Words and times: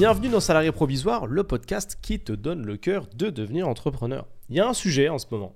Bienvenue 0.00 0.30
dans 0.30 0.40
Salarié 0.40 0.72
Provisoire, 0.72 1.26
le 1.26 1.44
podcast 1.44 1.98
qui 2.00 2.18
te 2.20 2.32
donne 2.32 2.64
le 2.64 2.78
cœur 2.78 3.06
de 3.14 3.28
devenir 3.28 3.68
entrepreneur. 3.68 4.26
Il 4.48 4.56
y 4.56 4.60
a 4.60 4.66
un 4.66 4.72
sujet 4.72 5.10
en 5.10 5.18
ce 5.18 5.26
moment, 5.30 5.54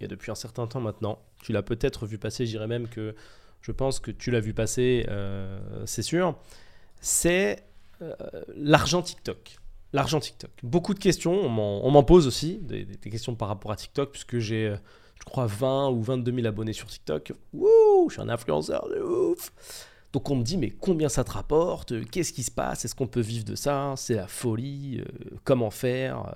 et 0.00 0.08
depuis 0.08 0.30
un 0.30 0.34
certain 0.34 0.66
temps 0.66 0.80
maintenant, 0.80 1.18
tu 1.42 1.52
l'as 1.52 1.62
peut-être 1.62 2.06
vu 2.06 2.16
passer, 2.16 2.46
j'irais 2.46 2.68
même 2.68 2.88
que 2.88 3.14
je 3.60 3.72
pense 3.72 4.00
que 4.00 4.10
tu 4.10 4.30
l'as 4.30 4.40
vu 4.40 4.54
passer, 4.54 5.04
euh, 5.10 5.60
c'est 5.84 6.00
sûr, 6.00 6.38
c'est 7.02 7.64
euh, 8.00 8.14
l'argent 8.56 9.02
TikTok. 9.02 9.58
L'argent 9.92 10.20
TikTok. 10.20 10.52
Beaucoup 10.62 10.94
de 10.94 10.98
questions, 10.98 11.34
on 11.34 11.90
m'en 11.90 12.02
pose 12.02 12.26
aussi, 12.26 12.56
des, 12.62 12.86
questions 12.86 13.34
par 13.34 13.48
rapport 13.48 13.72
à 13.72 13.76
TikTok, 13.76 14.10
puisque 14.10 14.38
j'ai, 14.38 14.68
euh, 14.68 14.76
je 15.18 15.24
crois, 15.26 15.44
20 15.44 15.90
ou 15.90 16.02
22 16.02 16.32
000 16.32 16.46
abonnés 16.46 16.72
sur 16.72 16.86
TikTok. 16.86 17.34
Wouh, 17.52 18.08
je 18.08 18.14
suis 18.14 18.22
un 18.22 18.30
influenceur 18.30 18.88
de 18.88 19.02
ouf 19.02 19.52
donc 20.16 20.30
on 20.30 20.36
me 20.36 20.42
dit 20.42 20.56
mais 20.56 20.70
combien 20.70 21.10
ça 21.10 21.24
te 21.24 21.32
rapporte? 21.32 22.08
Qu'est-ce 22.08 22.32
qui 22.32 22.42
se 22.42 22.50
passe? 22.50 22.86
Est-ce 22.86 22.94
qu'on 22.94 23.06
peut 23.06 23.20
vivre 23.20 23.44
de 23.44 23.54
ça? 23.54 23.92
C'est 23.98 24.14
la 24.14 24.26
folie 24.26 25.02
euh, 25.02 25.36
Comment 25.44 25.70
faire? 25.70 26.34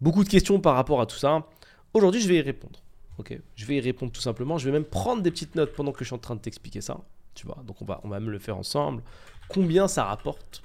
Beaucoup 0.00 0.24
de 0.24 0.28
questions 0.28 0.58
par 0.58 0.74
rapport 0.74 1.00
à 1.00 1.06
tout 1.06 1.16
ça. 1.16 1.46
Aujourd'hui 1.94 2.20
je 2.20 2.26
vais 2.26 2.38
y 2.38 2.40
répondre. 2.40 2.82
Ok, 3.18 3.38
je 3.54 3.64
vais 3.64 3.76
y 3.76 3.80
répondre 3.80 4.10
tout 4.10 4.20
simplement. 4.20 4.58
Je 4.58 4.66
vais 4.66 4.72
même 4.72 4.84
prendre 4.84 5.22
des 5.22 5.30
petites 5.30 5.54
notes 5.54 5.72
pendant 5.72 5.92
que 5.92 6.00
je 6.00 6.06
suis 6.06 6.16
en 6.16 6.18
train 6.18 6.34
de 6.34 6.40
t'expliquer 6.40 6.80
ça. 6.80 6.98
Tu 7.36 7.46
vois, 7.46 7.62
donc 7.64 7.80
on 7.80 7.84
va, 7.84 8.00
on 8.02 8.08
va 8.08 8.18
même 8.18 8.30
le 8.30 8.40
faire 8.40 8.56
ensemble. 8.56 9.04
Combien 9.48 9.86
ça 9.86 10.02
rapporte 10.02 10.64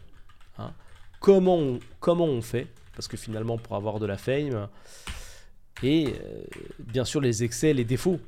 hein? 0.57 0.73
Comment, 1.19 1.57
on, 1.57 1.79
comment 1.99 2.25
on 2.25 2.41
fait? 2.41 2.69
Parce 2.95 3.07
que 3.07 3.17
finalement 3.17 3.59
pour 3.59 3.75
avoir 3.75 3.99
de 3.99 4.07
la 4.07 4.17
fame 4.17 4.67
et 5.83 6.07
euh, 6.07 6.41
bien 6.79 7.05
sûr 7.05 7.21
les 7.21 7.43
excès, 7.43 7.71
les 7.71 7.85
défauts. 7.85 8.19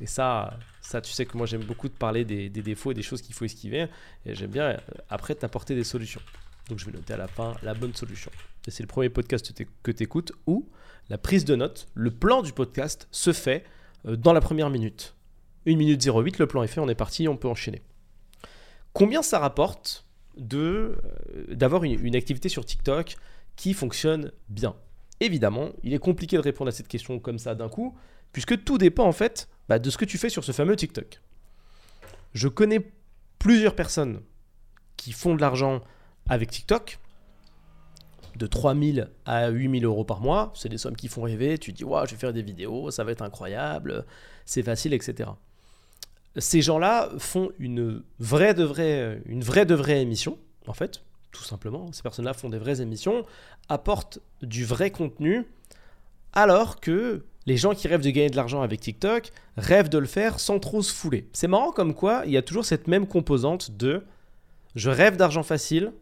Et 0.00 0.06
ça, 0.06 0.56
ça, 0.88 1.02
tu 1.02 1.12
sais 1.12 1.26
que 1.26 1.36
moi 1.36 1.44
j'aime 1.44 1.64
beaucoup 1.64 1.90
de 1.90 1.92
parler 1.92 2.24
des, 2.24 2.48
défauts 2.48 2.92
et 2.92 2.94
des 2.94 3.02
choses 3.02 3.20
qu'il 3.20 3.34
faut 3.34 3.44
esquiver. 3.44 3.88
Et 4.24 4.34
j'aime 4.34 4.50
bien 4.50 4.70
euh, 4.70 4.76
après 5.10 5.34
t'apporter 5.34 5.74
des 5.74 5.84
solutions. 5.84 6.22
Donc 6.70 6.78
je 6.78 6.86
vais 6.86 6.92
noter 6.92 7.12
à 7.12 7.18
la 7.18 7.28
fin 7.28 7.52
la 7.62 7.74
bonne 7.74 7.94
solution. 7.94 8.30
Et 8.66 8.70
c'est 8.70 8.82
le 8.82 8.86
premier 8.86 9.10
podcast 9.10 9.52
que 9.82 9.90
tu 9.90 10.02
écoutes 10.02 10.32
où 10.46 10.66
la 11.10 11.18
prise 11.18 11.44
de 11.44 11.56
notes, 11.56 11.88
le 11.92 12.10
plan 12.10 12.40
du 12.40 12.54
podcast 12.54 13.06
se 13.10 13.34
fait 13.34 13.64
euh, 14.06 14.16
dans 14.16 14.32
la 14.32 14.40
première 14.40 14.70
minute. 14.70 15.14
1 15.66 15.76
minute 15.76 16.02
08, 16.02 16.38
le 16.38 16.46
plan 16.46 16.62
est 16.62 16.68
fait, 16.68 16.80
on 16.80 16.88
est 16.88 16.94
parti, 16.94 17.28
on 17.28 17.36
peut 17.36 17.48
enchaîner. 17.48 17.82
Combien 18.94 19.20
ça 19.20 19.38
rapporte 19.40 20.06
de 20.38 20.96
euh, 21.36 21.54
d'avoir 21.54 21.84
une, 21.84 22.02
une 22.02 22.16
activité 22.16 22.48
sur 22.48 22.64
TikTok 22.64 23.16
qui 23.56 23.74
fonctionne 23.74 24.32
bien? 24.48 24.74
Évidemment, 25.20 25.68
il 25.82 25.92
est 25.92 25.98
compliqué 25.98 26.36
de 26.38 26.42
répondre 26.42 26.68
à 26.68 26.72
cette 26.72 26.88
question 26.88 27.18
comme 27.18 27.38
ça 27.38 27.54
d'un 27.54 27.68
coup, 27.68 27.94
puisque 28.32 28.64
tout 28.64 28.78
dépend 28.78 29.04
en 29.04 29.12
fait 29.12 29.50
bah, 29.68 29.78
de 29.78 29.90
ce 29.90 29.98
que 29.98 30.04
tu 30.04 30.18
fais 30.18 30.28
sur 30.28 30.44
ce 30.44 30.52
fameux 30.52 30.76
TikTok. 30.76 31.20
Je 32.34 32.48
connais 32.48 32.92
plusieurs 33.38 33.74
personnes 33.74 34.22
qui 34.96 35.12
font 35.12 35.34
de 35.34 35.40
l'argent 35.40 35.82
avec 36.28 36.50
TikTok, 36.50 36.98
de 38.36 38.46
3000 38.46 39.10
à 39.26 39.48
8000 39.48 39.84
euros 39.84 40.04
par 40.04 40.20
mois. 40.20 40.52
C'est 40.54 40.68
des 40.68 40.78
sommes 40.78 40.96
qui 40.96 41.08
font 41.08 41.22
rêver. 41.22 41.58
Tu 41.58 41.72
te 41.72 41.78
dis, 41.78 41.84
ouais, 41.84 42.00
je 42.06 42.12
vais 42.12 42.18
faire 42.18 42.32
des 42.32 42.42
vidéos, 42.42 42.90
ça 42.90 43.04
va 43.04 43.12
être 43.12 43.22
incroyable, 43.22 44.04
c'est 44.46 44.62
facile, 44.62 44.94
etc. 44.94 45.30
Ces 46.36 46.62
gens-là 46.62 47.10
font 47.18 47.50
une 47.58 48.02
vraie 48.20 48.54
de 48.54 48.64
vraie, 48.64 49.20
une 49.26 49.42
vraie 49.42 49.66
de 49.66 49.74
vraie 49.74 50.00
émission, 50.00 50.38
en 50.66 50.72
fait, 50.72 51.02
tout 51.32 51.42
simplement. 51.42 51.92
Ces 51.92 52.02
personnes-là 52.02 52.32
font 52.32 52.48
des 52.48 52.58
vraies 52.58 52.80
émissions, 52.80 53.24
apportent 53.68 54.20
du 54.42 54.64
vrai 54.64 54.90
contenu, 54.90 55.46
alors 56.32 56.78
que 56.78 57.24
les 57.48 57.56
gens 57.56 57.74
qui 57.74 57.88
rêvent 57.88 58.02
de 58.02 58.10
gagner 58.10 58.28
de 58.28 58.36
l'argent 58.36 58.60
avec 58.60 58.78
TikTok 58.78 59.30
rêvent 59.56 59.88
de 59.88 59.96
le 59.96 60.06
faire 60.06 60.38
sans 60.38 60.58
trop 60.58 60.82
se 60.82 60.92
fouler. 60.92 61.30
C'est 61.32 61.48
marrant 61.48 61.72
comme 61.72 61.94
quoi 61.94 62.24
il 62.26 62.32
y 62.32 62.36
a 62.36 62.42
toujours 62.42 62.66
cette 62.66 62.88
même 62.88 63.06
composante 63.06 63.70
de 63.70 64.04
je 64.74 64.90
rêve 64.90 65.16
d'argent 65.16 65.42
facile, 65.42 65.94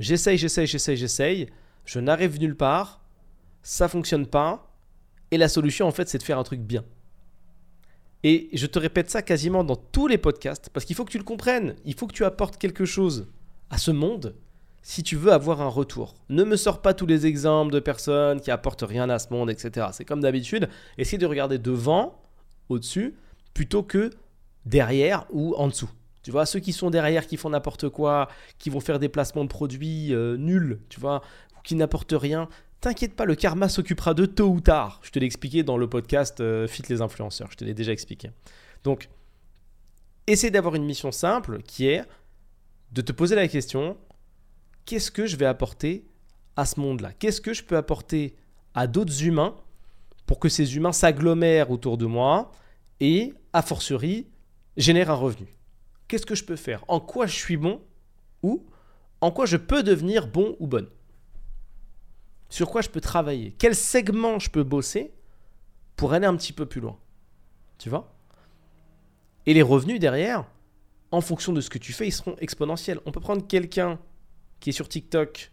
j'essaye, 0.00 0.36
j'essaye, 0.36 0.66
j'essaye, 0.66 0.96
j'essaye, 0.96 1.46
je 1.84 2.00
n'arrive 2.00 2.40
nulle 2.40 2.56
part, 2.56 3.00
ça 3.62 3.86
fonctionne 3.86 4.26
pas, 4.26 4.74
et 5.30 5.38
la 5.38 5.48
solution 5.48 5.86
en 5.86 5.92
fait 5.92 6.08
c'est 6.08 6.18
de 6.18 6.24
faire 6.24 6.38
un 6.38 6.42
truc 6.42 6.58
bien. 6.58 6.84
Et 8.24 8.48
je 8.52 8.66
te 8.66 8.80
répète 8.80 9.08
ça 9.08 9.22
quasiment 9.22 9.62
dans 9.62 9.76
tous 9.76 10.08
les 10.08 10.18
podcasts, 10.18 10.68
parce 10.70 10.84
qu'il 10.84 10.96
faut 10.96 11.04
que 11.04 11.12
tu 11.12 11.18
le 11.18 11.22
comprennes, 11.22 11.76
il 11.84 11.94
faut 11.94 12.08
que 12.08 12.12
tu 12.12 12.24
apportes 12.24 12.56
quelque 12.56 12.84
chose 12.84 13.28
à 13.70 13.78
ce 13.78 13.92
monde 13.92 14.34
si 14.88 15.02
tu 15.02 15.16
veux 15.16 15.32
avoir 15.32 15.62
un 15.62 15.68
retour. 15.68 16.14
Ne 16.28 16.44
me 16.44 16.54
sors 16.54 16.80
pas 16.80 16.94
tous 16.94 17.06
les 17.06 17.26
exemples 17.26 17.72
de 17.72 17.80
personnes 17.80 18.40
qui 18.40 18.52
apportent 18.52 18.84
rien 18.86 19.10
à 19.10 19.18
ce 19.18 19.32
monde, 19.32 19.50
etc. 19.50 19.88
C'est 19.90 20.04
comme 20.04 20.20
d'habitude, 20.20 20.68
essaye 20.96 21.18
de 21.18 21.26
regarder 21.26 21.58
devant, 21.58 22.22
au-dessus, 22.68 23.16
plutôt 23.52 23.82
que 23.82 24.10
derrière 24.64 25.26
ou 25.30 25.56
en 25.56 25.66
dessous. 25.66 25.90
Tu 26.22 26.30
vois, 26.30 26.46
ceux 26.46 26.60
qui 26.60 26.72
sont 26.72 26.88
derrière, 26.88 27.26
qui 27.26 27.36
font 27.36 27.50
n'importe 27.50 27.88
quoi, 27.88 28.28
qui 28.58 28.70
vont 28.70 28.78
faire 28.78 29.00
des 29.00 29.08
placements 29.08 29.42
de 29.42 29.48
produits 29.48 30.14
euh, 30.14 30.36
nuls, 30.36 30.78
tu 30.88 31.00
vois, 31.00 31.20
ou 31.56 31.62
qui 31.64 31.74
n'apportent 31.74 32.14
rien, 32.16 32.48
t'inquiète 32.80 33.16
pas, 33.16 33.24
le 33.24 33.34
karma 33.34 33.68
s'occupera 33.68 34.14
de 34.14 34.24
tôt 34.24 34.50
ou 34.50 34.60
tard. 34.60 35.00
Je 35.02 35.10
te 35.10 35.18
l'ai 35.18 35.26
expliqué 35.26 35.64
dans 35.64 35.78
le 35.78 35.88
podcast 35.88 36.40
euh, 36.40 36.68
Fit 36.68 36.84
les 36.88 37.02
influenceurs, 37.02 37.50
je 37.50 37.56
te 37.56 37.64
l'ai 37.64 37.74
déjà 37.74 37.90
expliqué. 37.90 38.30
Donc, 38.84 39.08
essaie 40.28 40.52
d'avoir 40.52 40.76
une 40.76 40.84
mission 40.84 41.10
simple 41.10 41.60
qui 41.62 41.88
est 41.88 42.04
de 42.92 43.02
te 43.02 43.10
poser 43.10 43.34
la 43.34 43.48
question, 43.48 43.96
qu'est-ce 44.86 45.10
que 45.10 45.26
je 45.26 45.36
vais 45.36 45.46
apporter 45.46 46.06
à 46.56 46.64
ce 46.64 46.80
monde-là? 46.80 47.12
Qu'est-ce 47.12 47.40
que 47.40 47.52
je 47.52 47.62
peux 47.62 47.76
apporter 47.76 48.36
à 48.74 48.86
d'autres 48.86 49.24
humains 49.24 49.54
pour 50.24 50.38
que 50.38 50.48
ces 50.48 50.76
humains 50.76 50.92
s'agglomèrent 50.92 51.70
autour 51.70 51.98
de 51.98 52.06
moi 52.06 52.50
et, 53.00 53.34
a 53.52 53.62
fortiori, 53.62 54.26
génèrent 54.76 55.10
un 55.10 55.14
revenu? 55.14 55.48
Qu'est-ce 56.08 56.24
que 56.24 56.34
je 56.34 56.44
peux 56.44 56.56
faire? 56.56 56.84
En 56.88 57.00
quoi 57.00 57.26
je 57.26 57.34
suis 57.34 57.56
bon 57.56 57.82
ou 58.42 58.64
en 59.20 59.30
quoi 59.30 59.44
je 59.44 59.56
peux 59.56 59.82
devenir 59.82 60.28
bon 60.28 60.56
ou 60.60 60.66
bonne? 60.66 60.88
Sur 62.48 62.70
quoi 62.70 62.80
je 62.80 62.88
peux 62.88 63.00
travailler? 63.00 63.54
Quel 63.58 63.74
segment 63.74 64.38
je 64.38 64.50
peux 64.50 64.62
bosser 64.62 65.12
pour 65.96 66.12
aller 66.12 66.26
un 66.26 66.36
petit 66.36 66.52
peu 66.52 66.64
plus 66.64 66.80
loin? 66.80 66.96
Tu 67.78 67.90
vois? 67.90 68.14
Et 69.46 69.54
les 69.54 69.62
revenus 69.62 69.98
derrière, 69.98 70.44
en 71.10 71.20
fonction 71.20 71.52
de 71.52 71.60
ce 71.60 71.70
que 71.70 71.78
tu 71.78 71.92
fais, 71.92 72.06
ils 72.06 72.12
seront 72.12 72.36
exponentiels. 72.38 73.00
On 73.04 73.12
peut 73.12 73.20
prendre 73.20 73.46
quelqu'un 73.46 73.98
qui 74.60 74.70
est 74.70 74.72
sur 74.72 74.88
TikTok, 74.88 75.52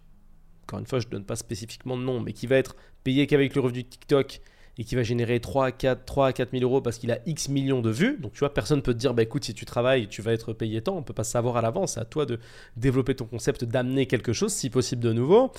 encore 0.64 0.80
une 0.80 0.88
fois, 0.88 1.00
je 1.00 1.08
ne 1.08 1.12
donne 1.12 1.26
pas 1.26 1.36
spécifiquement 1.36 1.98
de 1.98 2.04
nom, 2.04 2.20
mais 2.22 2.34
qui 2.34 2.48
va 2.48 2.56
être 2.56 2.76
payé 3.04 3.28
qu'avec 3.28 3.54
le 3.56 3.62
revenu 3.62 3.84
de 3.84 3.88
TikTok 3.88 4.42
et 4.78 4.84
qui 4.84 4.96
va 4.96 5.04
générer 5.04 5.40
3 5.40 5.68
à 5.68 5.72
4, 5.72 6.06
3 6.06 6.28
à 6.28 6.34
4 6.34 6.52
000 6.52 6.64
euros 6.64 6.82
parce 6.82 6.98
qu'il 6.98 7.12
a 7.12 7.20
X 7.26 7.50
millions 7.50 7.82
de 7.82 7.92
vues. 7.92 8.18
Donc 8.20 8.34
tu 8.34 8.40
vois, 8.40 8.54
personne 8.54 8.78
ne 8.78 8.82
peut 8.82 8.94
te 8.94 8.98
dire, 8.98 9.14
bah 9.14 9.22
écoute, 9.22 9.44
si 9.44 9.54
tu 9.54 9.66
travailles, 9.66 10.08
tu 10.08 10.22
vas 10.22 10.34
être 10.34 10.54
payé 10.54 10.82
tant. 10.82 10.96
On 10.96 11.00
ne 11.00 11.04
peut 11.04 11.14
pas 11.14 11.24
savoir 11.24 11.58
à 11.58 11.62
l'avance. 11.62 11.94
C'est 11.94 12.00
à 12.00 12.06
toi 12.06 12.26
de 12.26 12.40
développer 12.76 13.14
ton 13.14 13.26
concept, 13.26 13.66
d'amener 13.66 14.08
quelque 14.08 14.34
chose, 14.34 14.52
si 14.52 14.70
possible 14.70 15.04
de 15.04 15.14
nouveau. 15.14 15.52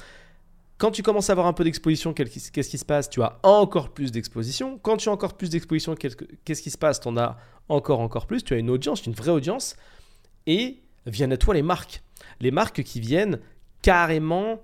Quand 0.79 0.91
tu 0.91 1.05
commences 1.05 1.31
à 1.31 1.33
avoir 1.33 1.47
un 1.47 1.53
peu 1.53 1.63
d'exposition, 1.63 2.13
qu'est-ce 2.13 2.69
qui 2.69 2.79
se 2.79 2.85
passe? 2.85 3.09
Tu 3.09 3.23
as 3.23 3.39
encore 3.45 3.91
plus 3.91 4.11
d'exposition. 4.11 4.79
Quand 4.79 4.97
tu 4.97 5.09
as 5.09 5.13
encore 5.13 5.35
plus 5.35 5.51
d'exposition, 5.51 5.95
qu'est-ce 5.95 6.63
qui 6.63 6.71
se 6.71 6.79
passe? 6.79 6.99
Tu 6.99 7.07
en 7.07 7.17
as 7.17 7.39
encore, 7.69 8.01
encore 8.01 8.27
plus. 8.27 8.43
Tu 8.43 8.55
as 8.55 8.57
une 8.57 8.71
audience, 8.71 9.07
une 9.07 9.13
vraie 9.13 9.31
audience. 9.31 9.77
Et 10.49 10.83
viennent 11.07 11.33
à 11.33 11.37
toi 11.37 11.55
les 11.55 11.63
marques 11.63 12.03
les 12.41 12.51
marques 12.51 12.83
qui 12.83 13.01
viennent 13.01 13.41
carrément 13.83 14.61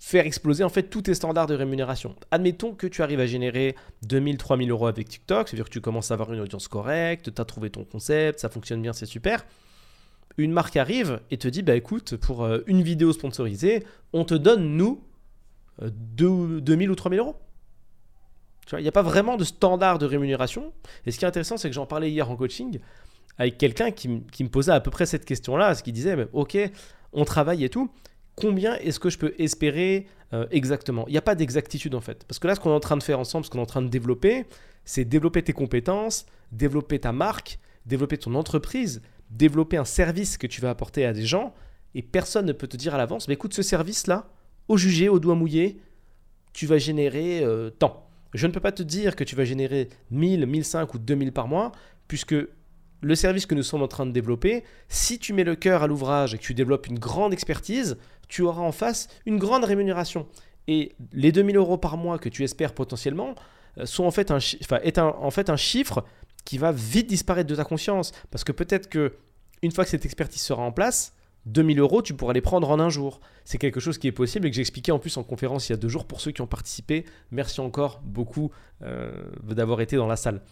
faire 0.00 0.26
exploser 0.26 0.64
en 0.64 0.68
fait 0.68 0.84
tous 0.84 1.02
tes 1.02 1.14
standards 1.14 1.46
de 1.46 1.54
rémunération. 1.54 2.14
Admettons 2.30 2.74
que 2.74 2.86
tu 2.86 3.02
arrives 3.02 3.20
à 3.20 3.26
générer 3.26 3.74
2000, 4.02 4.38
3000 4.38 4.70
euros 4.70 4.86
avec 4.86 5.08
TikTok, 5.08 5.48
c'est-à-dire 5.48 5.64
que 5.64 5.70
tu 5.70 5.80
commences 5.80 6.10
à 6.10 6.14
avoir 6.14 6.32
une 6.32 6.40
audience 6.40 6.68
correcte, 6.68 7.34
tu 7.34 7.40
as 7.40 7.44
trouvé 7.44 7.70
ton 7.70 7.84
concept, 7.84 8.40
ça 8.40 8.48
fonctionne 8.48 8.80
bien, 8.80 8.92
c'est 8.92 9.06
super. 9.06 9.44
Une 10.36 10.52
marque 10.52 10.76
arrive 10.76 11.20
et 11.30 11.36
te 11.36 11.48
dit, 11.48 11.62
bah 11.62 11.74
écoute, 11.74 12.16
pour 12.16 12.44
euh, 12.44 12.60
une 12.66 12.82
vidéo 12.82 13.12
sponsorisée, 13.12 13.84
on 14.12 14.24
te 14.24 14.34
donne, 14.34 14.76
nous, 14.76 15.02
2000 15.82 16.88
euh, 16.88 16.92
ou 16.92 16.94
3000 16.94 17.18
euros. 17.18 17.36
Tu 18.66 18.70
vois, 18.70 18.80
il 18.80 18.84
n'y 18.84 18.88
a 18.88 18.92
pas 18.92 19.02
vraiment 19.02 19.36
de 19.36 19.44
standard 19.44 19.98
de 19.98 20.06
rémunération. 20.06 20.72
Et 21.06 21.10
ce 21.10 21.18
qui 21.18 21.24
est 21.24 21.28
intéressant, 21.28 21.56
c'est 21.56 21.68
que 21.68 21.74
j'en 21.74 21.86
parlais 21.86 22.10
hier 22.10 22.30
en 22.30 22.36
coaching 22.36 22.78
avec 23.38 23.56
quelqu'un 23.56 23.90
qui, 23.92 24.08
me 24.08 24.48
posait 24.48 24.72
à 24.72 24.80
peu 24.80 24.90
près 24.90 25.06
cette 25.06 25.24
question-là, 25.24 25.74
ce 25.74 25.82
qui 25.82 25.92
disait, 25.92 26.16
ok, 26.32 26.58
on 27.12 27.24
travaille 27.24 27.64
et 27.64 27.68
tout, 27.68 27.90
combien 28.34 28.76
est-ce 28.76 29.00
que 29.00 29.10
je 29.10 29.18
peux 29.18 29.34
espérer 29.38 30.06
euh, 30.32 30.46
exactement? 30.50 31.04
Il 31.06 31.12
n'y 31.12 31.18
a 31.18 31.22
pas 31.22 31.34
d'exactitude 31.34 31.94
en 31.94 32.00
fait. 32.00 32.24
Parce 32.26 32.38
que 32.38 32.46
là, 32.46 32.54
ce 32.54 32.60
qu'on 32.60 32.70
est 32.70 32.74
en 32.74 32.80
train 32.80 32.96
de 32.96 33.02
faire 33.02 33.18
ensemble, 33.18 33.44
ce 33.44 33.50
qu'on 33.50 33.58
est 33.58 33.62
en 33.62 33.66
train 33.66 33.82
de 33.82 33.88
développer, 33.88 34.44
c'est 34.84 35.04
développer 35.04 35.42
tes 35.42 35.52
compétences, 35.52 36.26
développer 36.50 36.98
ta 36.98 37.12
marque, 37.12 37.58
développer 37.86 38.18
ton 38.18 38.34
entreprise, 38.34 39.02
développer 39.30 39.76
un 39.76 39.84
service 39.84 40.36
que 40.36 40.46
tu 40.46 40.60
vas 40.60 40.70
apporter 40.70 41.04
à 41.04 41.12
des 41.12 41.24
gens. 41.24 41.54
Et 41.94 42.02
personne 42.02 42.46
ne 42.46 42.52
peut 42.52 42.66
te 42.66 42.76
dire 42.76 42.94
à 42.94 42.98
l'avance, 42.98 43.28
mais 43.28 43.34
écoute, 43.34 43.54
ce 43.54 43.62
service-là, 43.62 44.28
au 44.68 44.76
jugé, 44.76 45.08
au 45.08 45.18
doigt 45.18 45.34
mouillé, 45.34 45.80
tu 46.52 46.66
vas 46.66 46.78
générer 46.78 47.42
euh, 47.42 47.70
tant. 47.70 48.08
Je 48.34 48.46
ne 48.46 48.52
peux 48.52 48.60
pas 48.60 48.72
te 48.72 48.82
dire 48.82 49.16
que 49.16 49.24
tu 49.24 49.36
vas 49.36 49.44
générer 49.44 49.88
1000, 50.10 50.44
1005 50.46 50.94
ou 50.94 50.98
2000 50.98 51.32
par 51.32 51.48
mois, 51.48 51.72
puisque 52.08 52.34
le 53.00 53.14
service 53.14 53.46
que 53.46 53.54
nous 53.54 53.62
sommes 53.62 53.82
en 53.82 53.88
train 53.88 54.06
de 54.06 54.12
développer, 54.12 54.64
si 54.88 55.18
tu 55.18 55.32
mets 55.32 55.44
le 55.44 55.54
cœur 55.54 55.82
à 55.82 55.86
l'ouvrage 55.86 56.34
et 56.34 56.38
que 56.38 56.42
tu 56.42 56.54
développes 56.54 56.86
une 56.86 56.98
grande 56.98 57.32
expertise, 57.32 57.96
tu 58.28 58.42
auras 58.42 58.62
en 58.62 58.72
face 58.72 59.08
une 59.26 59.38
grande 59.38 59.64
rémunération. 59.64 60.26
Et 60.66 60.94
les 61.12 61.32
2000 61.32 61.56
euros 61.56 61.78
par 61.78 61.96
mois 61.96 62.18
que 62.18 62.28
tu 62.28 62.44
espères 62.44 62.74
potentiellement 62.74 63.34
euh, 63.78 63.86
sont 63.86 64.04
en 64.04 64.10
fait 64.10 64.30
un, 64.30 64.38
est 64.82 64.98
en 64.98 65.30
fait 65.30 65.48
un 65.48 65.56
chiffre 65.56 66.04
qui 66.44 66.58
va 66.58 66.72
vite 66.72 67.06
disparaître 67.06 67.48
de 67.48 67.54
ta 67.54 67.64
conscience. 67.64 68.12
Parce 68.30 68.44
que 68.44 68.52
peut-être 68.52 68.88
que 68.88 69.14
une 69.62 69.72
fois 69.72 69.84
que 69.84 69.90
cette 69.90 70.04
expertise 70.04 70.42
sera 70.42 70.62
en 70.62 70.72
place, 70.72 71.14
2000 71.46 71.78
euros, 71.78 72.02
tu 72.02 72.14
pourras 72.14 72.32
les 72.32 72.40
prendre 72.40 72.68
en 72.70 72.78
un 72.78 72.90
jour. 72.90 73.20
C'est 73.44 73.58
quelque 73.58 73.80
chose 73.80 73.98
qui 73.98 74.06
est 74.06 74.12
possible 74.12 74.46
et 74.46 74.50
que 74.50 74.56
j'ai 74.56 74.60
expliqué 74.60 74.92
en 74.92 74.98
plus 74.98 75.16
en 75.16 75.22
conférence 75.22 75.68
il 75.68 75.72
y 75.72 75.74
a 75.74 75.78
deux 75.78 75.88
jours 75.88 76.04
pour 76.04 76.20
ceux 76.20 76.30
qui 76.30 76.42
ont 76.42 76.46
participé. 76.46 77.06
Merci 77.30 77.60
encore 77.60 78.00
beaucoup 78.04 78.50
euh, 78.82 79.12
d'avoir 79.42 79.80
été 79.80 79.96
dans 79.96 80.06
la 80.06 80.16
salle. 80.16 80.42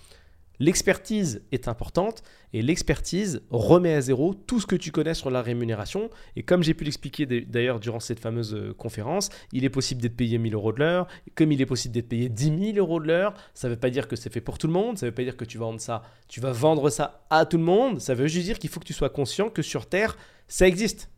L'expertise 0.59 1.43
est 1.53 1.69
importante 1.69 2.23
et 2.53 2.63
l'expertise 2.63 3.43
remet 3.51 3.95
à 3.95 4.01
zéro 4.01 4.35
tout 4.35 4.61
ce 4.61 4.67
que 4.67 4.77
tu 4.77 4.91
connais 4.91 5.15
sur 5.15 5.31
la 5.31 5.43
rémunération. 5.43 6.09
Et 6.35 6.43
comme 6.43 6.63
j'ai 6.63 6.73
pu 6.73 6.85
l'expliquer 6.85 7.27
d'ailleurs 7.27 7.81
durant 7.81 8.01
cette 8.01 8.21
fameuse 8.21 8.55
euh, 8.55 8.73
conférence, 8.73 9.29
il 9.53 9.65
est 9.65 9.71
possible 9.71 10.01
d'être 10.01 10.17
payé 10.17 10.39
1000 10.39 10.55
euros 10.55 10.73
de 10.73 10.79
l'heure. 10.79 11.07
Comme 11.35 11.53
il 11.53 11.61
est 11.61 11.67
possible 11.67 11.93
d'être 11.93 12.09
payé 12.09 12.29
10 12.29 12.73
000 12.75 12.79
euros 12.79 13.01
de 13.01 13.07
l'heure, 13.07 13.35
ça 13.53 13.69
ne 13.69 13.75
veut 13.75 13.79
pas 13.79 13.91
dire 13.91 14.09
que 14.09 14.17
c'est 14.17 14.33
fait 14.33 14.41
pour 14.41 14.57
tout 14.57 14.67
le 14.67 14.73
monde. 14.73 14.97
Ça 14.97 15.07
ne 15.07 15.11
veut 15.11 15.15
pas 15.15 15.25
dire 15.25 15.37
que 15.37 15.45
tu 15.45 15.59
vas 15.59 15.67
vendre 15.67 15.81
ça, 15.81 16.03
tu 16.29 16.41
vas 16.41 16.53
vendre 16.53 16.89
ça 16.89 17.27
à 17.29 17.45
tout 17.45 17.59
le 17.59 17.65
monde. 17.65 18.01
Ça 18.01 18.15
veut 18.15 18.27
juste 18.27 18.47
dire 18.47 18.59
qu'il 18.59 18.71
faut 18.71 18.81
que 18.81 18.87
tu 18.87 18.95
sois 18.95 19.11
conscient 19.11 19.51
que 19.51 19.63
sur 19.63 19.87
Terre, 19.87 20.17
ça 20.49 20.67
existe. 20.67 21.11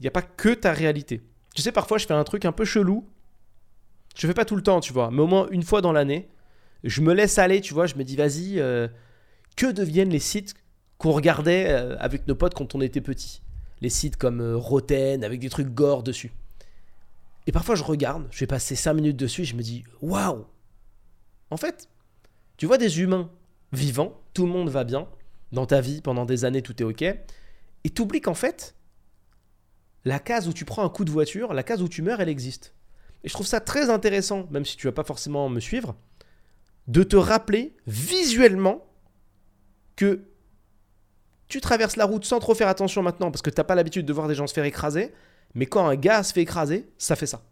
Il 0.00 0.02
n'y 0.02 0.08
a 0.08 0.12
pas 0.12 0.22
que 0.22 0.52
ta 0.54 0.72
réalité. 0.72 1.22
Tu 1.54 1.62
sais, 1.62 1.72
parfois 1.72 1.98
je 1.98 2.06
fais 2.06 2.14
un 2.14 2.24
truc 2.24 2.44
un 2.44 2.52
peu 2.52 2.64
chelou. 2.64 3.08
Je 4.16 4.26
ne 4.26 4.30
fais 4.30 4.34
pas 4.34 4.44
tout 4.44 4.56
le 4.56 4.62
temps, 4.62 4.80
tu 4.80 4.92
vois, 4.92 5.10
mais 5.10 5.22
au 5.22 5.26
moins 5.26 5.46
une 5.50 5.62
fois 5.62 5.80
dans 5.80 5.92
l'année 5.92 6.28
je 6.84 7.00
me 7.00 7.12
laisse 7.12 7.38
aller, 7.38 7.60
tu 7.60 7.74
vois, 7.74 7.86
je 7.86 7.96
me 7.96 8.04
dis, 8.04 8.16
vas-y, 8.16 8.60
euh, 8.60 8.88
que 9.56 9.70
deviennent 9.70 10.10
les 10.10 10.18
sites 10.18 10.54
qu'on 10.98 11.12
regardait 11.12 11.68
euh, 11.68 11.96
avec 11.98 12.26
nos 12.26 12.34
potes 12.34 12.54
quand 12.54 12.74
on 12.74 12.80
était 12.80 13.00
petit 13.00 13.42
Les 13.80 13.90
sites 13.90 14.16
comme 14.16 14.40
euh, 14.40 14.56
Roten, 14.56 15.24
avec 15.24 15.40
des 15.40 15.50
trucs 15.50 15.68
gore 15.68 16.02
dessus. 16.02 16.32
Et 17.46 17.52
parfois, 17.52 17.74
je 17.74 17.84
regarde, 17.84 18.26
je 18.30 18.40
vais 18.40 18.46
passer 18.46 18.76
5 18.76 18.94
minutes 18.94 19.16
dessus 19.16 19.44
je 19.44 19.56
me 19.56 19.62
dis, 19.62 19.84
waouh 20.02 20.44
En 21.50 21.56
fait, 21.56 21.88
tu 22.56 22.66
vois 22.66 22.78
des 22.78 23.00
humains 23.00 23.30
vivants, 23.72 24.20
tout 24.34 24.46
le 24.46 24.52
monde 24.52 24.68
va 24.68 24.84
bien, 24.84 25.08
dans 25.52 25.66
ta 25.66 25.80
vie, 25.80 26.00
pendant 26.00 26.26
des 26.26 26.44
années, 26.44 26.62
tout 26.62 26.80
est 26.82 26.84
ok, 26.84 27.02
et 27.02 27.90
tu 27.90 28.02
oublies 28.02 28.20
qu'en 28.20 28.34
fait, 28.34 28.74
la 30.04 30.18
case 30.18 30.48
où 30.48 30.52
tu 30.52 30.64
prends 30.64 30.84
un 30.84 30.88
coup 30.88 31.04
de 31.04 31.10
voiture, 31.10 31.54
la 31.54 31.62
case 31.62 31.82
où 31.82 31.88
tu 31.88 32.02
meurs, 32.02 32.20
elle 32.20 32.28
existe. 32.28 32.74
Et 33.24 33.28
je 33.28 33.34
trouve 33.34 33.46
ça 33.46 33.60
très 33.60 33.90
intéressant, 33.90 34.46
même 34.50 34.64
si 34.64 34.76
tu 34.76 34.86
vas 34.86 34.92
pas 34.92 35.04
forcément 35.04 35.48
me 35.48 35.60
suivre, 35.60 35.96
de 36.88 37.02
te 37.02 37.16
rappeler 37.16 37.76
visuellement 37.86 38.84
que 39.94 40.24
tu 41.46 41.60
traverses 41.60 41.96
la 41.96 42.04
route 42.04 42.24
sans 42.24 42.40
trop 42.40 42.54
faire 42.54 42.68
attention 42.68 43.02
maintenant 43.02 43.30
parce 43.30 43.42
que 43.42 43.50
tu 43.50 43.58
n'as 43.58 43.64
pas 43.64 43.74
l'habitude 43.74 44.06
de 44.06 44.12
voir 44.12 44.28
des 44.28 44.34
gens 44.34 44.46
se 44.46 44.54
faire 44.54 44.64
écraser, 44.64 45.12
mais 45.54 45.66
quand 45.66 45.86
un 45.86 45.96
gars 45.96 46.22
se 46.22 46.32
fait 46.32 46.42
écraser, 46.42 46.90
ça 46.98 47.16
fait 47.16 47.26
ça. 47.26 47.42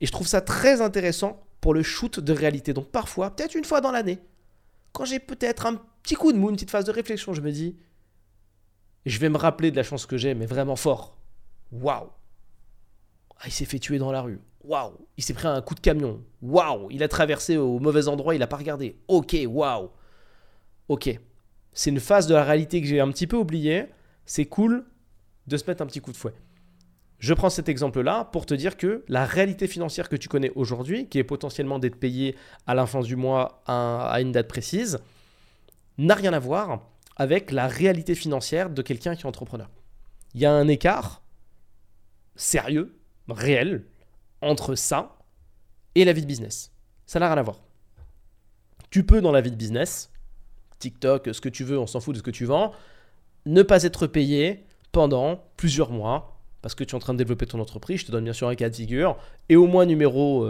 Et 0.00 0.06
je 0.06 0.12
trouve 0.12 0.26
ça 0.26 0.40
très 0.40 0.80
intéressant 0.80 1.46
pour 1.60 1.72
le 1.74 1.82
shoot 1.82 2.20
de 2.20 2.32
réalité. 2.32 2.74
Donc 2.74 2.90
parfois, 2.90 3.30
peut-être 3.30 3.54
une 3.54 3.64
fois 3.64 3.80
dans 3.80 3.90
l'année, 3.90 4.18
quand 4.92 5.04
j'ai 5.04 5.18
peut-être 5.18 5.66
un 5.66 5.80
petit 6.02 6.14
coup 6.14 6.32
de 6.32 6.38
mou, 6.38 6.50
une 6.50 6.56
petite 6.56 6.70
phase 6.70 6.84
de 6.84 6.92
réflexion, 6.92 7.32
je 7.32 7.40
me 7.40 7.50
dis, 7.50 7.76
je 9.06 9.18
vais 9.18 9.28
me 9.28 9.38
rappeler 9.38 9.70
de 9.70 9.76
la 9.76 9.82
chance 9.82 10.06
que 10.06 10.16
j'ai, 10.16 10.34
mais 10.34 10.46
vraiment 10.46 10.76
fort. 10.76 11.18
Waouh 11.72 12.10
ah, 13.44 13.48
Il 13.48 13.52
s'est 13.52 13.66
fait 13.66 13.78
tuer 13.78 13.98
dans 13.98 14.10
la 14.10 14.22
rue. 14.22 14.40
Waouh, 14.64 14.92
il 15.18 15.22
s'est 15.22 15.34
pris 15.34 15.46
un 15.46 15.60
coup 15.60 15.74
de 15.74 15.80
camion. 15.80 16.22
Waouh, 16.40 16.90
il 16.90 17.02
a 17.02 17.08
traversé 17.08 17.58
au 17.58 17.78
mauvais 17.78 18.08
endroit, 18.08 18.34
il 18.34 18.38
n'a 18.38 18.46
pas 18.46 18.56
regardé. 18.56 18.98
Ok, 19.08 19.36
waouh. 19.46 19.90
Ok. 20.88 21.20
C'est 21.74 21.90
une 21.90 22.00
phase 22.00 22.26
de 22.26 22.34
la 22.34 22.44
réalité 22.44 22.80
que 22.80 22.86
j'ai 22.86 23.00
un 23.00 23.10
petit 23.10 23.26
peu 23.26 23.36
oubliée. 23.36 23.86
C'est 24.24 24.46
cool 24.46 24.86
de 25.46 25.56
se 25.56 25.64
mettre 25.66 25.82
un 25.82 25.86
petit 25.86 26.00
coup 26.00 26.12
de 26.12 26.16
fouet. 26.16 26.34
Je 27.18 27.34
prends 27.34 27.50
cet 27.50 27.68
exemple-là 27.68 28.24
pour 28.24 28.46
te 28.46 28.54
dire 28.54 28.76
que 28.76 29.04
la 29.08 29.26
réalité 29.26 29.66
financière 29.66 30.08
que 30.08 30.16
tu 30.16 30.28
connais 30.28 30.50
aujourd'hui, 30.54 31.08
qui 31.08 31.18
est 31.18 31.24
potentiellement 31.24 31.78
d'être 31.78 31.96
payé 31.96 32.36
à 32.66 32.74
la 32.74 32.86
fin 32.86 33.00
du 33.00 33.16
mois 33.16 33.62
à 33.66 34.20
une 34.20 34.32
date 34.32 34.48
précise, 34.48 34.98
n'a 35.98 36.14
rien 36.14 36.32
à 36.32 36.38
voir 36.38 36.80
avec 37.16 37.50
la 37.50 37.68
réalité 37.68 38.14
financière 38.14 38.70
de 38.70 38.82
quelqu'un 38.82 39.14
qui 39.14 39.22
est 39.22 39.26
entrepreneur. 39.26 39.70
Il 40.34 40.40
y 40.40 40.46
a 40.46 40.52
un 40.52 40.68
écart 40.68 41.22
sérieux, 42.34 42.98
réel, 43.28 43.84
entre 44.40 44.74
ça 44.74 45.18
et 45.94 46.04
la 46.04 46.12
vie 46.12 46.22
de 46.22 46.26
business. 46.26 46.72
Ça 47.06 47.18
n'a 47.18 47.28
rien 47.28 47.38
à 47.38 47.42
voir. 47.42 47.60
Tu 48.90 49.04
peux 49.04 49.20
dans 49.20 49.32
la 49.32 49.40
vie 49.40 49.50
de 49.50 49.56
business, 49.56 50.10
TikTok, 50.78 51.30
ce 51.32 51.40
que 51.40 51.48
tu 51.48 51.64
veux, 51.64 51.78
on 51.78 51.86
s'en 51.86 52.00
fout 52.00 52.14
de 52.14 52.18
ce 52.18 52.22
que 52.22 52.30
tu 52.30 52.44
vends, 52.44 52.72
ne 53.46 53.62
pas 53.62 53.82
être 53.82 54.06
payé 54.06 54.64
pendant 54.92 55.44
plusieurs 55.56 55.90
mois 55.90 56.40
parce 56.62 56.74
que 56.74 56.84
tu 56.84 56.92
es 56.92 56.94
en 56.94 56.98
train 56.98 57.12
de 57.12 57.18
développer 57.18 57.46
ton 57.46 57.60
entreprise. 57.60 58.00
Je 58.00 58.06
te 58.06 58.12
donne 58.12 58.24
bien 58.24 58.32
sûr 58.32 58.48
un 58.48 58.54
cas 58.54 58.70
de 58.70 58.74
figure. 58.74 59.18
Et 59.48 59.56
au 59.56 59.66
mois 59.66 59.84
numéro 59.84 60.46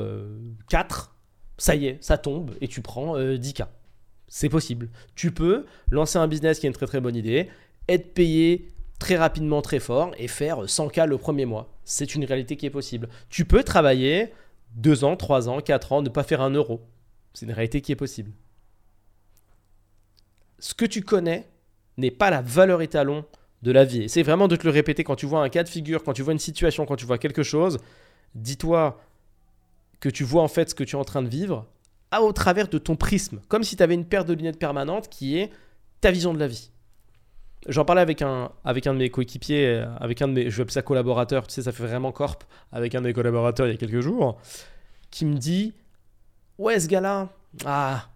4, 0.68 1.12
euh, 1.12 1.14
ça 1.58 1.74
y 1.74 1.86
est, 1.86 2.02
ça 2.02 2.18
tombe 2.18 2.52
et 2.60 2.68
tu 2.68 2.82
prends 2.82 3.16
10K. 3.16 3.62
Euh, 3.62 3.66
C'est 4.28 4.48
possible. 4.48 4.90
Tu 5.16 5.32
peux 5.32 5.66
lancer 5.90 6.18
un 6.18 6.28
business 6.28 6.60
qui 6.60 6.66
est 6.66 6.68
une 6.68 6.74
très 6.74 6.86
très 6.86 7.00
bonne 7.00 7.16
idée, 7.16 7.48
être 7.88 8.14
payé 8.14 8.73
très 9.04 9.16
rapidement, 9.16 9.60
très 9.60 9.80
fort 9.80 10.12
et 10.16 10.28
faire 10.28 10.64
100K 10.64 11.06
le 11.06 11.18
premier 11.18 11.44
mois. 11.44 11.68
C'est 11.84 12.14
une 12.14 12.24
réalité 12.24 12.56
qui 12.56 12.64
est 12.64 12.70
possible. 12.70 13.10
Tu 13.28 13.44
peux 13.44 13.62
travailler 13.62 14.32
2 14.76 15.04
ans, 15.04 15.14
3 15.14 15.50
ans, 15.50 15.60
4 15.60 15.92
ans, 15.92 16.00
ne 16.00 16.08
pas 16.08 16.22
faire 16.22 16.40
un 16.40 16.48
euro. 16.48 16.80
C'est 17.34 17.44
une 17.44 17.52
réalité 17.52 17.82
qui 17.82 17.92
est 17.92 17.96
possible. 17.96 18.32
Ce 20.58 20.72
que 20.72 20.86
tu 20.86 21.02
connais 21.02 21.46
n'est 21.98 22.10
pas 22.10 22.30
la 22.30 22.40
valeur 22.40 22.80
étalon 22.80 23.26
de 23.60 23.72
la 23.72 23.84
vie. 23.84 24.08
C'est 24.08 24.22
vraiment 24.22 24.48
de 24.48 24.56
te 24.56 24.64
le 24.64 24.70
répéter 24.70 25.04
quand 25.04 25.16
tu 25.16 25.26
vois 25.26 25.42
un 25.42 25.50
cas 25.50 25.64
de 25.64 25.68
figure, 25.68 26.02
quand 26.02 26.14
tu 26.14 26.22
vois 26.22 26.32
une 26.32 26.38
situation, 26.38 26.86
quand 26.86 26.96
tu 26.96 27.04
vois 27.04 27.18
quelque 27.18 27.42
chose. 27.42 27.76
Dis-toi 28.34 28.98
que 30.00 30.08
tu 30.08 30.24
vois 30.24 30.42
en 30.42 30.48
fait 30.48 30.70
ce 30.70 30.74
que 30.74 30.82
tu 30.82 30.96
es 30.96 30.98
en 30.98 31.04
train 31.04 31.20
de 31.20 31.28
vivre 31.28 31.66
à, 32.10 32.22
au 32.22 32.32
travers 32.32 32.68
de 32.68 32.78
ton 32.78 32.96
prisme, 32.96 33.42
comme 33.48 33.64
si 33.64 33.76
tu 33.76 33.82
avais 33.82 33.94
une 33.94 34.06
paire 34.06 34.24
de 34.24 34.32
lunettes 34.32 34.58
permanentes 34.58 35.10
qui 35.10 35.36
est 35.36 35.50
ta 36.00 36.10
vision 36.10 36.32
de 36.32 36.38
la 36.38 36.48
vie. 36.48 36.70
J'en 37.66 37.84
parlais 37.84 38.02
avec 38.02 38.20
un, 38.20 38.50
avec 38.64 38.86
un 38.86 38.92
de 38.92 38.98
mes 38.98 39.10
coéquipiers, 39.10 39.66
euh, 39.66 39.86
avec 39.98 40.20
un 40.20 40.28
de 40.28 40.32
mes, 40.34 40.50
je 40.50 40.56
vais 40.56 40.62
appeler 40.62 40.74
ça 40.74 40.82
collaborateur, 40.82 41.46
tu 41.46 41.54
sais, 41.54 41.62
ça 41.62 41.72
fait 41.72 41.86
vraiment 41.86 42.12
corp, 42.12 42.44
avec 42.72 42.94
un 42.94 43.00
de 43.00 43.06
mes 43.06 43.12
collaborateurs 43.12 43.66
il 43.66 43.70
y 43.70 43.74
a 43.74 43.78
quelques 43.78 44.00
jours, 44.00 44.38
qui 45.10 45.24
me 45.24 45.36
dit 45.36 45.72
Ouais, 46.58 46.78
ce 46.78 46.88
gars-là, 46.88 47.30
ah, 47.64 48.08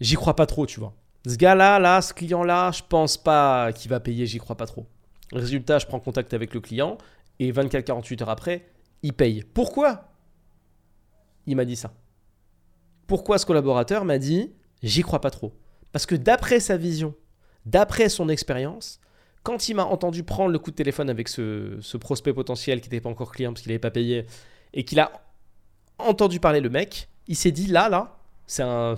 j'y 0.00 0.16
crois 0.16 0.34
pas 0.34 0.46
trop, 0.46 0.66
tu 0.66 0.80
vois. 0.80 0.94
Ce 1.26 1.36
gars-là, 1.36 1.78
là, 1.78 2.02
ce 2.02 2.12
client-là, 2.12 2.72
je 2.72 2.82
pense 2.88 3.16
pas 3.16 3.72
qu'il 3.72 3.88
va 3.88 4.00
payer, 4.00 4.26
j'y 4.26 4.38
crois 4.38 4.56
pas 4.56 4.66
trop. 4.66 4.86
Résultat, 5.32 5.78
je 5.78 5.86
prends 5.86 6.00
contact 6.00 6.34
avec 6.34 6.52
le 6.52 6.60
client 6.60 6.98
et 7.38 7.52
24-48 7.52 8.22
heures 8.22 8.30
après, 8.30 8.66
il 9.02 9.12
paye. 9.12 9.44
Pourquoi 9.54 10.08
Il 11.46 11.56
m'a 11.56 11.64
dit 11.64 11.76
ça? 11.76 11.92
Pourquoi 13.06 13.38
ce 13.38 13.46
collaborateur 13.46 14.04
m'a 14.04 14.18
dit 14.18 14.52
J'y 14.82 15.02
crois 15.02 15.20
pas 15.20 15.30
trop? 15.30 15.52
Parce 15.92 16.06
que 16.06 16.14
d'après 16.14 16.58
sa 16.58 16.76
vision 16.76 17.14
D'après 17.66 18.08
son 18.08 18.28
expérience, 18.28 19.00
quand 19.42 19.68
il 19.68 19.74
m'a 19.74 19.84
entendu 19.84 20.22
prendre 20.22 20.50
le 20.50 20.58
coup 20.58 20.70
de 20.70 20.76
téléphone 20.76 21.10
avec 21.10 21.28
ce, 21.28 21.96
prospect 21.96 22.32
potentiel 22.32 22.80
qui 22.80 22.88
n'était 22.88 23.00
pas 23.00 23.10
encore 23.10 23.32
client 23.32 23.52
parce 23.52 23.62
qu'il 23.62 23.70
n'avait 23.70 23.78
pas 23.78 23.90
payé, 23.90 24.26
et 24.74 24.84
qu'il 24.84 25.00
a 25.00 25.12
entendu 25.98 26.40
parler 26.40 26.60
le 26.60 26.70
mec, 26.70 27.08
il 27.28 27.36
s'est 27.36 27.50
dit 27.50 27.66
là, 27.66 27.88
là, 27.88 28.16
c'est 28.46 28.62
un, 28.62 28.96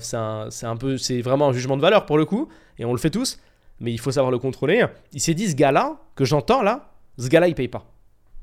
un, 0.63 0.77
peu, 0.77 0.97
c'est 0.97 1.21
vraiment 1.21 1.49
un 1.49 1.53
jugement 1.53 1.77
de 1.77 1.83
valeur 1.83 2.07
pour 2.07 2.19
le 2.19 2.25
coup, 2.25 2.49
et 2.79 2.85
on 2.85 2.93
le 2.93 2.99
fait 2.99 3.11
tous, 3.11 3.39
mais 3.81 3.93
il 3.93 3.99
faut 3.99 4.13
savoir 4.13 4.31
le 4.31 4.39
contrôler. 4.39 4.85
Il 5.13 5.21
s'est 5.21 5.35
dit 5.35 5.49
ce 5.49 5.55
gars-là, 5.55 6.01
que 6.15 6.25
j'entends 6.25 6.63
là, 6.63 6.93
ce 7.19 7.29
gars-là, 7.29 7.49
il 7.49 7.55
paye 7.55 7.69
pas. 7.69 7.85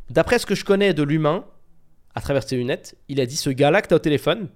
D'après 0.09 0.39
ce 0.39 0.45
que 0.45 0.55
je 0.55 0.65
connais 0.65 0.93
de 0.93 1.03
l'humain, 1.03 1.45
à 2.15 2.21
travers 2.21 2.43
ses 2.43 2.57
lunettes, 2.57 2.97
il 3.07 3.19
a 3.21 3.25
dit 3.25 3.37
ce 3.37 3.49
gars-là 3.49 3.81
que 3.81 3.87
tu 3.87 3.93
as 3.93 3.97
au 3.97 3.99
téléphone, 3.99 4.49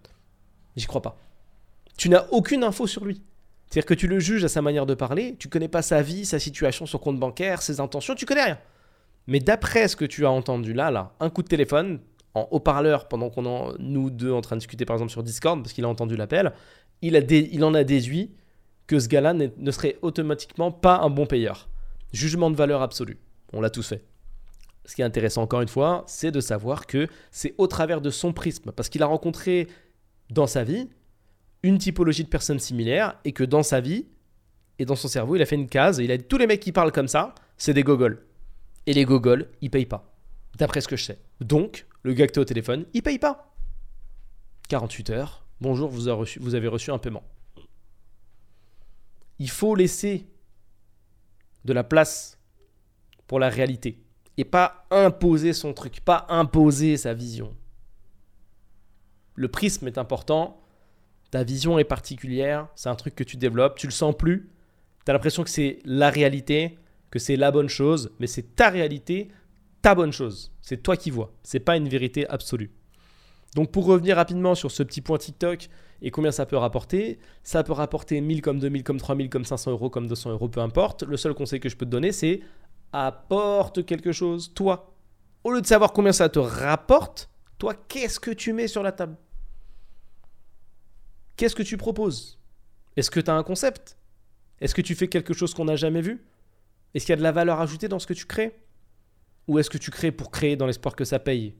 j'y 0.75 0.85
crois 0.85 1.01
pas. 1.01 1.17
Tu 1.97 2.09
n'as 2.09 2.25
aucune 2.31 2.63
info 2.63 2.87
sur 2.87 3.05
lui. 3.05 3.21
C'est-à-dire 3.75 3.87
que 3.87 3.93
tu 3.93 4.07
le 4.07 4.21
juges 4.21 4.45
à 4.45 4.47
sa 4.47 4.61
manière 4.61 4.85
de 4.85 4.93
parler, 4.93 5.35
tu 5.37 5.49
connais 5.49 5.67
pas 5.67 5.81
sa 5.81 6.01
vie, 6.01 6.25
sa 6.25 6.39
situation, 6.39 6.85
son 6.85 6.97
compte 6.97 7.19
bancaire, 7.19 7.61
ses 7.61 7.81
intentions, 7.81 8.15
tu 8.15 8.25
connais 8.25 8.45
rien. 8.45 8.57
Mais 9.27 9.41
d'après 9.41 9.89
ce 9.89 9.97
que 9.97 10.05
tu 10.05 10.25
as 10.25 10.31
entendu 10.31 10.71
là, 10.71 10.91
là, 10.91 11.11
un 11.19 11.29
coup 11.29 11.43
de 11.43 11.49
téléphone 11.49 11.99
en 12.35 12.47
haut-parleur 12.51 13.09
pendant 13.09 13.29
qu'on 13.29 13.43
est 13.43 13.75
nous 13.79 14.09
deux 14.09 14.31
en 14.31 14.39
train 14.39 14.55
de 14.55 14.61
discuter 14.61 14.85
par 14.85 14.95
exemple 14.95 15.11
sur 15.11 15.23
Discord 15.23 15.61
parce 15.61 15.73
qu'il 15.73 15.83
a 15.83 15.89
entendu 15.89 16.15
l'appel, 16.15 16.53
il, 17.01 17.17
il 17.29 17.65
en 17.65 17.73
a 17.73 17.83
déduit 17.83 18.31
que 18.87 18.97
ce 18.97 19.09
gars-là 19.09 19.33
ne 19.33 19.71
serait 19.71 19.97
automatiquement 20.01 20.71
pas 20.71 20.99
un 20.99 21.09
bon 21.09 21.25
payeur. 21.25 21.67
Jugement 22.13 22.49
de 22.51 22.55
valeur 22.55 22.81
absolue. 22.81 23.17
On 23.51 23.59
l'a 23.59 23.69
tous 23.69 23.89
fait. 23.89 24.05
Ce 24.85 24.95
qui 24.95 25.01
est 25.01 25.05
intéressant 25.05 25.41
encore 25.41 25.59
une 25.59 25.67
fois, 25.67 26.05
c'est 26.07 26.31
de 26.31 26.39
savoir 26.39 26.87
que 26.87 27.09
c'est 27.29 27.53
au 27.57 27.67
travers 27.67 27.99
de 27.99 28.09
son 28.09 28.31
prisme, 28.31 28.71
parce 28.71 28.87
qu'il 28.87 29.03
a 29.03 29.05
rencontré 29.05 29.67
dans 30.29 30.47
sa 30.47 30.63
vie 30.63 30.87
une 31.65 31.79
typologie 31.79 32.23
de 32.23 32.29
personnes 32.29 32.59
similaires 32.59 33.17
et 33.25 33.31
que 33.31 33.43
dans 33.43 33.63
sa 33.63 33.81
vie 33.81 34.05
et 34.77 34.85
dans 34.85 34.95
son 34.95 35.07
cerveau, 35.07 35.35
il 35.35 35.41
a 35.41 35.47
fait 35.47 35.55
une 35.55 35.67
case 35.67 35.99
et 35.99 36.03
il 36.03 36.11
a 36.11 36.17
dit 36.17 36.23
tous 36.23 36.37
les 36.37 36.45
mecs 36.45 36.59
qui 36.59 36.71
parlent 36.71 36.91
comme 36.91 37.07
ça, 37.07 37.33
c'est 37.57 37.73
des 37.73 37.83
gogoles. 37.83 38.23
Et 38.85 38.93
les 38.93 39.03
gogoles, 39.03 39.49
ils 39.61 39.71
payent 39.71 39.87
pas. 39.87 40.13
D'après 40.59 40.79
ce 40.79 40.87
que 40.87 40.95
je 40.95 41.05
sais. 41.05 41.19
Donc, 41.41 41.87
le 42.03 42.13
gars 42.13 42.27
que 42.27 42.39
au 42.39 42.45
téléphone, 42.45 42.85
il 42.93 43.01
paye 43.01 43.17
pas. 43.17 43.55
48 44.69 45.09
heures, 45.09 45.45
bonjour, 45.59 45.89
vous 45.89 46.07
avez 46.07 46.19
reçu, 46.19 46.39
vous 46.39 46.53
avez 46.53 46.67
reçu 46.67 46.91
un 46.91 46.99
paiement. 46.99 47.23
Il 49.39 49.49
faut 49.49 49.73
laisser 49.73 50.27
de 51.65 51.73
la 51.73 51.83
place 51.83 52.39
pour 53.25 53.39
la 53.39 53.49
réalité 53.49 54.03
et 54.37 54.45
pas 54.45 54.85
imposer 54.91 55.51
son 55.51 55.73
truc, 55.73 56.01
pas 56.01 56.27
imposer 56.29 56.95
sa 56.97 57.15
vision. 57.15 57.55
Le 59.33 59.47
prisme 59.47 59.87
est 59.87 59.97
important, 59.97 60.61
ta 61.35 61.43
vision 61.43 61.77
est 61.77 61.83
particulière, 61.83 62.69
c'est 62.75 62.87
un 62.87 62.95
truc 62.95 63.13
que 63.13 63.25
tu 63.25 63.35
développes, 63.35 63.77
tu 63.77 63.87
le 63.87 63.91
sens 63.91 64.15
plus, 64.15 64.49
tu 65.03 65.11
as 65.11 65.13
l'impression 65.13 65.43
que 65.43 65.49
c'est 65.49 65.79
la 65.83 66.09
réalité, 66.09 66.79
que 67.11 67.19
c'est 67.19 67.35
la 67.35 67.51
bonne 67.51 67.67
chose, 67.67 68.13
mais 68.21 68.27
c'est 68.27 68.55
ta 68.55 68.69
réalité, 68.69 69.27
ta 69.81 69.95
bonne 69.95 70.13
chose. 70.13 70.53
C'est 70.61 70.81
toi 70.81 70.95
qui 70.95 71.11
vois. 71.11 71.33
C'est 71.43 71.59
pas 71.59 71.75
une 71.75 71.89
vérité 71.89 72.25
absolue. 72.29 72.71
Donc 73.53 73.69
pour 73.69 73.83
revenir 73.83 74.15
rapidement 74.15 74.55
sur 74.55 74.71
ce 74.71 74.81
petit 74.81 75.01
point 75.01 75.17
TikTok 75.17 75.67
et 76.01 76.09
combien 76.09 76.31
ça 76.31 76.45
peut 76.45 76.55
rapporter, 76.55 77.19
ça 77.43 77.63
peut 77.63 77.73
rapporter 77.73 78.21
1000 78.21 78.41
comme 78.41 78.59
2000 78.59 78.85
comme 78.85 78.97
3000 78.97 79.29
comme 79.29 79.43
500 79.43 79.71
euros 79.71 79.89
comme 79.89 80.07
200 80.07 80.29
euros, 80.29 80.47
peu 80.47 80.61
importe. 80.61 81.03
Le 81.03 81.17
seul 81.17 81.33
conseil 81.33 81.59
que 81.59 81.67
je 81.67 81.75
peux 81.75 81.85
te 81.85 81.91
donner, 81.91 82.13
c'est 82.13 82.39
apporte 82.93 83.85
quelque 83.85 84.13
chose, 84.13 84.53
toi. 84.53 84.95
Au 85.43 85.51
lieu 85.51 85.61
de 85.61 85.67
savoir 85.67 85.91
combien 85.91 86.13
ça 86.13 86.29
te 86.29 86.39
rapporte, 86.39 87.29
toi, 87.57 87.73
qu'est-ce 87.89 88.21
que 88.21 88.31
tu 88.31 88.53
mets 88.53 88.69
sur 88.69 88.83
la 88.83 88.93
table? 88.93 89.17
Qu'est-ce 91.37 91.55
que 91.55 91.63
tu 91.63 91.77
proposes? 91.77 92.39
Est-ce 92.95 93.11
que 93.11 93.19
tu 93.19 93.29
as 93.29 93.35
un 93.35 93.43
concept? 93.43 93.97
Est-ce 94.61 94.73
que 94.73 94.81
tu 94.81 94.95
fais 94.95 95.07
quelque 95.07 95.33
chose 95.33 95.53
qu'on 95.53 95.65
n'a 95.65 95.75
jamais 95.75 96.01
vu? 96.01 96.25
Est-ce 96.93 97.05
qu'il 97.05 97.11
y 97.11 97.13
a 97.13 97.17
de 97.17 97.23
la 97.23 97.33
valeur 97.33 97.59
ajoutée 97.59 97.87
dans 97.87 97.99
ce 97.99 98.07
que 98.07 98.13
tu 98.13 98.25
crées? 98.25 98.57
Ou 99.47 99.59
est-ce 99.59 99.69
que 99.69 99.77
tu 99.77 99.91
crées 99.91 100.11
pour 100.11 100.31
créer 100.31 100.55
dans 100.55 100.65
l'espoir 100.65 100.95
que 100.95 101.03
ça 101.03 101.19
paye? 101.19 101.55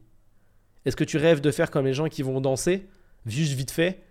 Est-ce 0.86 0.96
que 0.96 1.03
tu 1.03 1.17
rêves 1.17 1.41
de 1.41 1.51
faire 1.51 1.72
comme 1.72 1.86
les 1.86 1.94
gens 1.94 2.08
qui 2.08 2.22
vont 2.22 2.39
danser, 2.39 2.88
juste 3.25 3.53
vite 3.53 3.72
fait, 3.72 4.03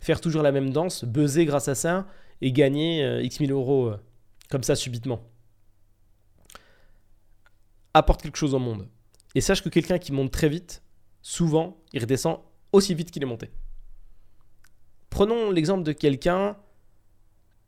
faire 0.00 0.20
toujours 0.20 0.42
la 0.42 0.52
même 0.52 0.70
danse, 0.70 1.04
buzzer 1.04 1.44
grâce 1.44 1.68
à 1.68 1.74
ça 1.74 2.06
et 2.40 2.52
gagner 2.52 3.04
euh, 3.04 3.22
X 3.22 3.40
mille 3.40 3.52
euros 3.52 3.88
euh, 3.88 4.00
comme 4.48 4.62
ça 4.62 4.74
subitement? 4.74 5.20
Apporte 7.92 8.22
quelque 8.22 8.38
chose 8.38 8.54
au 8.54 8.58
monde. 8.58 8.88
Et 9.34 9.40
sache 9.40 9.62
que 9.62 9.68
quelqu'un 9.68 9.98
qui 9.98 10.12
monte 10.12 10.32
très 10.32 10.48
vite, 10.48 10.82
souvent, 11.20 11.76
il 11.92 12.00
redescend 12.00 12.40
aussi 12.72 12.94
vite 12.94 13.10
qu'il 13.10 13.22
est 13.22 13.26
monté. 13.26 13.50
Prenons 15.14 15.52
l'exemple 15.52 15.84
de 15.84 15.92
quelqu'un 15.92 16.56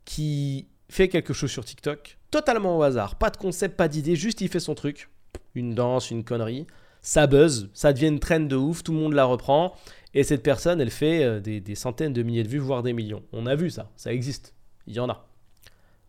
qui 0.04 0.66
fait 0.88 1.08
quelque 1.08 1.32
chose 1.32 1.48
sur 1.48 1.64
TikTok, 1.64 2.18
totalement 2.32 2.76
au 2.76 2.82
hasard, 2.82 3.14
pas 3.14 3.30
de 3.30 3.36
concept, 3.36 3.76
pas 3.76 3.86
d'idée, 3.86 4.16
juste 4.16 4.40
il 4.40 4.48
fait 4.48 4.58
son 4.58 4.74
truc, 4.74 5.10
une 5.54 5.72
danse, 5.72 6.10
une 6.10 6.24
connerie, 6.24 6.66
ça 7.02 7.28
buzz, 7.28 7.70
ça 7.72 7.92
devient 7.92 8.08
une 8.08 8.18
traîne 8.18 8.48
de 8.48 8.56
ouf, 8.56 8.82
tout 8.82 8.90
le 8.90 8.98
monde 8.98 9.12
la 9.12 9.24
reprend, 9.26 9.76
et 10.12 10.24
cette 10.24 10.42
personne, 10.42 10.80
elle 10.80 10.90
fait 10.90 11.22
euh, 11.22 11.38
des, 11.38 11.74
centaines 11.76 12.12
de 12.12 12.24
milliers 12.24 12.42
de 12.42 12.48
vues, 12.48 12.58
voire 12.58 12.82
des 12.82 12.92
millions. 12.92 13.22
On 13.32 13.46
a 13.46 13.54
vu 13.54 13.70
ça, 13.70 13.92
ça 13.94 14.12
existe, 14.12 14.52
il 14.88 14.94
y 14.94 14.98
en 14.98 15.08
a. 15.08 15.28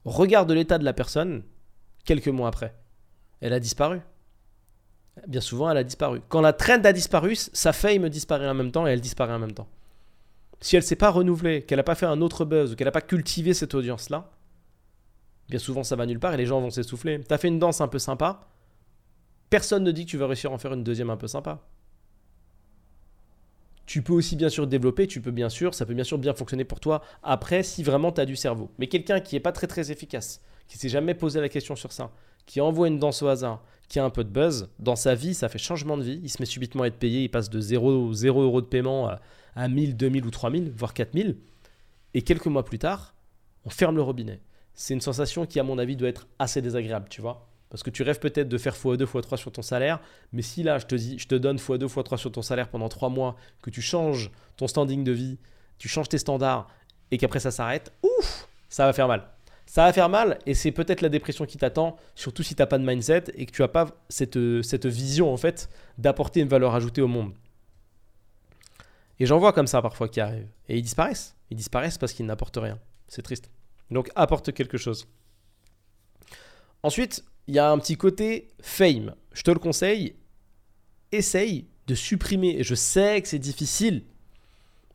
Regarde 0.06 0.52
l'état 0.52 0.80
de 0.80 0.86
la 0.86 0.94
personne 0.94 1.44
quelques 2.04 2.30
mois 2.30 2.48
après. 2.48 2.74
Elle 3.42 3.54
a 3.54 3.60
disparu. 3.60 4.02
Bien 5.28 5.42
souvent, 5.42 5.70
elle 5.70 5.78
a 5.78 5.84
disparu. 5.84 6.20
Quand 6.30 6.42
la 6.42 6.54
traîne 6.54 6.84
a 6.84 6.94
disparu, 6.94 7.36
sa 7.36 7.74
me 7.74 8.08
disparaît 8.08 8.50
en 8.50 8.56
même 8.56 8.72
temps 8.72 8.88
et 8.88 8.90
elle 8.90 9.02
disparaît 9.02 9.34
en 9.34 9.40
même 9.40 9.54
temps 9.54 9.68
si 10.60 10.76
elle 10.76 10.84
s'est 10.84 10.96
pas 10.96 11.10
renouvelée, 11.10 11.64
qu'elle 11.64 11.78
n'a 11.78 11.84
pas 11.84 11.96
fait 11.96 12.06
un 12.06 12.22
autre 12.22 12.46
buzz, 12.46 12.76
qu'elle 12.76 12.86
n'a 12.86 12.92
pas 12.92 13.02
cultivé 13.02 13.54
cette 13.54 13.76
audience-là, 13.76 14.32
bien 15.50 15.60
souvent 15.60 15.84
ça 15.84 15.96
va 15.96 16.06
nulle 16.06 16.20
part 16.20 16.34
et 16.34 16.38
les 16.38 16.46
gens 16.46 16.60
vont 16.60 16.70
s'essouffler. 16.70 17.22
Tu 17.24 17.34
as 17.34 17.38
fait 17.38 17.48
une 17.48 17.60
danse 17.60 17.82
un 17.82 17.88
peu 17.88 18.00
sympa, 18.00 18.42
personne 19.50 19.84
ne 19.84 19.92
dit 19.92 20.06
que 20.06 20.12
tu 20.12 20.18
vas 20.18 20.28
réussir 20.28 20.52
à 20.52 20.54
en 20.54 20.58
faire 20.58 20.74
une 20.74 20.84
deuxième 20.84 21.10
un 21.10 21.18
peu 21.18 21.28
sympa. 21.28 21.62
Tu 23.86 24.02
peux 24.02 24.14
aussi 24.14 24.36
bien 24.36 24.50
sûr 24.50 24.68
développer, 24.68 25.08
tu 25.08 25.22
peux 25.22 25.32
bien 25.32 25.48
sûr, 25.48 25.74
ça 25.74 25.86
peut 25.86 25.94
bien 25.94 26.04
sûr 26.04 26.18
bien 26.18 26.34
fonctionner 26.34 26.66
pour 26.66 26.82
toi 26.82 27.02
après 27.24 27.64
si 27.64 27.84
vraiment 27.84 28.12
tu 28.12 28.20
as 28.20 28.26
du 28.26 28.36
cerveau. 28.36 28.70
Mais 28.80 28.88
quelqu'un 28.88 29.22
qui 29.22 29.36
n'est 29.36 29.40
pas 29.40 29.54
très 29.54 29.68
très 29.68 29.92
efficace, 29.92 30.42
qui 30.68 30.78
s'est 30.78 30.90
jamais 30.90 31.14
posé 31.14 31.40
la 31.40 31.48
question 31.48 31.76
sur 31.78 31.94
ça, 31.94 32.12
qui 32.48 32.60
envoie 32.60 32.88
une 32.88 32.98
danse 32.98 33.22
au 33.22 33.28
hasard, 33.28 33.64
qui 33.88 34.00
a 34.00 34.04
un 34.04 34.10
peu 34.10 34.24
de 34.24 34.30
buzz, 34.30 34.70
dans 34.80 34.96
sa 34.96 35.14
vie, 35.14 35.36
ça 35.36 35.48
fait 35.48 35.60
changement 35.60 35.98
de 35.98 36.04
vie, 36.04 36.20
il 36.24 36.30
se 36.30 36.42
met 36.42 36.46
subitement 36.46 36.84
à 36.84 36.88
être 36.88 36.98
payé, 36.98 37.24
il 37.24 37.30
passe 37.30 37.50
de 37.52 37.60
0, 37.62 38.12
0 38.14 38.42
euros 38.42 38.62
de 38.62 38.66
paiement 38.66 39.08
à 39.08 39.22
à 39.58 39.68
1000, 39.68 39.98
2000 39.98 40.26
ou 40.26 40.30
3000, 40.30 40.72
voire 40.72 40.94
4000. 40.94 41.36
Et 42.14 42.22
quelques 42.22 42.46
mois 42.46 42.64
plus 42.64 42.78
tard, 42.78 43.16
on 43.66 43.70
ferme 43.70 43.96
le 43.96 44.04
robinet. 44.04 44.40
C'est 44.76 44.94
une 44.94 45.02
sensation 45.02 45.48
qui, 45.48 45.60
à 45.60 45.64
mon 45.64 45.80
avis, 45.80 45.96
doit 45.96 46.10
être 46.10 46.28
assez 46.38 46.62
désagréable, 46.62 47.08
tu 47.10 47.22
vois. 47.22 47.50
Parce 47.70 47.82
que 47.82 47.90
tu 47.90 48.04
rêves 48.04 48.20
peut-être 48.20 48.48
de 48.48 48.58
faire 48.58 48.76
x2, 48.76 49.04
x3 49.04 49.36
sur 49.36 49.52
ton 49.52 49.64
salaire, 49.64 50.00
mais 50.32 50.44
si 50.44 50.62
là, 50.62 50.78
je 50.78 50.86
te 50.86 50.94
dis, 50.94 51.18
je 51.18 51.28
te 51.28 51.34
donne 51.34 51.58
x2, 51.58 51.88
x3 51.88 52.18
sur 52.18 52.32
ton 52.32 52.44
salaire 52.44 52.70
pendant 52.70 52.88
3 52.88 53.10
mois, 53.10 53.36
que 53.64 53.72
tu 53.72 53.82
changes 53.82 54.32
ton 54.58 54.68
standing 54.68 55.04
de 55.04 55.12
vie, 55.12 55.40
tu 55.80 55.90
changes 55.90 56.08
tes 56.08 56.20
standards, 56.20 56.70
et 57.10 57.18
qu'après 57.18 57.40
ça 57.40 57.50
s'arrête, 57.50 57.92
ouf, 58.04 58.48
ça 58.70 58.86
va 58.86 58.94
faire 58.94 59.08
mal. 59.08 59.28
Ça 59.68 59.84
va 59.84 59.94
faire 59.94 60.08
mal, 60.08 60.40
et 60.46 60.54
c'est 60.54 60.72
peut-être 60.72 61.02
la 61.02 61.10
dépression 61.10 61.46
qui 61.46 61.58
t'attend, 61.58 61.98
surtout 62.16 62.42
si 62.42 62.56
tu 62.56 62.62
n'as 62.62 62.68
pas 62.68 62.80
de 62.80 62.86
mindset 62.86 63.26
et 63.36 63.46
que 63.46 63.52
tu 63.52 63.62
n'as 63.62 63.68
pas 63.68 63.88
cette, 64.08 64.38
vision, 64.86 65.32
en 65.32 65.38
fait, 65.38 65.70
d'apporter 65.98 66.40
une 66.40 66.48
valeur 66.48 66.74
ajoutée 66.74 67.02
au 67.02 67.08
monde. 67.08 67.34
Et 69.20 69.26
j'en 69.26 69.40
vois 69.40 69.52
comme 69.52 69.68
ça 69.68 69.82
parfois 69.82 70.08
qui 70.08 70.22
arrivent. 70.22 70.50
Et 70.70 70.78
ils 70.78 70.82
disparaissent. 70.82 71.36
Ils 71.52 71.58
disparaissent 71.58 71.98
parce 71.98 72.14
qu'ils 72.14 72.26
n'apportent 72.26 72.58
rien. 72.58 72.80
C'est 73.08 73.22
triste. 73.22 73.50
Donc 73.92 74.10
apporte 74.16 74.54
quelque 74.54 74.78
chose. 74.78 75.08
Ensuite, 76.82 77.26
il 77.48 77.56
y 77.56 77.60
a 77.60 77.70
un 77.70 77.78
petit 77.78 77.98
côté 77.98 78.50
fame. 78.62 79.16
Je 79.34 79.42
te 79.42 79.52
le 79.52 79.60
conseille. 79.60 80.16
Essaye 81.12 81.68
de 81.88 81.96
supprimer, 81.96 82.60
et 82.60 82.64
je 82.64 82.76
sais 82.76 83.22
que 83.22 83.28
c'est 83.28 83.40
difficile, 83.40 84.04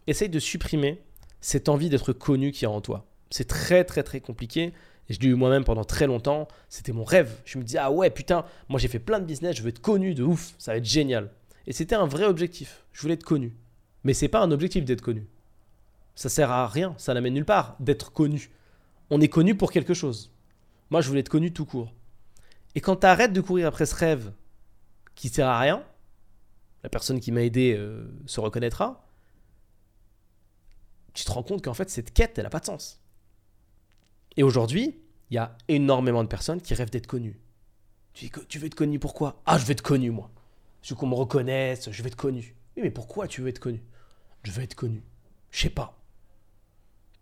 essaye 0.07 0.29
de 0.29 0.39
supprimer 0.39 1.03
cette 1.41 1.69
envie 1.69 1.89
d'être 1.89 2.13
connu 2.13 2.53
qui 2.53 2.65
est 2.65 2.69
en 2.69 2.81
toi. 2.81 3.07
C'est 3.33 3.49
très 3.49 3.83
très 3.85 4.03
très 4.03 4.21
compliqué. 4.21 4.73
Et 5.09 5.15
je 5.15 5.21
l'ai 5.21 5.29
eu 5.29 5.35
moi-même 5.35 5.65
pendant 5.65 5.85
très 5.85 6.07
longtemps. 6.07 6.47
C'était 6.69 6.93
mon 6.93 7.03
rêve. 7.03 7.41
Je 7.45 7.59
me 7.59 7.65
dis, 7.65 7.79
ah 7.79 7.91
ouais, 7.91 8.11
putain, 8.11 8.45
moi 8.69 8.79
j'ai 8.79 8.89
fait 8.89 8.99
plein 8.99 9.19
de 9.19 9.25
business, 9.25 9.57
je 9.57 9.63
veux 9.63 9.71
être 9.71 9.81
connu 9.81 10.15
de 10.15 10.23
ouf, 10.23 10.55
ça 10.59 10.73
va 10.73 10.79
être 10.79 10.85
génial. 10.85 11.31
Et 11.67 11.73
c'était 11.73 11.95
un 11.95 12.07
vrai 12.07 12.27
objectif. 12.27 12.85
Je 12.93 13.01
voulais 13.01 13.15
être 13.15 13.25
connu. 13.25 13.53
Mais 14.05 14.15
c'est 14.15 14.29
pas 14.29 14.41
un 14.41 14.51
objectif 14.51 14.85
d'être 14.85 15.01
connu. 15.01 15.27
Ça 16.15 16.29
sert 16.29 16.51
à 16.51 16.69
rien, 16.69 16.95
ça 16.99 17.15
n'amène 17.15 17.35
nulle 17.35 17.45
part 17.45 17.77
d'être 17.81 18.13
connu. 18.13 18.51
On 19.11 19.21
est 19.21 19.29
connu 19.29 19.57
pour 19.57 19.73
quelque 19.73 19.95
chose. 19.95 20.31
Moi, 20.91 21.01
je 21.01 21.09
voulais 21.09 21.21
être 21.21 21.29
connu 21.29 21.53
tout 21.53 21.65
court. 21.65 21.93
Et 22.75 22.81
quand 22.81 22.97
tu 22.97 23.07
arrêtes 23.07 23.33
de 23.33 23.41
courir 23.41 23.67
après 23.67 23.87
ce 23.87 23.95
rêve 23.95 24.33
qui 25.15 25.29
sert 25.29 25.49
à 25.49 25.59
rien, 25.59 25.83
la 26.83 26.91
personne 26.91 27.21
qui 27.21 27.33
m'a 27.33 27.43
aidé 27.43 27.75
euh, 27.77 28.05
se 28.27 28.41
reconnaîtra, 28.41 29.07
tu 31.15 31.25
te 31.25 31.31
rends 31.31 31.43
compte 31.43 31.63
qu'en 31.63 31.75
fait, 31.75 31.91
cette 31.91 32.13
quête, 32.13 32.39
elle 32.39 32.45
n'a 32.45 32.51
pas 32.51 32.61
de 32.61 32.67
sens. 32.67 33.02
Et 34.37 34.43
aujourd'hui, 34.43 34.99
il 35.31 35.35
y 35.35 35.39
a 35.39 35.57
énormément 35.69 36.23
de 36.23 36.29
personnes 36.29 36.61
qui 36.61 36.75
rêvent 36.75 36.91
d'être 36.91 37.07
connues. 37.07 37.41
Tu, 38.15 38.31
tu 38.49 38.59
veux 38.59 38.67
être 38.67 38.75
connu 38.75 38.99
pourquoi? 38.99 39.43
Ah, 39.47 39.59
je 39.59 39.65
veux 39.65 39.73
être 39.73 39.83
connu, 39.83 40.11
moi. 40.11 40.31
Je 40.83 40.91
veux 40.91 40.97
qu'on 40.97 41.07
me 41.07 41.15
reconnaisse, 41.15 41.91
je 41.91 42.03
veux 42.03 42.09
être 42.09 42.17
connu. 42.17 42.55
Oui, 42.77 42.83
mais 42.83 42.91
pourquoi 42.91 43.29
tu 43.29 43.41
veux 43.41 43.49
être 43.49 43.59
connu? 43.59 43.83
Je 44.43 44.51
veux 44.51 44.63
être 44.63 44.75
connu. 44.75 45.03
Je 45.51 45.61
sais 45.61 45.71
pas. 45.71 45.99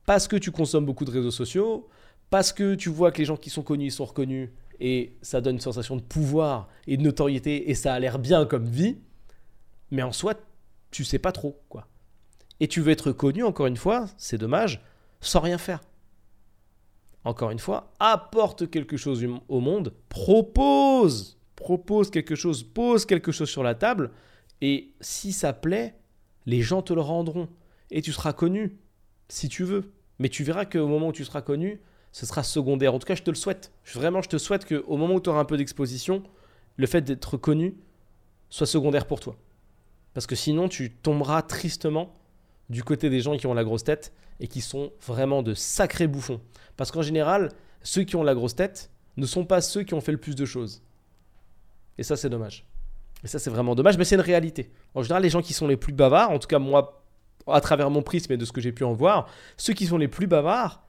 Parce 0.06 0.26
que 0.26 0.36
tu 0.36 0.50
consommes 0.50 0.86
beaucoup 0.86 1.04
de 1.04 1.10
réseaux 1.10 1.30
sociaux, 1.30 1.88
parce 2.30 2.52
que 2.52 2.74
tu 2.74 2.88
vois 2.88 3.12
que 3.12 3.18
les 3.18 3.24
gens 3.24 3.36
qui 3.36 3.50
sont 3.50 3.62
connus 3.62 3.90
sont 3.90 4.04
reconnus 4.04 4.50
et 4.80 5.16
ça 5.20 5.40
donne 5.40 5.56
une 5.56 5.60
sensation 5.60 5.96
de 5.96 6.00
pouvoir 6.00 6.68
et 6.86 6.96
de 6.96 7.02
notoriété 7.02 7.70
et 7.70 7.74
ça 7.74 7.92
a 7.92 7.98
l'air 7.98 8.18
bien 8.18 8.46
comme 8.46 8.64
vie, 8.64 8.98
mais 9.90 10.02
en 10.02 10.12
soi, 10.12 10.34
tu 10.90 11.04
sais 11.04 11.18
pas 11.18 11.32
trop 11.32 11.60
quoi. 11.68 11.86
Et 12.60 12.68
tu 12.68 12.80
veux 12.80 12.92
être 12.92 13.12
connu, 13.12 13.42
encore 13.42 13.66
une 13.66 13.76
fois, 13.76 14.06
c'est 14.16 14.38
dommage, 14.38 14.82
sans 15.20 15.40
rien 15.40 15.58
faire. 15.58 15.80
Encore 17.24 17.50
une 17.50 17.58
fois, 17.58 17.92
apporte 17.98 18.70
quelque 18.70 18.96
chose 18.96 19.26
au 19.48 19.60
monde, 19.60 19.92
propose, 20.08 21.38
propose 21.54 22.10
quelque 22.10 22.34
chose, 22.34 22.62
pose 22.62 23.04
quelque 23.04 23.32
chose 23.32 23.50
sur 23.50 23.62
la 23.62 23.74
table 23.74 24.10
et 24.60 24.92
si 25.00 25.32
ça 25.32 25.52
plaît, 25.52 25.94
les 26.46 26.62
gens 26.62 26.82
te 26.82 26.92
le 26.92 27.00
rendront. 27.00 27.48
Et 27.90 28.02
tu 28.02 28.12
seras 28.12 28.32
connu, 28.32 28.78
si 29.28 29.48
tu 29.48 29.64
veux. 29.64 29.92
Mais 30.18 30.28
tu 30.28 30.44
verras 30.44 30.64
qu'au 30.64 30.86
moment 30.86 31.08
où 31.08 31.12
tu 31.12 31.24
seras 31.24 31.42
connu, 31.42 31.80
ce 32.12 32.26
sera 32.26 32.42
secondaire. 32.42 32.94
En 32.94 32.98
tout 32.98 33.06
cas, 33.06 33.14
je 33.14 33.22
te 33.22 33.30
le 33.30 33.36
souhaite. 33.36 33.72
Vraiment, 33.94 34.22
je 34.22 34.28
te 34.28 34.38
souhaite 34.38 34.66
qu'au 34.66 34.96
moment 34.96 35.14
où 35.14 35.20
tu 35.20 35.30
auras 35.30 35.40
un 35.40 35.44
peu 35.44 35.56
d'exposition, 35.56 36.22
le 36.76 36.86
fait 36.86 37.02
d'être 37.02 37.36
connu 37.36 37.76
soit 38.48 38.66
secondaire 38.66 39.06
pour 39.06 39.20
toi. 39.20 39.36
Parce 40.12 40.26
que 40.26 40.34
sinon, 40.34 40.68
tu 40.68 40.90
tomberas 40.90 41.42
tristement 41.42 42.19
du 42.70 42.82
côté 42.82 43.10
des 43.10 43.20
gens 43.20 43.36
qui 43.36 43.46
ont 43.46 43.54
la 43.54 43.64
grosse 43.64 43.84
tête 43.84 44.14
et 44.38 44.48
qui 44.48 44.62
sont 44.62 44.92
vraiment 45.06 45.42
de 45.42 45.52
sacrés 45.52 46.06
bouffons. 46.06 46.40
Parce 46.76 46.90
qu'en 46.90 47.02
général, 47.02 47.50
ceux 47.82 48.04
qui 48.04 48.16
ont 48.16 48.22
la 48.22 48.34
grosse 48.34 48.54
tête 48.54 48.90
ne 49.16 49.26
sont 49.26 49.44
pas 49.44 49.60
ceux 49.60 49.82
qui 49.82 49.92
ont 49.92 50.00
fait 50.00 50.12
le 50.12 50.18
plus 50.18 50.36
de 50.36 50.46
choses. 50.46 50.82
Et 51.98 52.02
ça, 52.02 52.16
c'est 52.16 52.30
dommage. 52.30 52.64
Et 53.22 53.26
ça, 53.26 53.38
c'est 53.38 53.50
vraiment 53.50 53.74
dommage, 53.74 53.98
mais 53.98 54.04
c'est 54.04 54.14
une 54.14 54.22
réalité. 54.22 54.70
En 54.94 55.02
général, 55.02 55.22
les 55.22 55.28
gens 55.28 55.42
qui 55.42 55.52
sont 55.52 55.66
les 55.66 55.76
plus 55.76 55.92
bavards, 55.92 56.30
en 56.30 56.38
tout 56.38 56.48
cas 56.48 56.58
moi, 56.58 57.02
à 57.46 57.60
travers 57.60 57.90
mon 57.90 58.02
prisme 58.02 58.32
et 58.32 58.36
de 58.36 58.44
ce 58.44 58.52
que 58.52 58.60
j'ai 58.60 58.72
pu 58.72 58.84
en 58.84 58.92
voir, 58.92 59.28
ceux 59.56 59.74
qui 59.74 59.86
sont 59.86 59.98
les 59.98 60.08
plus 60.08 60.26
bavards 60.26 60.82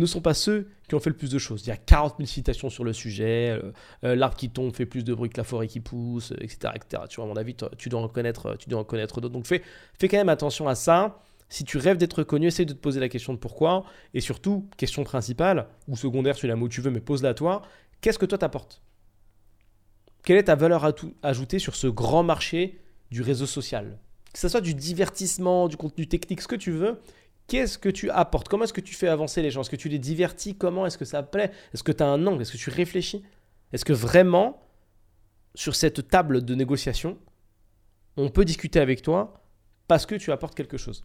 ne 0.00 0.06
sont 0.06 0.20
pas 0.20 0.34
ceux 0.34 0.68
qui 0.88 0.94
ont 0.94 1.00
fait 1.00 1.10
le 1.10 1.16
plus 1.16 1.30
de 1.30 1.38
choses. 1.38 1.62
Il 1.64 1.68
y 1.68 1.72
a 1.72 1.76
40 1.76 2.16
000 2.18 2.26
citations 2.26 2.68
sur 2.70 2.84
le 2.84 2.92
sujet, 2.92 3.50
euh, 3.50 3.72
euh, 4.04 4.16
l'arbre 4.16 4.36
qui 4.36 4.50
tombe 4.50 4.74
fait 4.74 4.86
plus 4.86 5.04
de 5.04 5.14
bruit 5.14 5.30
que 5.30 5.36
la 5.36 5.44
forêt 5.44 5.68
qui 5.68 5.80
pousse, 5.80 6.32
etc. 6.40 6.72
etc. 6.74 7.04
Tu 7.08 7.16
vois, 7.16 7.26
à 7.26 7.28
mon 7.28 7.36
avis, 7.36 7.54
tu 7.78 7.88
dois 7.88 8.00
en 8.00 8.08
connaître, 8.08 8.56
tu 8.58 8.68
dois 8.68 8.84
d'autres. 8.84 9.20
Donc 9.20 9.46
fais, 9.46 9.62
fais 9.98 10.08
quand 10.08 10.16
même 10.16 10.28
attention 10.28 10.68
à 10.68 10.74
ça. 10.74 11.20
Si 11.48 11.64
tu 11.64 11.78
rêves 11.78 11.98
d'être 11.98 12.24
connu, 12.24 12.48
essaye 12.48 12.66
de 12.66 12.72
te 12.72 12.78
poser 12.78 12.98
la 12.98 13.08
question 13.08 13.32
de 13.32 13.38
pourquoi. 13.38 13.84
Et 14.12 14.20
surtout, 14.20 14.68
question 14.76 15.04
principale, 15.04 15.68
ou 15.86 15.96
secondaire, 15.96 16.34
tu 16.34 16.46
la 16.46 16.56
mot 16.56 16.68
tu 16.68 16.80
veux, 16.80 16.90
mais 16.90 17.00
pose-la 17.00 17.30
à 17.30 17.34
toi. 17.34 17.62
Qu'est-ce 18.00 18.18
que 18.18 18.26
toi 18.26 18.38
t'apportes? 18.38 18.82
Quelle 20.24 20.38
est 20.38 20.44
ta 20.44 20.56
valeur 20.56 20.90
ajoutée 21.22 21.58
sur 21.58 21.76
ce 21.76 21.86
grand 21.86 22.22
marché 22.22 22.80
du 23.10 23.22
réseau 23.22 23.46
social? 23.46 23.98
Que 24.32 24.38
ce 24.40 24.48
soit 24.48 24.62
du 24.62 24.74
divertissement, 24.74 25.68
du 25.68 25.76
contenu 25.76 26.08
technique, 26.08 26.40
ce 26.40 26.48
que 26.48 26.56
tu 26.56 26.72
veux, 26.72 26.98
qu'est-ce 27.46 27.78
que 27.78 27.88
tu 27.88 28.10
apportes? 28.10 28.48
Comment 28.48 28.64
est-ce 28.64 28.72
que 28.72 28.80
tu 28.80 28.94
fais 28.94 29.08
avancer 29.08 29.42
les 29.42 29.50
gens? 29.50 29.60
Est-ce 29.60 29.70
que 29.70 29.76
tu 29.76 29.88
les 29.88 29.98
divertis? 29.98 30.56
Comment 30.56 30.86
est-ce 30.86 30.98
que 30.98 31.04
ça 31.04 31.22
plaît? 31.22 31.50
Est-ce 31.72 31.82
que 31.82 31.92
tu 31.92 32.02
as 32.02 32.06
un 32.06 32.26
angle? 32.26 32.42
Est-ce 32.42 32.52
que 32.52 32.58
tu 32.58 32.70
réfléchis? 32.70 33.22
Est-ce 33.72 33.84
que 33.84 33.92
vraiment, 33.92 34.62
sur 35.54 35.74
cette 35.74 36.08
table 36.08 36.44
de 36.44 36.54
négociation, 36.54 37.18
on 38.16 38.28
peut 38.28 38.44
discuter 38.44 38.80
avec 38.80 39.02
toi 39.02 39.42
parce 39.88 40.06
que 40.06 40.14
tu 40.14 40.32
apportes 40.32 40.54
quelque 40.54 40.76
chose? 40.76 41.04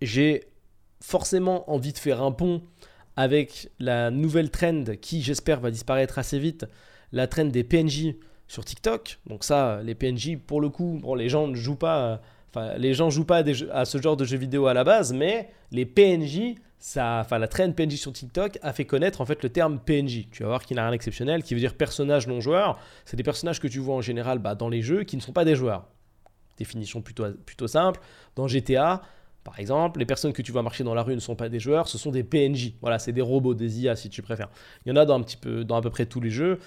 J'ai 0.00 0.48
forcément 1.00 1.70
envie 1.70 1.92
de 1.92 1.98
faire 1.98 2.22
un 2.22 2.32
pont 2.32 2.62
avec 3.16 3.70
la 3.78 4.10
nouvelle 4.10 4.50
trend 4.50 4.84
qui, 5.00 5.22
j'espère, 5.22 5.60
va 5.60 5.70
disparaître 5.70 6.18
assez 6.18 6.38
vite, 6.38 6.66
la 7.12 7.26
trend 7.26 7.46
des 7.46 7.64
PNJ 7.64 8.14
sur 8.48 8.64
TikTok. 8.64 9.18
Donc 9.26 9.44
ça, 9.44 9.82
les 9.82 9.94
PNJ, 9.94 10.38
pour 10.38 10.60
le 10.60 10.70
coup, 10.70 10.98
bon, 11.02 11.14
les 11.14 11.28
gens 11.28 11.46
ne 11.48 11.54
jouent 11.54 11.76
pas, 11.76 12.22
les 12.76 12.94
gens 12.94 13.10
jouent 13.10 13.24
pas 13.24 13.42
à, 13.72 13.84
ce 13.84 13.98
genre 14.00 14.16
de 14.16 14.24
jeux 14.24 14.38
vidéo 14.38 14.66
à 14.66 14.74
la 14.74 14.84
base, 14.84 15.12
mais 15.12 15.50
les 15.70 15.86
PNJ, 15.86 16.56
ça, 16.78 17.18
enfin, 17.20 17.38
la 17.38 17.48
trend 17.48 17.70
PNJ 17.72 17.96
sur 17.96 18.12
TikTok 18.12 18.58
a 18.62 18.72
fait 18.72 18.84
connaître 18.84 19.20
en 19.20 19.26
fait 19.26 19.42
le 19.42 19.50
terme 19.50 19.78
PNJ. 19.78 20.28
Tu 20.30 20.42
vas 20.42 20.48
voir 20.48 20.64
qu'il 20.64 20.76
n'a 20.76 20.82
rien 20.82 20.92
d'exceptionnel, 20.92 21.42
qui 21.42 21.54
veut 21.54 21.60
dire 21.60 21.74
personnage 21.74 22.26
non 22.26 22.40
joueur. 22.40 22.78
C'est 23.04 23.16
des 23.16 23.22
personnages 23.22 23.60
que 23.60 23.68
tu 23.68 23.78
vois 23.78 23.94
en 23.94 24.00
général 24.00 24.38
bah, 24.38 24.54
dans 24.54 24.68
les 24.68 24.82
jeux 24.82 25.04
qui 25.04 25.16
ne 25.16 25.22
sont 25.22 25.32
pas 25.32 25.44
des 25.44 25.54
joueurs. 25.54 25.86
Définition 26.56 27.02
plutôt, 27.02 27.26
plutôt 27.46 27.68
simple. 27.68 28.00
Dans 28.34 28.48
GTA, 28.48 29.02
par 29.44 29.58
exemple, 29.58 29.98
les 29.98 30.06
personnes 30.06 30.32
que 30.32 30.42
tu 30.42 30.52
vois 30.52 30.62
marcher 30.62 30.84
dans 30.84 30.94
la 30.94 31.02
rue 31.02 31.14
ne 31.14 31.20
sont 31.20 31.36
pas 31.36 31.48
des 31.48 31.60
joueurs, 31.60 31.88
ce 31.88 31.98
sont 31.98 32.10
des 32.10 32.24
PNJ. 32.24 32.74
Voilà, 32.80 32.98
c'est 32.98 33.12
des 33.12 33.22
robots, 33.22 33.54
des 33.54 33.80
IA 33.80 33.96
si 33.96 34.10
tu 34.10 34.22
préfères. 34.22 34.48
Il 34.84 34.90
y 34.90 34.92
en 34.92 34.96
a 34.96 35.04
dans 35.06 35.14
un 35.14 35.22
petit 35.22 35.38
peu, 35.38 35.64
dans 35.64 35.76
à 35.76 35.82
peu 35.82 35.90
près 35.90 36.06
tous 36.06 36.20
les 36.20 36.30
jeux. 36.30 36.58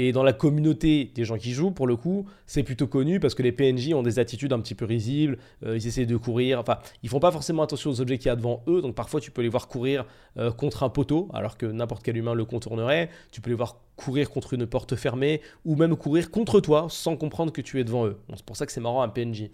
Et 0.00 0.12
dans 0.12 0.22
la 0.22 0.32
communauté 0.32 1.10
des 1.12 1.24
gens 1.24 1.36
qui 1.36 1.52
jouent, 1.52 1.72
pour 1.72 1.88
le 1.88 1.96
coup, 1.96 2.24
c'est 2.46 2.62
plutôt 2.62 2.86
connu 2.86 3.18
parce 3.18 3.34
que 3.34 3.42
les 3.42 3.50
PNJ 3.50 3.92
ont 3.94 4.04
des 4.04 4.20
attitudes 4.20 4.52
un 4.52 4.60
petit 4.60 4.76
peu 4.76 4.84
risibles, 4.84 5.38
euh, 5.66 5.76
ils 5.76 5.88
essaient 5.88 6.06
de 6.06 6.16
courir, 6.16 6.60
enfin, 6.60 6.78
ils 7.02 7.08
font 7.08 7.18
pas 7.18 7.32
forcément 7.32 7.64
attention 7.64 7.90
aux 7.90 8.00
objets 8.00 8.16
qu'il 8.16 8.28
y 8.28 8.30
a 8.30 8.36
devant 8.36 8.62
eux, 8.68 8.80
donc 8.80 8.94
parfois 8.94 9.20
tu 9.20 9.32
peux 9.32 9.42
les 9.42 9.48
voir 9.48 9.66
courir 9.66 10.06
euh, 10.36 10.52
contre 10.52 10.84
un 10.84 10.88
poteau, 10.88 11.28
alors 11.34 11.58
que 11.58 11.66
n'importe 11.66 12.04
quel 12.04 12.16
humain 12.16 12.34
le 12.34 12.44
contournerait, 12.44 13.10
tu 13.32 13.40
peux 13.40 13.50
les 13.50 13.56
voir 13.56 13.80
courir 13.96 14.30
contre 14.30 14.54
une 14.54 14.66
porte 14.66 14.94
fermée, 14.94 15.40
ou 15.64 15.74
même 15.74 15.96
courir 15.96 16.30
contre 16.30 16.60
toi 16.60 16.86
sans 16.88 17.16
comprendre 17.16 17.52
que 17.52 17.60
tu 17.60 17.80
es 17.80 17.84
devant 17.84 18.06
eux. 18.06 18.18
c'est 18.36 18.44
pour 18.44 18.56
ça 18.56 18.66
que 18.66 18.72
c'est 18.72 18.80
marrant 18.80 19.02
un 19.02 19.08
PNJ. 19.08 19.50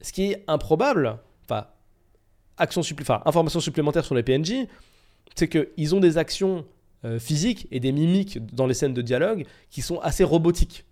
Ce 0.00 0.12
qui 0.12 0.30
est 0.30 0.44
improbable, 0.46 1.18
enfin, 1.44 1.66
information 2.56 3.60
supplémentaire 3.60 4.04
sur 4.04 4.14
les 4.14 4.22
PNJ, 4.22 4.68
c'est 5.34 5.48
qu'ils 5.48 5.94
ont 5.96 6.00
des 6.00 6.18
actions 6.18 6.64
euh, 7.04 7.18
physiques 7.18 7.66
et 7.72 7.80
des 7.80 7.90
mimiques 7.90 8.38
dans 8.54 8.66
les 8.66 8.74
scènes 8.74 8.94
de 8.94 9.02
dialogue 9.02 9.44
qui 9.70 9.82
sont 9.82 9.98
assez 10.00 10.22
robotiques. 10.22 10.84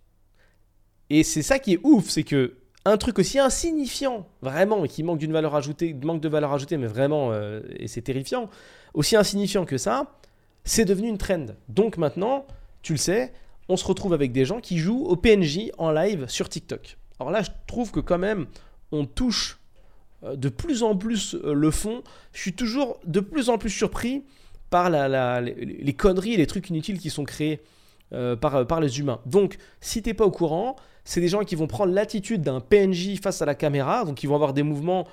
Et 1.09 1.23
c'est 1.23 1.43
ça 1.43 1.61
qui 1.61 1.75
est 1.75 1.81
ouf, 1.85 2.09
c'est 2.09 2.25
que 2.25 2.57
un 2.85 2.97
truc 2.97 3.19
aussi 3.19 3.39
insignifiant, 3.39 4.27
vraiment, 4.43 4.85
et 4.85 4.89
qui 4.89 5.03
manque 5.03 5.19
d'une 5.19 5.33
valeur 5.33 5.55
ajoutée, 5.55 5.95
manque 5.95 6.21
de 6.21 6.29
valeur 6.29 6.53
ajoutée, 6.53 6.79
mais 6.79 6.87
vraiment, 6.87 7.31
euh, 7.31 7.61
et 7.77 7.89
c'est 7.89 8.03
terrifiant, 8.03 8.49
aussi 8.95 9.17
insignifiant 9.17 9.65
que 9.65 9.79
ça, 9.79 10.19
c'est 10.65 10.85
devenu 10.85 11.09
une 11.09 11.19
trend. 11.19 11.47
Donc 11.69 11.97
maintenant, 11.97 12.47
tu 12.83 12.93
le 12.93 12.99
sais, 12.99 13.33
on 13.69 13.77
se 13.77 13.85
retrouve 13.85 14.13
avec 14.13 14.33
des 14.33 14.45
gens 14.45 14.61
qui 14.61 14.79
jouent 14.79 15.05
au 15.05 15.15
PNJ 15.15 15.71
en 15.79 15.93
live 15.93 16.27
sur 16.29 16.49
TikTok. 16.49 16.97
Alors 17.21 17.31
là, 17.31 17.43
je 17.43 17.51
trouve 17.67 17.93
que 17.93 18.01
quand 18.01 18.19
même, 18.19 18.47
on 18.91 19.05
touche 19.05 19.61
euh, 20.25 20.35
de 20.35 20.49
plus 20.49 20.83
en 20.83 20.97
plus 20.97 21.35
le 21.35 21.71
fond. 21.71 22.03
Je 22.33 22.41
suis 22.41 22.55
toujours 22.55 22.99
de 23.07 23.21
plus 23.21 23.49
en 23.49 23.59
plus 23.59 23.71
surpris 23.71 24.25
par 24.71 24.91
les, 24.91 25.95
conneries 25.95 26.35
et 26.35 26.37
les 26.37 26.47
trucs 26.47 26.71
inutiles 26.71 26.99
qui 26.99 27.11
sont 27.11 27.25
créés 27.25 27.61
euh, 28.13 28.37
par, 28.37 28.81
les 28.81 28.99
humains. 28.99 29.21
Donc, 29.27 29.57
si 29.81 30.03
t'es 30.03 30.15
pas 30.15 30.25
au 30.25 30.31
courant, 30.31 30.77
c'est 31.05 31.21
des 31.21 31.29
gens 31.29 31.45
qui 31.45 31.57
vont 31.57 31.67
prendre 31.67 31.93
l'attitude 31.93 32.43
d'un 32.43 32.61
PNJ 32.61 33.21
face 33.21 33.43
à 33.43 33.47
la 33.47 33.55
caméra, 33.55 34.05
donc 34.05 34.23
ils 34.23 34.29
vont 34.29 34.35
avoir 34.35 34.53
des 34.53 34.63
mouvements 34.63 35.07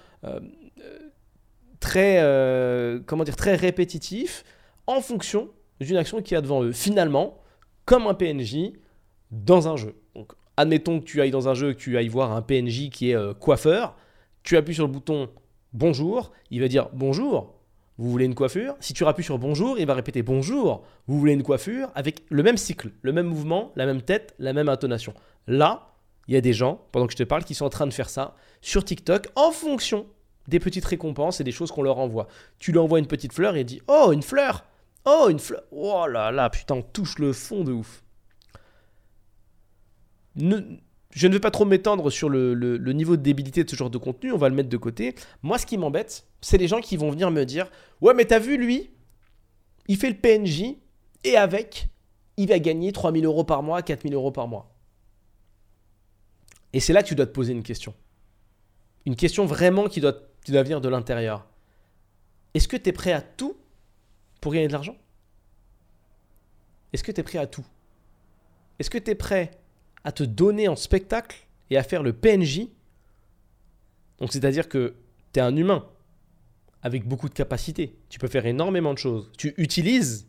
très, 1.80 2.22
comment 3.06 3.24
dire, 3.24 3.36
très 3.36 3.56
répétitifs 3.56 4.43
en 4.86 5.02
fonction 5.02 5.50
d'une 5.80 5.98
action 5.98 6.22
qui 6.22 6.36
a 6.36 6.41
devant 6.41 6.63
eux. 6.63 6.72
Finalement, 6.72 7.39
comme 7.86 8.08
un 8.08 8.13
PNJ 8.13 8.74
dans 9.32 9.67
un 9.67 9.78
jeu. 9.78 9.96
Donc, 10.15 10.34
admettons 10.58 11.00
que 11.00 11.06
tu 11.06 11.22
ailles 11.22 11.32
dans 11.32 11.48
un 11.50 11.54
jeu, 11.54 11.74
que 11.74 11.80
tu 11.80 11.98
ailles 11.98 12.10
voir 12.10 12.32
un 12.32 12.41
PNJ 12.41 12.89
qui 12.89 13.12
est 13.12 13.39
coiffeur 13.39 13.96
tu 14.48 14.56
appuies 14.56 14.76
sur 14.76 14.88
le 14.88 14.93
bouton 14.93 15.28
bonjour, 15.74 16.32
il 16.52 16.62
va 16.62 16.70
dire 16.70 16.88
bonjour, 16.93 17.57
vous 17.98 18.12
voulez 18.12 18.26
une 18.26 18.36
coiffure? 18.36 18.76
Si 18.80 18.94
tu 18.94 19.06
appuies 19.06 19.24
sur 19.24 19.40
bonjour, 19.40 19.80
il 19.80 19.86
va 19.88 19.94
répéter 19.94 20.22
bonjour, 20.22 20.84
vous 21.08 21.20
voulez 21.20 21.34
une 21.34 21.44
coiffure 21.44 21.90
avec 21.96 22.24
le 22.30 22.44
même 22.44 22.58
cycle, 22.58 22.92
le 23.02 23.12
même 23.12 23.28
mouvement, 23.28 23.72
la 23.76 23.86
même 23.86 24.02
tête, 24.02 24.36
la 24.40 24.54
même 24.54 24.70
intonation. 24.70 25.14
Là, 25.48 25.94
il 26.28 26.34
y 26.34 26.38
a 26.38 26.42
des 26.42 26.54
gens, 26.54 26.86
pendant 26.92 27.08
que 27.08 27.14
je 27.14 27.18
te 27.18 27.24
parle, 27.24 27.44
qui 27.44 27.56
sont 27.56 27.66
en 27.66 27.70
train 27.70 27.88
de 27.88 27.94
faire 27.94 28.10
ça 28.10 28.36
sur 28.62 28.84
TikTok 28.84 29.28
en 29.36 29.52
fonction 29.52 30.06
des 30.48 30.60
petites 30.60 30.86
récompenses 30.86 31.42
et 31.42 31.44
des 31.44 31.52
choses 31.52 31.72
qu'on 31.72 31.84
leur 31.84 32.00
envoie. 32.00 32.28
Tu 32.60 32.72
lui 32.72 32.80
envoies 32.80 33.00
une 33.00 33.08
petite 33.08 33.34
fleur 33.34 33.56
et 33.56 33.62
il 33.62 33.66
dit 33.66 33.82
Oh, 33.88 34.12
une 34.14 34.24
fleur 34.24 34.64
Oh, 35.06 35.28
une 35.30 35.40
fleur 35.40 35.64
Oh 35.72 36.06
là 36.08 36.32
là, 36.32 36.50
putain, 36.50 36.76
on 36.76 36.82
touche 36.82 37.18
le 37.20 37.34
fond 37.34 37.64
de 37.64 37.72
ouf. 37.72 38.04
Je 41.12 41.28
ne 41.28 41.34
vais 41.34 41.39
pas 41.39 41.52
trop 41.52 41.65
m'étendre 41.65 42.10
sur 42.10 42.30
le, 42.30 42.78
niveau 42.93 43.15
de 43.15 43.22
débilité 43.22 43.63
de 43.63 43.70
ce 43.70 43.76
genre 43.76 43.89
de 43.89 43.98
contenu, 43.98 44.32
on 44.32 44.38
va 44.38 44.50
le 44.50 44.56
mettre 44.56 44.70
de 44.70 44.78
côté. 44.78 45.15
Moi, 45.41 45.58
ce 45.58 45.65
qui 45.65 45.78
m'embête, 45.78 46.28
c'est 46.41 46.58
les 46.58 46.67
gens 46.67 46.82
qui 46.82 46.98
vont 46.98 47.10
venir 47.12 47.32
me 47.32 47.43
dire 47.43 47.70
Ouais, 48.02 48.13
mais 48.13 48.26
t'as 48.26 48.39
vu, 48.39 48.58
lui, 48.58 48.91
il 49.88 49.98
fait 49.98 50.10
le 50.10 50.17
PNJ 50.17 50.76
et 51.24 51.38
avec, 51.38 51.88
il 52.36 52.48
va 52.48 52.60
gagner 52.60 52.91
3000 52.91 53.26
euros 53.26 53.43
par 53.43 53.63
mois, 53.63 53.82
4000 53.82 54.13
euros 54.13 54.32
par 54.32 54.48
mois. 54.48 54.76
Et 56.74 56.80
c'est 56.80 56.93
là 56.93 57.02
que 57.02 57.08
tu 57.08 57.15
dois 57.15 57.26
te 57.26 57.32
poser 57.32 57.54
une 57.54 57.63
question. 57.63 57.93
Une 59.06 59.15
question 59.15 59.46
vraiment 59.46 59.88
qui 59.88 60.02
doit, 60.02 60.15
qui 60.43 60.52
venir 60.52 60.82
de 60.82 60.89
l'intérieur. 60.89 61.48
Est-ce 62.54 62.67
que 62.67 62.78
tu 62.78 62.89
es 62.89 62.93
prêt 62.93 63.13
à 63.13 63.22
tout 63.22 63.58
pour 64.41 64.54
gagner 64.54 64.67
de 64.67 64.74
l'argent? 64.74 64.96
Est-ce 66.93 67.04
que 67.04 67.12
tu 67.12 67.22
es 67.22 67.24
prêt 67.24 67.38
à 67.38 67.48
tout? 67.48 67.65
Est-ce 68.80 68.89
que 68.89 68.98
tu 68.98 69.12
es 69.12 69.15
prêt 69.15 69.52
à 70.04 70.12
te 70.12 70.24
donner 70.24 70.68
en 70.68 70.76
spectacle 70.76 71.48
et 71.70 71.78
à 71.78 71.84
faire 71.84 72.04
le 72.04 72.14
PNJ. 72.14 72.68
Donc 74.20 74.32
c'est-à-dire 74.32 74.70
que 74.70 74.96
tu 75.34 75.40
es 75.40 75.44
un 75.44 75.56
humain 75.56 75.86
avec 76.82 77.08
beaucoup 77.08 77.30
de 77.30 77.34
capacités. 77.34 77.96
Tu 78.10 78.20
peux 78.20 78.28
faire 78.28 78.46
énormément 78.46 78.94
de 78.94 79.00
choses. 79.00 79.32
Tu 79.38 79.54
utilises 79.58 80.28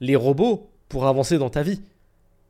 les 0.00 0.16
robots 0.16 0.70
pour 0.88 1.06
avancer 1.06 1.38
dans 1.38 1.50
ta 1.50 1.62
vie. 1.62 1.80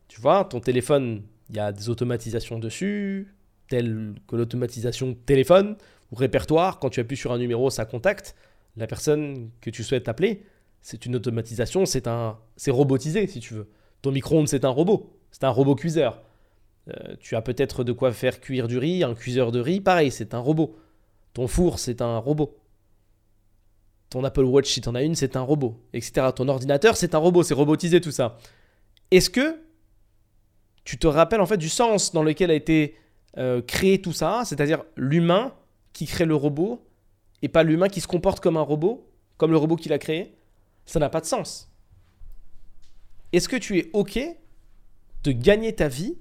Tu 0.08 0.20
vois, 0.20 0.44
ton 0.44 0.60
téléphone, 0.60 1.22
il 1.50 1.56
y 1.56 1.60
a 1.60 1.72
des 1.72 1.88
automatisations 1.88 2.58
dessus, 2.58 3.34
telles 3.68 4.14
que 4.28 4.36
l'automatisation 4.36 5.14
téléphone 5.14 5.76
ou 6.12 6.16
répertoire. 6.16 6.78
Quand 6.78 6.90
tu 6.90 7.00
appuies 7.00 7.16
sur 7.16 7.32
un 7.32 7.38
numéro, 7.38 7.70
ça 7.70 7.84
contacte 7.84 8.34
la 8.76 8.86
personne 8.86 9.50
que 9.60 9.70
tu 9.70 9.82
souhaites 9.82 10.08
appeler. 10.08 10.42
C'est 10.82 11.06
une 11.06 11.16
automatisation, 11.16 11.86
c'est 11.86 12.06
un, 12.06 12.38
c'est 12.56 12.70
robotisé 12.70 13.26
si 13.26 13.40
tu 13.40 13.54
veux. 13.54 13.68
Ton 14.02 14.12
micro-ondes, 14.12 14.48
c'est 14.48 14.64
un 14.64 14.70
robot, 14.70 15.18
c'est 15.32 15.44
un 15.44 15.50
robot 15.50 15.74
cuiseur. 15.74 16.22
Euh, 16.88 17.16
tu 17.18 17.34
as 17.34 17.42
peut-être 17.42 17.84
de 17.84 17.92
quoi 17.92 18.12
faire 18.12 18.40
cuire 18.40 18.68
du 18.68 18.78
riz, 18.78 19.02
un 19.02 19.14
cuiseur 19.14 19.50
de 19.52 19.60
riz, 19.60 19.80
pareil, 19.80 20.10
c'est 20.10 20.34
un 20.34 20.38
robot. 20.38 20.76
Ton 21.32 21.48
four, 21.48 21.78
c'est 21.78 22.00
un 22.00 22.18
robot. 22.18 22.56
Ton 24.10 24.22
Apple 24.22 24.44
Watch, 24.44 24.70
si 24.70 24.80
tu 24.80 24.88
en 24.88 24.94
as 24.94 25.02
une, 25.02 25.16
c'est 25.16 25.36
un 25.36 25.40
robot, 25.40 25.80
etc. 25.92 26.28
Ton 26.34 26.48
ordinateur, 26.48 26.96
c'est 26.96 27.14
un 27.14 27.18
robot, 27.18 27.42
c'est 27.42 27.54
robotisé 27.54 28.00
tout 28.00 28.12
ça. 28.12 28.38
Est-ce 29.10 29.30
que 29.30 29.60
tu 30.84 30.98
te 30.98 31.06
rappelles 31.08 31.40
en 31.40 31.46
fait 31.46 31.56
du 31.56 31.68
sens 31.68 32.12
dans 32.12 32.22
lequel 32.22 32.50
a 32.50 32.54
été 32.54 32.96
euh, 33.36 33.60
créé 33.60 34.00
tout 34.00 34.12
ça, 34.12 34.42
c'est-à-dire 34.44 34.84
l'humain 34.96 35.52
qui 35.92 36.06
crée 36.06 36.24
le 36.24 36.36
robot 36.36 36.80
et 37.42 37.48
pas 37.48 37.64
l'humain 37.64 37.88
qui 37.88 38.00
se 38.00 38.06
comporte 38.06 38.40
comme 38.40 38.56
un 38.56 38.62
robot, 38.62 39.10
comme 39.36 39.50
le 39.50 39.56
robot 39.56 39.74
qu'il 39.74 39.92
a 39.92 39.98
créé? 39.98 40.36
Ça 40.84 41.00
n'a 41.00 41.08
pas 41.08 41.20
de 41.20 41.26
sens. 41.26 41.72
Est-ce 43.32 43.48
que 43.48 43.56
tu 43.56 43.78
es 43.78 43.90
OK 43.92 44.18
de 45.24 45.32
gagner 45.32 45.74
ta 45.74 45.88
vie 45.88 46.16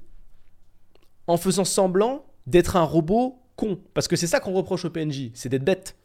en 1.27 1.38
faisant 1.38 1.65
semblant 1.65 2.25
d'être 2.47 2.75
un 2.75 2.83
robot 2.83 3.41
con. 3.55 3.79
Parce 3.93 4.07
que 4.07 4.15
c'est 4.15 4.27
ça 4.27 4.39
qu'on 4.39 4.53
reproche 4.53 4.85
au 4.85 4.89
PNJ, 4.89 5.31
c'est 5.33 5.49
d'être 5.49 5.63
bête. 5.63 5.95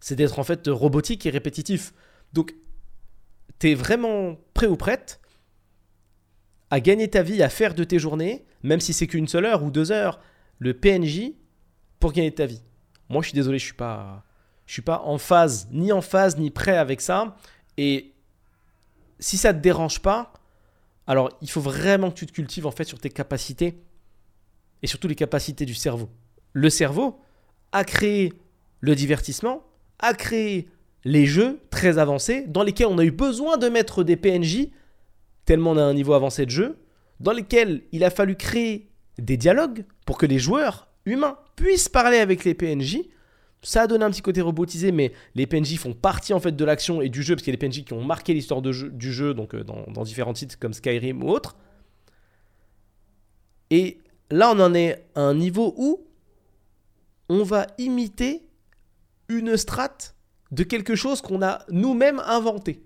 C'est 0.00 0.14
d'être 0.14 0.38
en 0.38 0.44
fait 0.44 0.68
robotique 0.68 1.26
et 1.26 1.30
répétitif. 1.30 1.92
Donc, 2.32 2.54
t'es 3.58 3.74
vraiment 3.74 4.36
prêt 4.54 4.66
ou 4.66 4.76
prête 4.76 5.20
à 6.70 6.80
gagner 6.80 7.08
ta 7.08 7.22
vie, 7.22 7.42
à 7.42 7.48
faire 7.48 7.74
de 7.74 7.82
tes 7.82 7.98
journées, 7.98 8.44
même 8.62 8.80
si 8.80 8.92
c'est 8.92 9.06
qu'une 9.06 9.26
seule 9.26 9.46
heure 9.46 9.62
ou 9.62 9.70
deux 9.70 9.90
heures, 9.90 10.20
le 10.58 10.74
PNJ 10.74 11.32
pour 11.98 12.12
gagner 12.12 12.32
ta 12.32 12.46
vie. 12.46 12.62
Moi, 13.08 13.22
je 13.22 13.28
suis 13.28 13.34
désolé, 13.34 13.58
je 13.58 13.64
suis 13.64 13.74
pas, 13.74 14.24
je 14.66 14.74
suis 14.74 14.82
pas 14.82 15.00
en 15.04 15.18
phase, 15.18 15.68
ni 15.72 15.92
en 15.92 16.02
phase, 16.02 16.36
ni 16.36 16.50
prêt 16.50 16.76
avec 16.76 17.00
ça. 17.00 17.36
Et 17.78 18.14
si 19.18 19.38
ça 19.38 19.54
te 19.54 19.58
dérange 19.58 20.00
pas, 20.00 20.34
alors 21.06 21.30
il 21.40 21.50
faut 21.50 21.62
vraiment 21.62 22.10
que 22.10 22.16
tu 22.16 22.26
te 22.26 22.32
cultives 22.32 22.66
en 22.66 22.70
fait 22.70 22.84
sur 22.84 22.98
tes 22.98 23.08
capacités 23.08 23.80
et 24.82 24.86
surtout 24.86 25.08
les 25.08 25.14
capacités 25.14 25.64
du 25.64 25.74
cerveau. 25.74 26.08
Le 26.52 26.70
cerveau 26.70 27.20
a 27.72 27.84
créé 27.84 28.32
le 28.80 28.94
divertissement, 28.94 29.64
a 29.98 30.14
créé 30.14 30.68
les 31.04 31.26
jeux 31.26 31.60
très 31.70 31.98
avancés 31.98 32.44
dans 32.46 32.62
lesquels 32.62 32.86
on 32.86 32.98
a 32.98 33.04
eu 33.04 33.10
besoin 33.10 33.56
de 33.56 33.68
mettre 33.68 34.04
des 34.04 34.16
PNJ, 34.16 34.68
tellement 35.44 35.72
on 35.72 35.76
a 35.76 35.82
un 35.82 35.94
niveau 35.94 36.12
avancé 36.12 36.44
de 36.44 36.50
jeu, 36.50 36.78
dans 37.20 37.32
lesquels 37.32 37.82
il 37.92 38.04
a 38.04 38.10
fallu 38.10 38.36
créer 38.36 38.88
des 39.18 39.36
dialogues 39.36 39.84
pour 40.06 40.18
que 40.18 40.26
les 40.26 40.38
joueurs 40.38 40.88
humains 41.04 41.38
puissent 41.56 41.88
parler 41.88 42.18
avec 42.18 42.44
les 42.44 42.54
PNJ. 42.54 43.00
Ça 43.62 43.82
a 43.82 43.86
donné 43.88 44.04
un 44.04 44.10
petit 44.10 44.22
côté 44.22 44.40
robotisé, 44.40 44.92
mais 44.92 45.12
les 45.34 45.46
PNJ 45.46 45.78
font 45.78 45.92
partie 45.92 46.32
en 46.32 46.38
fait 46.38 46.52
de 46.52 46.64
l'action 46.64 47.02
et 47.02 47.08
du 47.08 47.22
jeu, 47.22 47.34
parce 47.34 47.42
qu'il 47.42 47.52
y 47.52 47.56
a 47.56 47.58
des 47.58 47.66
PNJ 47.66 47.84
qui 47.84 47.92
ont 47.92 48.04
marqué 48.04 48.32
l'histoire 48.32 48.62
du 48.62 49.12
jeu, 49.12 49.34
donc 49.34 49.54
euh, 49.54 49.64
dans, 49.64 49.84
dans 49.90 50.04
différents 50.04 50.32
titres 50.32 50.56
comme 50.60 50.72
Skyrim 50.72 51.24
ou 51.24 51.30
autres. 51.30 51.56
Et 53.70 53.98
là, 54.30 54.52
on 54.52 54.60
en 54.60 54.74
est 54.74 55.06
à 55.14 55.22
un 55.22 55.34
niveau 55.34 55.74
où 55.76 56.06
on 57.28 57.42
va 57.42 57.66
imiter 57.78 58.48
une 59.28 59.56
strate 59.56 60.14
de 60.50 60.62
quelque 60.62 60.94
chose 60.94 61.20
qu'on 61.20 61.42
a 61.42 61.64
nous-mêmes 61.70 62.20
inventé. 62.20 62.82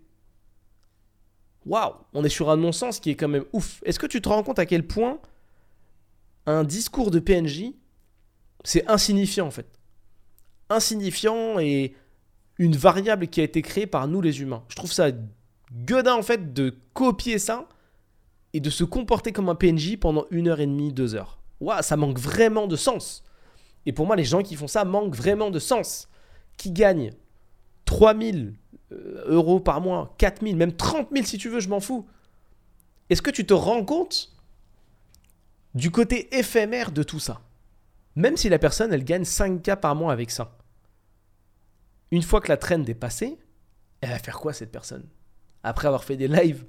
Waouh, 1.64 1.94
on 2.12 2.24
est 2.24 2.28
sur 2.28 2.50
un 2.50 2.56
non-sens 2.56 2.98
qui 2.98 3.10
est 3.10 3.14
quand 3.14 3.28
même 3.28 3.44
ouf. 3.52 3.80
Est-ce 3.84 3.98
que 3.98 4.06
tu 4.06 4.20
te 4.20 4.28
rends 4.28 4.42
compte 4.42 4.58
à 4.58 4.66
quel 4.66 4.86
point 4.86 5.20
un 6.46 6.64
discours 6.64 7.12
de 7.12 7.20
PNJ, 7.20 7.66
c'est 8.64 8.88
insignifiant 8.90 9.46
en 9.46 9.52
fait? 9.52 9.66
Insignifiant 10.68 11.60
et 11.60 11.94
une 12.58 12.76
variable 12.76 13.28
qui 13.28 13.40
a 13.40 13.44
été 13.44 13.62
créée 13.62 13.86
par 13.86 14.08
nous 14.08 14.20
les 14.20 14.40
humains. 14.40 14.64
Je 14.68 14.74
trouve 14.74 14.92
ça 14.92 15.10
gueudin 15.72 16.14
en 16.14 16.22
fait 16.22 16.52
de 16.52 16.76
copier 16.94 17.38
ça 17.38 17.68
et 18.52 18.60
de 18.60 18.70
se 18.70 18.84
comporter 18.84 19.32
comme 19.32 19.48
un 19.48 19.54
PNJ 19.54 19.96
pendant 19.98 20.26
une 20.30 20.48
heure 20.48 20.60
et 20.60 20.66
demie, 20.66 20.92
deux 20.92 21.14
heures. 21.14 21.38
Waouh, 21.60 21.82
ça 21.82 21.96
manque 21.96 22.18
vraiment 22.18 22.66
de 22.66 22.76
sens. 22.76 23.24
Et 23.86 23.92
pour 23.92 24.06
moi, 24.06 24.16
les 24.16 24.24
gens 24.24 24.42
qui 24.42 24.56
font 24.56 24.66
ça 24.68 24.84
manquent 24.84 25.14
vraiment 25.14 25.50
de 25.50 25.58
sens. 25.58 26.08
Qui 26.56 26.70
gagnent 26.70 27.12
3000 27.86 28.54
euh, 28.92 29.24
euros 29.26 29.60
par 29.60 29.80
mois, 29.80 30.14
4000, 30.18 30.56
même 30.56 30.72
30 30.72 31.08
000 31.12 31.24
si 31.24 31.38
tu 31.38 31.48
veux, 31.48 31.60
je 31.60 31.68
m'en 31.68 31.80
fous. 31.80 32.06
Est-ce 33.10 33.22
que 33.22 33.30
tu 33.30 33.46
te 33.46 33.54
rends 33.54 33.84
compte 33.84 34.32
du 35.74 35.90
côté 35.90 36.36
éphémère 36.36 36.92
de 36.92 37.02
tout 37.02 37.20
ça? 37.20 37.40
Même 38.16 38.36
si 38.36 38.48
la 38.48 38.58
personne, 38.58 38.92
elle 38.92 39.04
gagne 39.04 39.22
5K 39.22 39.76
par 39.76 39.94
mois 39.94 40.12
avec 40.12 40.30
ça. 40.30 40.58
Une 42.10 42.22
fois 42.22 42.40
que 42.40 42.48
la 42.48 42.58
traîne 42.58 42.88
est 42.88 42.94
passée, 42.94 43.38
elle 44.02 44.10
va 44.10 44.18
faire 44.18 44.38
quoi 44.38 44.52
cette 44.52 44.70
personne? 44.70 45.08
Après 45.62 45.86
avoir 45.86 46.04
fait 46.04 46.16
des 46.16 46.28
lives 46.28 46.66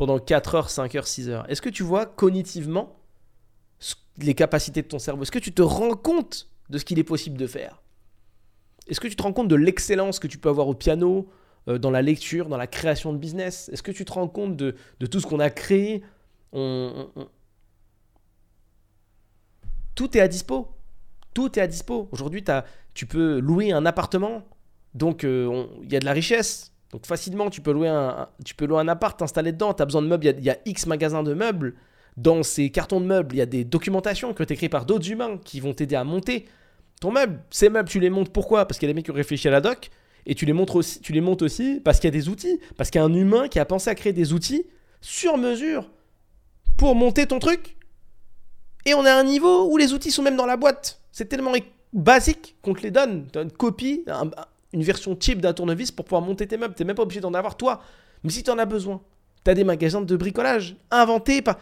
pendant 0.00 0.18
4 0.18 0.54
heures, 0.54 0.70
5 0.70 0.94
heures, 0.94 1.06
6 1.06 1.28
heures. 1.28 1.44
Est-ce 1.50 1.60
que 1.60 1.68
tu 1.68 1.82
vois 1.82 2.06
cognitivement 2.06 2.96
les 4.16 4.32
capacités 4.32 4.80
de 4.80 4.86
ton 4.86 4.98
cerveau? 4.98 5.24
Est-ce 5.24 5.30
que 5.30 5.38
tu 5.38 5.52
te 5.52 5.60
rends 5.60 5.94
compte 5.94 6.48
de 6.70 6.78
ce 6.78 6.86
qu'il 6.86 6.98
est 6.98 7.04
possible 7.04 7.36
de 7.36 7.46
faire? 7.46 7.82
Est-ce 8.86 8.98
que 8.98 9.08
tu 9.08 9.14
te 9.14 9.22
rends 9.22 9.34
compte 9.34 9.48
de 9.48 9.56
l'excellence 9.56 10.18
que 10.18 10.26
tu 10.26 10.38
peux 10.38 10.48
avoir 10.48 10.68
au 10.68 10.74
piano, 10.74 11.28
euh, 11.68 11.76
dans 11.76 11.90
la 11.90 12.00
lecture, 12.00 12.48
dans 12.48 12.56
la 12.56 12.66
création 12.66 13.12
de 13.12 13.18
business? 13.18 13.68
Est-ce 13.74 13.82
que 13.82 13.92
tu 13.92 14.06
te 14.06 14.12
rends 14.12 14.26
compte 14.26 14.56
de, 14.56 14.74
tout 15.04 15.20
ce 15.20 15.26
qu'on 15.26 15.38
a 15.38 15.50
créé? 15.50 16.02
Tout 19.94 20.16
est 20.16 20.20
à 20.20 20.28
dispo. 20.28 20.68
Tout 21.34 21.58
est 21.58 21.62
à 21.62 21.66
dispo. 21.66 22.08
Aujourd'hui, 22.10 22.42
tu 22.94 23.04
peux 23.04 23.38
louer 23.38 23.72
un 23.72 23.84
appartement. 23.84 24.48
Donc, 24.94 25.24
euh, 25.24 25.66
il 25.82 25.92
y 25.92 25.96
a 25.96 26.00
de 26.00 26.06
la 26.06 26.12
richesse. 26.12 26.72
Donc 26.92 27.06
facilement, 27.06 27.50
tu 27.50 27.60
peux 27.60 27.72
louer 27.72 27.88
un, 27.88 28.28
tu 28.44 28.54
peux 28.54 28.66
louer 28.66 28.80
un 28.80 28.88
appart, 28.88 29.18
t'installer 29.18 29.52
dedans, 29.52 29.74
tu 29.74 29.84
besoin 29.84 30.02
de 30.02 30.08
meubles, 30.08 30.34
il 30.38 30.44
y, 30.44 30.50
a 30.50 30.58
X 30.64 30.86
magasins 30.86 31.22
de 31.22 31.34
meubles. 31.34 31.74
Dans 32.16 32.42
ces 32.42 32.70
cartons 32.70 33.00
de 33.00 33.06
meubles, 33.06 33.34
il 33.34 33.38
y 33.38 33.42
a 33.42 33.46
des 33.46 33.64
documentations 33.64 34.34
qui 34.34 34.40
ont 34.40 34.44
été 34.44 34.56
créées 34.56 34.68
par 34.68 34.84
d'autres 34.84 35.08
humains 35.10 35.38
qui 35.44 35.60
vont 35.60 35.72
t'aider 35.72 35.94
à 35.94 36.04
monter 36.04 36.46
ton 37.00 37.12
meuble. 37.12 37.40
Ces 37.50 37.68
meubles, 37.68 37.88
tu 37.88 38.00
les 38.00 38.10
montes 38.10 38.30
pourquoi? 38.30 38.66
Parce 38.66 38.78
qu'il 38.78 38.88
y 38.88 38.90
a 38.90 38.92
des 38.92 38.96
mecs 38.96 39.04
qui 39.04 39.12
ont 39.12 39.14
réfléchi 39.14 39.48
à 39.48 39.52
la 39.52 39.60
doc. 39.60 39.90
Et 40.26 40.34
tu 40.34 40.44
les, 40.44 40.52
aussi, 40.52 41.00
tu 41.00 41.12
les 41.12 41.20
montes 41.20 41.42
aussi 41.42 41.80
parce 41.82 41.98
qu'il 41.98 42.08
y 42.08 42.12
a 42.14 42.18
des 42.18 42.28
outils. 42.28 42.60
Parce 42.76 42.90
qu'il 42.90 43.00
y 43.00 43.02
a 43.02 43.06
un 43.06 43.14
humain 43.14 43.48
qui 43.48 43.58
a 43.58 43.64
pensé 43.64 43.88
à 43.88 43.94
créer 43.94 44.12
des 44.12 44.32
outils 44.32 44.66
sur 45.00 45.38
mesure 45.38 45.88
pour 46.76 46.94
monter 46.94 47.26
ton 47.26 47.38
truc. 47.38 47.76
Et 48.84 48.94
on 48.94 49.04
à 49.04 49.12
un 49.12 49.24
niveau 49.24 49.70
où 49.70 49.76
les 49.76 49.92
outils 49.92 50.10
sont 50.10 50.22
même 50.22 50.36
dans 50.36 50.46
la 50.46 50.56
boîte. 50.56 51.00
C'est 51.12 51.26
tellement 51.26 51.52
basique 51.92 52.56
qu'on 52.62 52.74
te 52.74 52.82
les 52.82 52.90
donne. 52.90 53.28
Tu 53.32 53.38
as 53.38 53.42
une 53.42 53.52
copie, 53.52 54.04
une 54.72 54.82
version 54.82 55.16
cheap 55.18 55.40
d'un 55.40 55.52
tournevis 55.52 55.90
pour 55.90 56.04
pouvoir 56.04 56.22
monter 56.22 56.46
tes 56.46 56.56
meubles. 56.56 56.74
Tu 56.74 56.82
n'es 56.82 56.86
même 56.86 56.96
pas 56.96 57.02
obligé 57.02 57.20
d'en 57.20 57.34
avoir 57.34 57.56
toi. 57.56 57.80
Mais 58.22 58.30
si 58.30 58.42
tu 58.42 58.50
en 58.50 58.58
as 58.58 58.66
besoin, 58.66 59.00
tu 59.44 59.50
as 59.50 59.54
des 59.54 59.64
magasins 59.64 60.02
de 60.02 60.16
bricolage 60.16 60.76
inventés 60.90 61.42
par. 61.42 61.58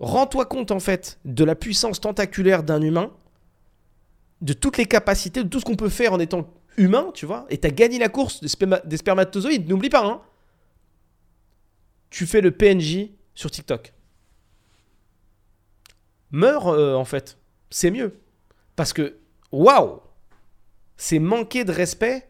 Rends-toi 0.00 0.46
compte 0.46 0.70
en 0.70 0.80
fait 0.80 1.18
de 1.26 1.44
la 1.44 1.54
puissance 1.54 2.00
tentaculaire 2.00 2.62
d'un 2.62 2.80
humain, 2.80 3.10
de 4.40 4.54
toutes 4.54 4.78
les 4.78 4.86
capacités, 4.86 5.44
de 5.44 5.48
tout 5.48 5.60
ce 5.60 5.64
qu'on 5.66 5.76
peut 5.76 5.90
faire 5.90 6.14
en 6.14 6.18
étant 6.18 6.48
humain, 6.78 7.10
tu 7.12 7.26
vois, 7.26 7.44
et 7.50 7.58
tu 7.58 7.66
as 7.66 7.70
gagné 7.70 7.98
la 7.98 8.08
course 8.08 8.40
des, 8.40 8.96
spermatozoïdes. 8.96 9.68
N'oublie 9.68 9.90
pas, 9.90 10.06
hein. 10.06 10.22
Tu 12.08 12.26
fais 12.26 12.40
le 12.40 12.50
PNJ 12.50 13.10
sur 13.34 13.50
TikTok. 13.50 13.92
Meurs, 16.30 16.68
euh, 16.68 16.94
en 16.94 17.04
fait. 17.04 17.36
C'est 17.68 17.90
mieux. 17.90 18.18
Parce 18.76 18.92
que, 18.92 19.18
waouh 19.52 20.00
C'est 20.96 21.18
manquer 21.18 21.64
de 21.64 21.72
respect 21.72 22.29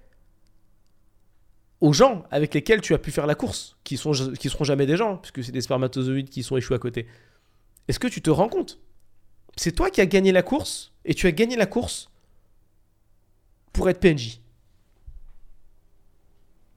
aux 1.81 1.93
gens 1.93 2.25
avec 2.31 2.55
lesquels 2.55 2.81
tu 2.81 2.95
as 2.95 2.99
pu 2.99 3.11
faire 3.11 3.27
la 3.27 3.35
course, 3.35 3.77
qui, 3.85 3.97
sont, 3.97 4.13
qui 4.39 4.49
seront 4.49 4.65
jamais 4.65 4.87
des 4.87 4.97
gens, 4.97 5.17
puisque 5.17 5.43
c'est 5.45 5.53
des 5.53 5.63
spermatozoïdes 5.63 6.29
qui 6.29 6.43
sont 6.43 6.57
échoués 6.57 6.77
à 6.77 6.79
côté. 6.79 7.07
Est-ce 7.89 7.99
que 7.99 8.09
tu 8.09 8.21
te 8.21 8.31
rends 8.31 8.49
compte? 8.49 8.79
C'est 9.57 9.73
toi 9.73 9.91
qui 9.91 10.01
as 10.01 10.07
gagné 10.07 10.33
la 10.33 10.43
course, 10.43 10.93
et 11.05 11.15
tu 11.15 11.27
as 11.27 11.33
gagné 11.33 11.57
la 11.57 11.67
course 11.67 12.11
pour 13.73 13.89
être 13.89 14.01
PNJ. 14.01 14.41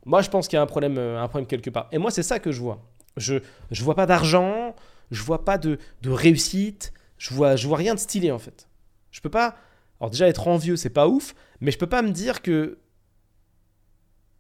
Moi, 0.05 0.21
je 0.21 0.29
pense 0.29 0.47
qu'il 0.47 0.57
y 0.57 0.59
a 0.59 0.61
un 0.61 0.67
problème, 0.67 0.97
euh, 0.97 1.21
un 1.21 1.27
problème 1.27 1.47
quelque 1.47 1.69
part. 1.69 1.87
Et 1.91 1.97
moi, 1.97 2.11
c'est 2.11 2.23
ça 2.23 2.39
que 2.39 2.51
je 2.51 2.59
vois. 2.59 2.83
Je 3.17 3.35
ne 3.35 3.83
vois 3.83 3.95
pas 3.95 4.05
d'argent, 4.05 4.75
je 5.11 5.21
vois 5.21 5.45
pas 5.45 5.57
de, 5.57 5.77
de, 6.01 6.09
réussite, 6.09 6.93
je 7.17 7.33
vois, 7.33 7.55
je 7.55 7.67
vois 7.67 7.77
rien 7.77 7.93
de 7.93 7.99
stylé 7.99 8.31
en 8.31 8.39
fait. 8.39 8.67
Je 9.11 9.21
peux 9.21 9.29
pas. 9.29 9.55
Alors 9.99 10.09
déjà 10.09 10.27
être 10.27 10.47
envieux, 10.47 10.75
c'est 10.75 10.89
pas 10.89 11.07
ouf, 11.07 11.35
mais 11.61 11.71
je 11.71 11.77
peux 11.77 11.87
pas 11.87 12.01
me 12.01 12.11
dire 12.11 12.41
que 12.41 12.79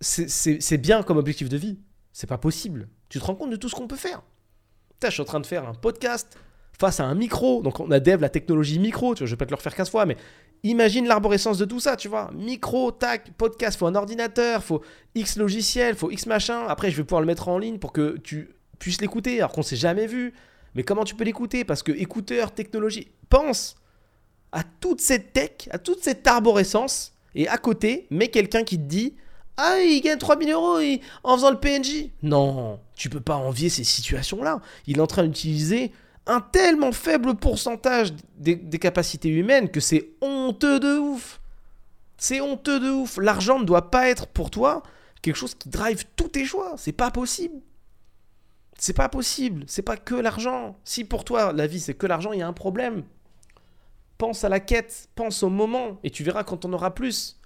c'est 0.03 0.77
bien 0.77 1.03
comme 1.03 1.17
objectif 1.17 1.49
de 1.49 1.57
vie. 1.57 1.79
C'est 2.11 2.27
pas 2.27 2.37
possible. 2.37 2.89
Tu 3.09 3.19
te 3.19 3.25
rends 3.25 3.35
compte 3.35 3.49
de 3.49 3.55
tout 3.55 3.69
ce 3.69 3.75
qu'on 3.75 3.87
peut 3.87 3.95
faire. 3.95 4.21
Putain, 4.91 5.09
je 5.09 5.13
suis 5.13 5.21
en 5.21 5.25
train 5.25 5.39
de 5.39 5.45
faire 5.45 5.67
un 5.67 5.73
podcast 5.73 6.37
face 6.77 6.99
à 6.99 7.05
un 7.05 7.15
micro. 7.15 7.61
Donc 7.61 7.79
on 7.79 7.89
a 7.91 7.99
dev 7.99 8.21
la 8.21 8.29
technologie 8.29 8.79
micro, 8.79 9.15
tu 9.15 9.19
vois, 9.19 9.27
je 9.27 9.31
vais 9.31 9.37
pas 9.37 9.45
te 9.45 9.51
le 9.51 9.55
refaire 9.55 9.75
15 9.75 9.89
fois, 9.89 10.05
mais 10.05 10.17
imagine 10.63 11.07
l'arborescence 11.07 11.57
de 11.57 11.65
tout 11.65 11.79
ça, 11.79 11.95
tu 11.95 12.07
vois. 12.07 12.29
Micro, 12.33 12.91
tac, 12.91 13.31
podcast, 13.37 13.77
faut 13.77 13.87
un 13.87 13.95
ordinateur, 13.95 14.63
faut 14.63 14.81
X 15.15 15.37
logiciel, 15.37 15.95
faut 15.95 16.11
X 16.11 16.25
machin. 16.25 16.65
Après, 16.67 16.91
je 16.91 16.97
vais 16.97 17.03
pouvoir 17.03 17.21
le 17.21 17.27
mettre 17.27 17.47
en 17.47 17.57
ligne 17.57 17.79
pour 17.79 17.93
que 17.93 18.17
tu 18.17 18.49
puisses 18.79 19.01
l'écouter, 19.01 19.39
alors 19.39 19.51
qu'on 19.51 19.63
s'est 19.63 19.75
jamais 19.75 20.07
vu. 20.07 20.33
Mais 20.75 20.83
comment 20.83 21.03
tu 21.03 21.15
peux 21.15 21.23
l'écouter? 21.23 21.63
Parce 21.63 21.83
que 21.83 21.91
écouteur, 21.91 22.51
technologie, 22.51 23.11
pense 23.29 23.75
à 24.51 24.63
toute 24.63 25.01
cette 25.01 25.33
tech, 25.33 25.69
à 25.71 25.79
toute 25.79 26.03
cette 26.03 26.25
arborescence, 26.27 27.13
et 27.35 27.47
à 27.47 27.57
côté, 27.57 28.07
mets 28.11 28.27
quelqu'un 28.27 28.63
qui 28.63 28.77
te 28.77 28.83
dit 28.83 29.15
ah, 29.57 29.79
il 29.79 30.01
gagne 30.01 30.17
3000 30.17 30.49
euros 30.51 30.79
en 31.23 31.35
faisant 31.35 31.51
le 31.51 31.59
PNJ. 31.59 32.09
Non, 32.23 32.79
tu 32.95 33.09
peux 33.09 33.19
pas 33.19 33.35
envier 33.35 33.69
ces 33.69 33.83
situations-là. 33.83 34.61
Il 34.87 34.97
est 34.97 35.01
en 35.01 35.07
train 35.07 35.23
d'utiliser 35.23 35.91
un 36.25 36.41
tellement 36.41 36.91
faible 36.91 37.35
pourcentage 37.35 38.13
des, 38.37 38.57
capacités 38.79 39.29
humaines 39.29 39.69
que 39.69 39.79
c'est 39.79 40.09
honteux 40.21 40.79
de 40.79 40.97
ouf. 40.97 41.39
C'est 42.17 42.41
honteux 42.41 42.79
de 42.79 42.89
ouf. 42.89 43.17
L'argent 43.17 43.59
ne 43.59 43.65
doit 43.65 43.91
pas 43.91 44.09
être 44.09 44.27
pour 44.27 44.49
toi 44.49 44.81
quelque 45.21 45.35
chose 45.35 45.55
qui 45.55 45.69
drive 45.69 46.05
tous 46.15 46.29
tes 46.29 46.45
choix. 46.45 46.73
C'est 46.77 46.91
pas 46.91 47.11
possible. 47.11 47.59
C'est 48.77 48.93
pas 48.93 49.09
possible. 49.09 49.65
C'est 49.67 49.81
pas 49.83 49.97
que 49.97 50.15
l'argent. 50.15 50.77
Si 50.83 51.03
pour 51.03 51.25
toi 51.25 51.53
la 51.53 51.67
vie 51.67 51.79
c'est 51.79 51.93
que 51.93 52.07
l'argent, 52.07 52.33
il 52.33 52.39
y 52.39 52.41
a 52.41 52.47
un 52.47 52.53
problème. 52.53 53.03
Pense 54.17 54.43
à 54.43 54.49
la 54.49 54.59
quête, 54.59 55.09
pense 55.15 55.43
au 55.43 55.49
moment, 55.49 55.99
et 56.03 56.09
tu 56.09 56.23
verras 56.23 56.43
quand 56.43 56.65
on 56.65 56.73
aura 56.73 56.93
plus. 56.93 57.39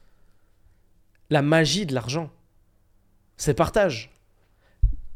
La 1.30 1.42
magie 1.42 1.86
de 1.86 1.94
l'argent, 1.94 2.30
c'est 3.36 3.54
partage. 3.54 4.12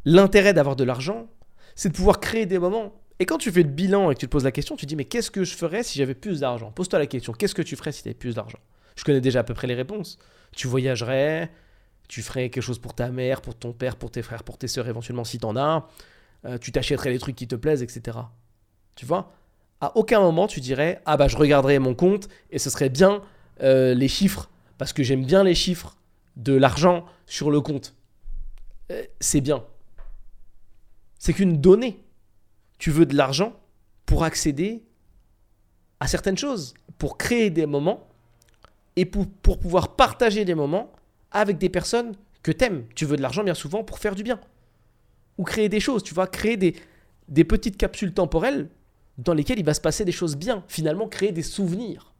L'intérêt 0.03 0.53
d'avoir 0.53 0.75
de 0.75 0.83
l'argent, 0.83 1.29
c'est 1.75 1.89
de 1.89 1.95
pouvoir 1.95 2.19
créer 2.19 2.45
des 2.45 2.59
moments. 2.59 2.93
Et 3.19 3.25
quand 3.25 3.37
tu 3.37 3.51
fais 3.51 3.63
le 3.63 3.69
bilan 3.69 4.11
et 4.11 4.15
que 4.15 4.19
tu 4.19 4.25
te 4.25 4.31
poses 4.31 4.43
la 4.43 4.51
question, 4.51 4.75
tu 4.75 4.85
te 4.85 4.89
dis 4.89 4.95
mais 4.95 5.05
qu'est-ce 5.05 5.31
que 5.31 5.43
je 5.43 5.55
ferais 5.55 5.83
si 5.83 5.99
j'avais 5.99 6.15
plus 6.15 6.39
d'argent? 6.39 6.71
Pose-toi 6.71 6.99
la 6.99 7.05
question, 7.05 7.33
qu'est-ce 7.33 7.55
que 7.55 7.61
tu 7.61 7.75
ferais 7.75 7.91
si 7.91 8.01
tu 8.01 8.09
avais 8.09 8.15
plus 8.15 8.35
d'argent? 8.35 8.59
Je 8.95 9.03
connais 9.03 9.21
déjà 9.21 9.41
à 9.41 9.43
peu 9.43 9.53
près 9.53 9.67
les 9.67 9.75
réponses. 9.75 10.17
Tu 10.55 10.67
voyagerais, 10.67 11.51
tu 12.07 12.21
ferais 12.21 12.49
quelque 12.49 12.63
chose 12.63 12.79
pour 12.79 12.93
ta 12.93 13.09
mère, 13.09 13.41
pour 13.41 13.55
ton 13.55 13.73
père, 13.73 13.95
pour 13.95 14.11
tes 14.11 14.21
frères, 14.21 14.43
pour 14.43 14.57
tes 14.57 14.67
sœurs 14.67 14.87
éventuellement 14.87 15.23
si 15.23 15.37
t'en 15.37 15.55
as, 15.55 15.87
euh, 16.45 16.57
tu 16.57 16.71
t'achèterais 16.71 17.11
les 17.11 17.19
trucs 17.19 17.35
qui 17.35 17.47
te 17.47 17.55
plaisent, 17.55 17.83
etc. 17.83 18.17
Tu 18.95 19.05
vois? 19.05 19.31
À 19.79 19.95
aucun 19.95 20.19
moment 20.19 20.47
tu 20.47 20.59
dirais 20.59 21.01
ah 21.05 21.15
bah 21.15 21.27
je 21.27 21.37
regarderais 21.37 21.79
mon 21.79 21.95
compte 21.95 22.27
et 22.49 22.59
ce 22.59 22.69
serait 22.69 22.89
bien 22.89 23.21
euh, 23.63 23.93
les 23.93 24.07
chiffres 24.07 24.49
parce 24.77 24.93
que 24.93 25.03
j'aime 25.03 25.25
bien 25.25 25.43
les 25.43 25.55
chiffres 25.55 25.95
de 26.41 26.53
l'argent 26.53 27.05
sur 27.25 27.51
le 27.51 27.61
compte. 27.61 27.95
Euh, 28.91 29.03
c'est 29.19 29.41
bien. 29.41 29.63
C'est 31.19 31.33
qu'une 31.33 31.61
donnée 31.61 32.03
tu 32.81 32.89
veux 32.89 33.05
de 33.05 33.15
l'argent 33.15 33.53
pour 34.07 34.23
accéder 34.23 34.83
à 35.99 36.07
certaines 36.07 36.37
choses, 36.37 36.73
pour 36.97 37.15
créer 37.15 37.51
des 37.51 37.67
moments 37.67 38.09
et 38.95 39.05
pour, 39.05 39.27
pouvoir 39.59 39.95
partager 39.95 40.45
des 40.45 40.55
moments 40.55 40.91
avec 41.29 41.59
des 41.59 41.69
personnes 41.69 42.15
que 42.41 42.51
t'aimes. 42.51 42.85
Tu 42.95 43.05
veux 43.05 43.17
de 43.17 43.21
l'argent 43.21 43.43
bien 43.43 43.53
souvent 43.53 43.83
pour 43.83 43.99
faire 43.99 44.15
du 44.15 44.23
bien. 44.23 44.41
Ou 45.37 45.43
créer 45.43 45.69
des 45.69 45.79
choses, 45.79 46.01
tu 46.01 46.15
vois, 46.15 46.25
créer 46.25 46.57
des, 46.57 46.75
des 47.27 47.43
petites 47.43 47.77
capsules 47.77 48.15
temporelles 48.15 48.67
dans 49.19 49.35
lesquelles 49.35 49.59
il 49.59 49.65
va 49.65 49.75
se 49.75 49.81
passer 49.81 50.03
des 50.03 50.11
choses 50.11 50.35
bien. 50.35 50.63
Finalement, 50.67 51.07
créer 51.07 51.31
des 51.31 51.43
souvenirs. 51.43 52.13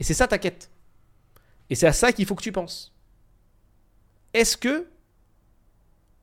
Et 0.00 0.04
c'est 0.04 0.14
ça 0.14 0.26
ta 0.26 0.38
quête. 0.38 0.68
Et 1.70 1.76
c'est 1.76 1.86
à 1.86 1.92
ça 1.92 2.12
qu'il 2.12 2.26
faut 2.26 2.34
que 2.34 2.42
tu 2.42 2.50
penses. 2.50 2.93
Est-ce 4.34 4.56
que 4.56 4.86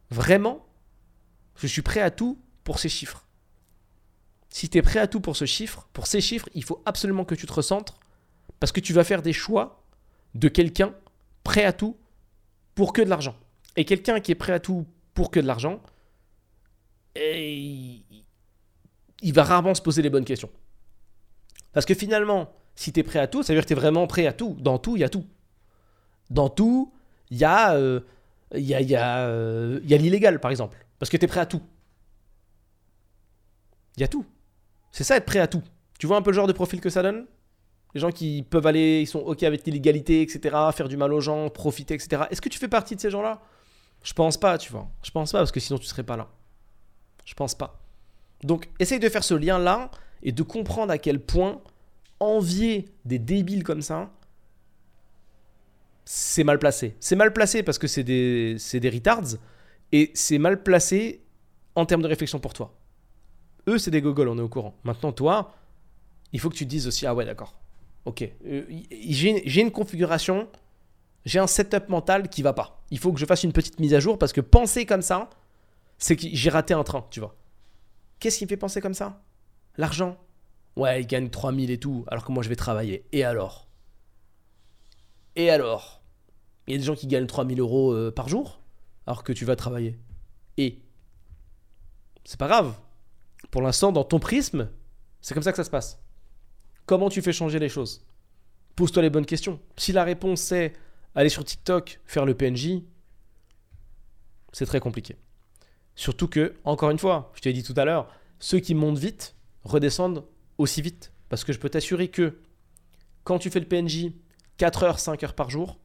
vraiment 0.09 0.65
je 1.55 1.67
suis 1.67 1.81
prêt 1.81 2.01
à 2.01 2.11
tout 2.11 2.37
pour 2.63 2.79
ces 2.79 2.89
chiffres? 2.89 3.25
si 4.51 4.69
tu 4.69 4.77
es 4.77 4.81
prêt 4.81 4.99
à 4.99 5.07
tout 5.07 5.21
pour 5.21 5.37
ce 5.37 5.45
chiffre, 5.45 5.87
pour 5.93 6.07
ces 6.07 6.21
chiffres, 6.21 6.49
il 6.53 6.63
faut 6.63 6.81
absolument 6.85 7.25
que 7.25 7.35
tu 7.35 7.47
te 7.47 7.53
recentres 7.53 7.97
parce 8.59 8.71
que 8.71 8.81
tu 8.81 8.93
vas 8.93 9.03
faire 9.03 9.21
des 9.21 9.33
choix 9.33 9.83
de 10.35 10.49
quelqu'un 10.49 10.93
prêt 11.43 11.63
à 11.63 11.73
tout 11.73 11.97
pour 12.75 12.93
que 12.93 13.01
de 13.01 13.09
l'argent. 13.09 13.35
Et 13.77 13.85
quelqu'un 13.85 14.19
qui 14.19 14.31
est 14.31 14.35
prêt 14.35 14.53
à 14.53 14.59
tout 14.59 14.85
pour 15.13 15.31
que 15.31 15.39
de 15.39 15.47
l'argent, 15.47 15.81
il 17.15 18.03
va 19.23 19.43
rarement 19.43 19.73
se 19.73 19.81
poser 19.81 20.01
les 20.01 20.09
bonnes 20.09 20.25
questions. 20.25 20.49
Parce 21.71 21.85
que 21.85 21.93
finalement, 21.93 22.53
si 22.75 22.91
tu 22.91 22.99
es 22.99 23.03
prêt 23.03 23.19
à 23.19 23.27
tout, 23.27 23.43
ça 23.43 23.53
veut 23.53 23.57
dire 23.57 23.63
que 23.63 23.69
tu 23.69 23.73
es 23.73 23.79
vraiment 23.81 24.05
prêt 24.05 24.27
à 24.27 24.33
tout. 24.33 24.57
Dans 24.59 24.77
tout, 24.77 24.97
il 24.97 24.99
y 24.99 25.05
a 25.05 25.09
tout. 25.09 25.25
Dans 26.29 26.49
tout, 26.49 26.93
il 27.31 27.37
y 27.37 27.45
a, 27.45 27.73
euh, 27.73 28.01
y 28.53 28.73
a, 28.95 29.19
euh, 29.25 29.79
y 29.83 29.93
a 29.93 29.97
l'illégal, 29.97 30.39
par 30.39 30.51
exemple. 30.51 30.77
Parce 30.99 31.09
que 31.09 31.17
tu 31.17 31.25
es 31.25 31.27
prêt 31.27 31.39
à 31.39 31.45
tout. 31.45 31.61
Il 33.97 34.01
y 34.01 34.03
a 34.03 34.07
tout. 34.07 34.25
C'est 34.91 35.03
ça 35.03 35.15
être 35.15 35.25
prêt 35.25 35.39
à 35.39 35.47
tout. 35.47 35.63
Tu 35.97 36.07
vois 36.07 36.17
un 36.17 36.21
peu 36.21 36.31
le 36.31 36.35
genre 36.35 36.47
de 36.47 36.53
profil 36.53 36.81
que 36.81 36.89
ça 36.89 37.01
donne? 37.01 37.25
Les 37.93 38.01
gens 38.01 38.11
qui 38.11 38.43
peuvent 38.43 38.67
aller, 38.67 39.01
ils 39.01 39.07
sont 39.07 39.19
OK 39.19 39.43
avec 39.43 39.65
l'illégalité, 39.65 40.21
etc., 40.21 40.55
faire 40.73 40.87
du 40.87 40.97
mal 40.97 41.11
aux 41.13 41.21
gens, 41.21 41.49
profiter, 41.49 41.93
etc. 41.93 42.23
Est-ce 42.29 42.41
que 42.41 42.49
tu 42.49 42.59
fais 42.59 42.67
partie 42.67 42.95
de 42.95 43.01
ces 43.01 43.09
gens-là? 43.09 43.41
Je 44.03 44.13
pense 44.13 44.37
pas, 44.37 44.57
tu 44.57 44.71
vois. 44.71 44.89
Je 45.03 45.11
pense 45.11 45.31
pas, 45.31 45.39
parce 45.39 45.51
que 45.51 45.59
sinon 45.59 45.79
tu 45.79 45.85
serais 45.85 46.03
pas 46.03 46.17
là. 46.17 46.27
Je 47.25 47.33
pense 47.33 47.55
pas. 47.55 47.81
Donc, 48.43 48.69
essaye 48.79 48.99
de 48.99 49.09
faire 49.09 49.23
ce 49.23 49.33
lien-là 49.33 49.91
et 50.23 50.31
de 50.31 50.43
comprendre 50.43 50.91
à 50.91 50.97
quel 50.97 51.19
point 51.19 51.61
envier 52.19 52.89
des 53.05 53.19
débiles 53.19 53.63
comme 53.63 53.81
ça, 53.81 54.11
c'est 56.05 56.43
mal 56.43 56.59
placé. 56.59 56.95
C'est 56.99 57.15
mal 57.15 57.33
placé 57.33 57.63
parce 57.63 57.77
que 57.77 57.87
c'est 57.87 58.03
des, 58.03 58.57
des 58.73 58.89
retards 58.89 59.37
et 59.91 60.11
c'est 60.13 60.37
mal 60.37 60.63
placé 60.63 61.23
en 61.75 61.85
termes 61.85 62.01
de 62.01 62.07
réflexion 62.07 62.39
pour 62.39 62.53
toi. 62.53 62.73
Eux, 63.67 63.77
c'est 63.77 63.91
des 63.91 64.01
gogoles, 64.01 64.29
on 64.29 64.37
est 64.37 64.41
au 64.41 64.49
courant. 64.49 64.75
Maintenant, 64.83 65.11
toi, 65.11 65.53
il 66.33 66.39
faut 66.39 66.49
que 66.49 66.55
tu 66.55 66.65
te 66.65 66.69
dises 66.69 66.87
aussi, 66.87 67.05
ah 67.05 67.13
ouais, 67.13 67.25
d'accord. 67.25 67.55
Ok, 68.05 68.27
euh, 68.47 68.63
j'ai 68.91 69.61
une 69.61 69.71
configuration, 69.71 70.47
j'ai 71.23 71.37
un 71.37 71.45
setup 71.45 71.87
mental 71.89 72.29
qui 72.29 72.41
va 72.41 72.53
pas. 72.53 72.83
Il 72.89 72.97
faut 72.97 73.13
que 73.13 73.19
je 73.19 73.25
fasse 73.25 73.43
une 73.43 73.53
petite 73.53 73.79
mise 73.79 73.93
à 73.93 73.99
jour 73.99 74.17
parce 74.17 74.33
que 74.33 74.41
penser 74.41 74.87
comme 74.87 75.03
ça, 75.03 75.29
c'est 75.99 76.15
que 76.15 76.25
j'ai 76.31 76.49
raté 76.49 76.73
un 76.73 76.83
train, 76.83 77.05
tu 77.11 77.19
vois. 77.19 77.35
Qu'est-ce 78.19 78.39
qui 78.39 78.45
me 78.45 78.49
fait 78.49 78.57
penser 78.57 78.81
comme 78.81 78.95
ça? 78.95 79.21
L'argent. 79.77 80.17
Ouais, 80.75 81.01
il 81.01 81.07
gagne 81.07 81.29
3000 81.29 81.69
et 81.69 81.77
tout, 81.77 82.05
alors 82.07 82.25
que 82.25 82.31
moi 82.31 82.41
je 82.41 82.49
vais 82.49 82.55
travailler. 82.55 83.05
Et 83.11 83.23
alors? 83.23 83.67
Et 85.35 85.49
alors? 85.49 86.01
Il 86.67 86.73
y 86.73 86.75
a 86.75 86.77
des 86.77 86.83
gens 86.83 86.95
qui 86.95 87.07
gagnent 87.07 87.27
3000 87.27 87.59
euros 87.59 87.93
euh, 87.93 88.11
par 88.11 88.29
jour, 88.29 88.61
alors 89.07 89.23
que 89.23 89.33
tu 89.33 89.45
vas 89.45 89.55
travailler. 89.55 89.97
Et 90.57 90.79
C'est 92.23 92.39
pas 92.39 92.47
grave. 92.47 92.75
Pour 93.49 93.61
l'instant, 93.61 93.91
dans 93.91 94.03
ton 94.03 94.19
prisme, 94.19 94.69
c'est 95.21 95.33
comme 95.33 95.43
ça 95.43 95.51
que 95.51 95.57
ça 95.57 95.63
se 95.63 95.69
passe. 95.69 95.99
Comment 96.85 97.09
tu 97.09 97.21
fais 97.21 97.33
changer 97.33 97.59
les 97.59 97.69
choses? 97.69 98.05
Pose-toi 98.75 99.01
les 99.01 99.09
bonnes 99.09 99.25
questions. 99.25 99.59
Si 99.77 99.91
la 99.91 100.03
réponse 100.03 100.51
est 100.51 100.73
aller 101.15 101.29
sur 101.29 101.43
TikTok, 101.43 101.99
faire 102.05 102.25
le 102.25 102.35
PNJ, 102.35 102.83
c'est 104.53 104.65
très 104.65 104.79
compliqué. 104.79 105.17
Surtout 105.95 106.27
que, 106.27 106.55
encore 106.63 106.89
une 106.89 106.99
fois, 106.99 107.31
je 107.35 107.41
t'ai 107.41 107.53
dit 107.53 107.63
tout 107.63 107.73
à 107.77 107.85
l'heure, 107.85 108.07
ceux 108.39 108.59
qui 108.59 108.75
montent 108.75 108.97
vite 108.97 109.35
redescendent 109.63 110.23
aussi 110.57 110.81
vite. 110.81 111.11
Parce 111.29 111.43
que 111.43 111.53
je 111.53 111.59
peux 111.59 111.69
t'assurer 111.69 112.09
que 112.09 112.39
quand 113.23 113.39
tu 113.39 113.49
fais 113.49 113.59
le 113.59 113.67
PNJ 113.67 114.11
4 114.61 114.83
heures, 114.83 114.99
5 114.99 115.23
heures 115.23 115.33
par 115.33 115.49
jour, 115.49 115.79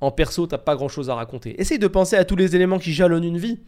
en 0.00 0.12
perso, 0.12 0.46
t'as 0.46 0.56
pas 0.56 0.76
grand 0.76 0.86
chose 0.86 1.10
à 1.10 1.16
raconter. 1.16 1.60
Essaye 1.60 1.80
de 1.80 1.88
penser 1.88 2.14
à 2.14 2.24
tous 2.24 2.36
les 2.36 2.54
éléments 2.54 2.78
qui 2.78 2.92
jalonnent 2.92 3.24
une 3.24 3.38
vie 3.38 3.58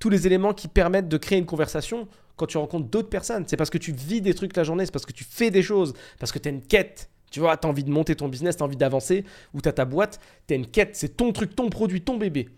tous 0.00 0.08
les 0.08 0.26
éléments 0.26 0.54
qui 0.54 0.66
permettent 0.66 1.08
de 1.08 1.16
créer 1.18 1.38
une 1.38 1.46
conversation 1.46 2.08
quand 2.36 2.46
tu 2.46 2.58
rencontres 2.58 2.88
d'autres 2.88 3.10
personnes. 3.10 3.44
C'est 3.46 3.58
parce 3.58 3.70
que 3.70 3.78
tu 3.78 3.92
vis 3.92 4.20
des 4.20 4.34
trucs 4.34 4.56
la 4.56 4.64
journée, 4.64 4.86
c'est 4.86 4.92
parce 4.92 5.06
que 5.06 5.12
tu 5.12 5.24
fais 5.24 5.50
des 5.50 5.62
choses, 5.62 5.92
parce 6.18 6.32
que 6.32 6.38
tu 6.38 6.48
as 6.48 6.52
une 6.52 6.62
quête. 6.62 7.10
Tu 7.30 7.38
vois, 7.38 7.56
tu 7.56 7.66
as 7.66 7.70
envie 7.70 7.84
de 7.84 7.90
monter 7.90 8.16
ton 8.16 8.28
business, 8.28 8.56
tu 8.56 8.62
as 8.62 8.66
envie 8.66 8.78
d'avancer, 8.78 9.24
ou 9.52 9.60
tu 9.60 9.68
as 9.68 9.72
ta 9.72 9.84
boîte, 9.84 10.18
tu 10.48 10.54
as 10.54 10.56
une 10.56 10.66
quête, 10.66 10.96
c'est 10.96 11.16
ton 11.16 11.32
truc, 11.32 11.54
ton 11.54 11.68
produit, 11.68 12.00
ton 12.00 12.16
bébé. 12.16 12.48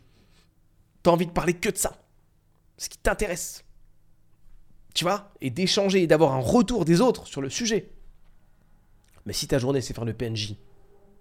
Tu 1.02 1.10
as 1.10 1.12
envie 1.12 1.26
de 1.26 1.32
parler 1.32 1.54
que 1.54 1.68
de 1.68 1.76
ça. 1.76 2.00
Ce 2.78 2.88
qui 2.88 2.98
t'intéresse. 2.98 3.64
Tu 4.94 5.04
vois 5.04 5.32
Et 5.40 5.50
d'échanger 5.50 6.02
et 6.02 6.06
d'avoir 6.06 6.32
un 6.32 6.40
retour 6.40 6.84
des 6.84 7.00
autres 7.00 7.26
sur 7.26 7.42
le 7.42 7.50
sujet. 7.50 7.90
Mais 9.26 9.32
si 9.32 9.46
ta 9.46 9.58
journée, 9.58 9.80
c'est 9.80 9.94
faire 9.94 10.04
le 10.04 10.12
PNJ, 10.12 10.56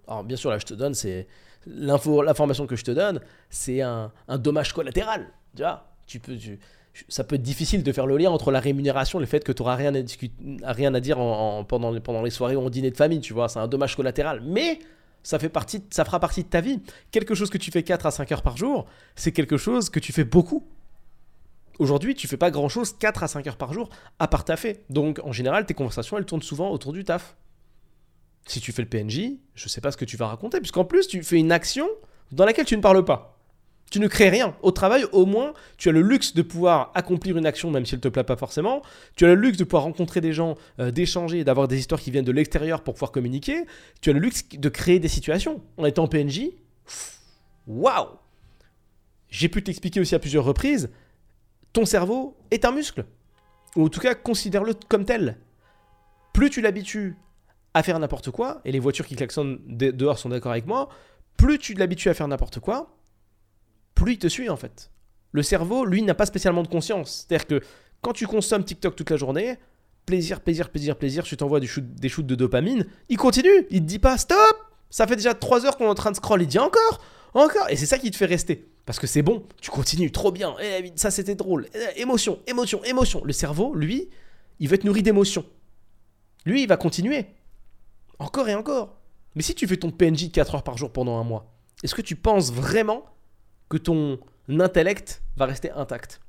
alors 0.08 0.24
bien 0.24 0.36
sûr, 0.36 0.50
là, 0.50 0.58
je 0.58 0.66
te 0.66 0.74
donne, 0.74 0.94
c'est 0.94 1.26
l'information 1.66 2.66
que 2.66 2.76
je 2.76 2.84
te 2.84 2.90
donne, 2.90 3.20
c'est 3.50 3.80
un, 3.80 4.12
dommage 4.38 4.72
collatéral. 4.72 5.28
Tu 5.54 5.62
vois 5.62 5.88
tu 6.06 6.18
peux, 6.18 6.36
ça 7.08 7.24
peut 7.24 7.36
être 7.36 7.42
difficile 7.42 7.82
de 7.82 7.92
faire 7.92 8.06
le 8.06 8.16
lien 8.16 8.30
entre 8.30 8.50
la 8.50 8.60
rémunération 8.60 9.18
le 9.18 9.26
fait 9.26 9.44
que 9.44 9.52
tu 9.52 9.62
n'auras 9.62 9.76
rien 9.76 9.94
à, 9.94 10.72
rien 10.72 10.92
à 10.94 11.00
dire 11.00 11.18
en, 11.18 11.64
pendant, 11.64 11.90
les 11.90 12.30
soirées 12.30 12.56
ou 12.56 12.66
en 12.66 12.70
dîner 12.70 12.90
de 12.90 12.96
famille, 12.96 13.20
tu 13.20 13.32
vois, 13.32 13.48
c'est 13.48 13.60
un 13.60 13.68
dommage 13.68 13.96
collatéral. 13.96 14.42
Mais 14.44 14.80
ça, 15.22 15.38
fait 15.38 15.48
partie, 15.48 15.82
ça 15.90 16.04
fera 16.04 16.20
partie 16.20 16.42
de 16.42 16.48
ta 16.48 16.60
vie. 16.60 16.80
Quelque 17.10 17.34
chose 17.34 17.50
que 17.50 17.58
tu 17.58 17.70
fais 17.70 17.82
4 17.82 18.06
à 18.06 18.10
5 18.10 18.30
heures 18.32 18.42
par 18.42 18.56
jour, 18.56 18.86
c'est 19.14 19.32
quelque 19.32 19.56
chose 19.56 19.88
que 19.88 20.00
tu 20.00 20.12
fais 20.12 20.24
beaucoup. 20.24 20.66
Aujourd'hui, 21.78 22.14
tu 22.14 22.28
fais 22.28 22.36
pas 22.36 22.50
grand 22.50 22.68
chose 22.68 22.92
4 22.98 23.22
à 23.22 23.28
5 23.28 23.46
heures 23.46 23.56
par 23.56 23.72
jour 23.72 23.88
à 24.18 24.28
part 24.28 24.44
taffer. 24.44 24.84
Donc 24.90 25.20
en 25.24 25.32
général, 25.32 25.64
tes 25.64 25.74
conversations, 25.74 26.18
elles 26.18 26.26
tournent 26.26 26.42
souvent 26.42 26.70
autour 26.70 26.92
du 26.92 27.04
taf. 27.04 27.36
Si 28.46 28.60
tu 28.60 28.72
fais 28.72 28.82
le 28.82 28.88
PNJ, 28.88 29.38
je 29.54 29.68
sais 29.68 29.80
pas 29.80 29.92
ce 29.92 29.96
que 29.96 30.04
tu 30.04 30.16
vas 30.16 30.26
raconter, 30.26 30.58
puisqu'en 30.58 30.84
plus, 30.84 31.06
tu 31.06 31.22
fais 31.22 31.38
une 31.38 31.52
action 31.52 31.88
dans 32.32 32.44
laquelle 32.44 32.64
tu 32.64 32.76
ne 32.76 32.82
parles 32.82 33.04
pas. 33.04 33.38
Tu 33.90 34.00
ne 34.00 34.08
crées 34.08 34.30
rien. 34.30 34.56
Au 34.62 34.70
travail, 34.70 35.04
au 35.12 35.26
moins, 35.26 35.52
tu 35.76 35.90
as 35.90 35.92
le 35.92 36.00
luxe 36.00 36.34
de 36.34 36.40
pouvoir 36.40 36.90
accomplir 36.94 37.36
une 37.36 37.44
action, 37.44 37.70
même 37.70 37.84
si 37.84 37.94
elle 37.94 37.98
ne 37.98 38.02
te 38.02 38.08
plaît 38.08 38.24
pas 38.24 38.36
forcément. 38.36 38.80
Tu 39.16 39.26
as 39.26 39.28
le 39.28 39.34
luxe 39.34 39.58
de 39.58 39.64
pouvoir 39.64 39.82
rencontrer 39.82 40.22
des 40.22 40.32
gens, 40.32 40.56
euh, 40.80 40.90
d'échanger, 40.90 41.44
d'avoir 41.44 41.68
des 41.68 41.78
histoires 41.78 42.00
qui 42.00 42.10
viennent 42.10 42.24
de 42.24 42.32
l'extérieur 42.32 42.82
pour 42.82 42.94
pouvoir 42.94 43.12
communiquer. 43.12 43.66
Tu 44.00 44.08
as 44.08 44.14
le 44.14 44.18
luxe 44.20 44.48
de 44.50 44.68
créer 44.70 44.98
des 44.98 45.08
situations. 45.08 45.60
En 45.76 45.84
étant 45.84 46.08
PNJ, 46.08 46.52
waouh 47.66 48.08
J'ai 49.28 49.50
pu 49.50 49.62
t'expliquer 49.62 50.00
aussi 50.00 50.14
à 50.14 50.18
plusieurs 50.18 50.44
reprises, 50.44 50.90
ton 51.74 51.84
cerveau 51.84 52.36
est 52.50 52.64
un 52.64 52.72
muscle. 52.72 53.04
Ou 53.76 53.84
en 53.84 53.88
tout 53.88 54.00
cas, 54.00 54.14
considère-le 54.14 54.74
comme 54.88 55.04
tel. 55.04 55.38
Plus 56.32 56.48
tu 56.48 56.62
l'habitues 56.62 57.16
à 57.74 57.82
faire 57.82 57.98
n'importe 57.98 58.30
quoi, 58.30 58.60
et 58.64 58.72
les 58.72 58.78
voitures 58.78 59.06
qui 59.06 59.16
klaxonnent 59.16 59.60
dehors 59.66 60.18
sont 60.18 60.28
d'accord 60.28 60.52
avec 60.52 60.66
moi, 60.66 60.88
plus 61.36 61.58
tu 61.58 61.74
l'habitues 61.74 62.08
à 62.08 62.14
faire 62.14 62.28
n'importe 62.28 62.60
quoi, 62.60 62.96
plus 63.94 64.14
il 64.14 64.18
te 64.18 64.28
suit 64.28 64.48
en 64.48 64.56
fait. 64.56 64.90
Le 65.32 65.42
cerveau, 65.42 65.84
lui, 65.86 66.02
n'a 66.02 66.14
pas 66.14 66.26
spécialement 66.26 66.62
de 66.62 66.68
conscience. 66.68 67.26
C'est-à-dire 67.26 67.46
que 67.46 67.60
quand 68.02 68.12
tu 68.12 68.26
consommes 68.26 68.64
TikTok 68.64 68.94
toute 68.94 69.08
la 69.08 69.16
journée, 69.16 69.56
plaisir, 70.04 70.40
plaisir, 70.40 70.68
plaisir, 70.68 70.96
plaisir, 70.96 71.24
tu 71.24 71.36
t'envoies 71.36 71.60
des 71.60 71.66
shoots, 71.66 72.26
de 72.26 72.34
dopamine, 72.34 72.86
il 73.08 73.16
continue, 73.16 73.66
il 73.70 73.80
te 73.80 73.86
dit 73.86 73.98
pas 73.98 74.18
stop, 74.18 74.56
ça 74.90 75.06
fait 75.06 75.16
déjà 75.16 75.32
3 75.32 75.64
heures 75.64 75.76
qu'on 75.76 75.84
est 75.84 75.88
en 75.88 75.94
train 75.94 76.10
de 76.10 76.16
scroll, 76.16 76.42
il 76.42 76.48
dit 76.48 76.58
encore, 76.58 77.00
encore, 77.32 77.70
et 77.70 77.76
c'est 77.76 77.86
ça 77.86 77.98
qui 77.98 78.10
te 78.10 78.16
fait 78.16 78.26
rester. 78.26 78.68
Parce 78.84 78.98
que 78.98 79.06
c'est 79.06 79.22
bon, 79.22 79.46
tu 79.60 79.70
continues, 79.70 80.10
trop 80.10 80.32
bien, 80.32 80.54
eh, 80.60 80.92
ça 80.96 81.10
c'était 81.10 81.36
drôle, 81.36 81.68
eh, 81.72 82.00
émotion, 82.00 82.40
émotion, 82.46 82.82
émotion. 82.84 83.22
Le 83.24 83.32
cerveau, 83.32 83.74
lui, 83.74 84.10
il 84.58 84.68
veut 84.68 84.74
être 84.74 84.84
nourri 84.84 85.02
d'émotions. 85.02 85.46
Lui, 86.44 86.62
il 86.62 86.68
va 86.68 86.76
continuer. 86.76 87.26
Encore 88.22 88.48
et 88.48 88.54
encore. 88.54 88.96
Mais 89.34 89.42
si 89.42 89.54
tu 89.54 89.66
fais 89.66 89.76
ton 89.76 89.90
PNJ 89.90 90.28
de 90.28 90.32
4 90.32 90.54
heures 90.54 90.62
par 90.62 90.78
jour 90.78 90.92
pendant 90.92 91.18
un 91.18 91.24
mois, 91.24 91.52
est-ce 91.82 91.94
que 91.94 92.02
tu 92.02 92.16
penses 92.16 92.52
vraiment 92.52 93.04
que 93.68 93.76
ton 93.76 94.20
intellect 94.48 95.22
va 95.36 95.46
rester 95.46 95.70
intact? 95.72 96.20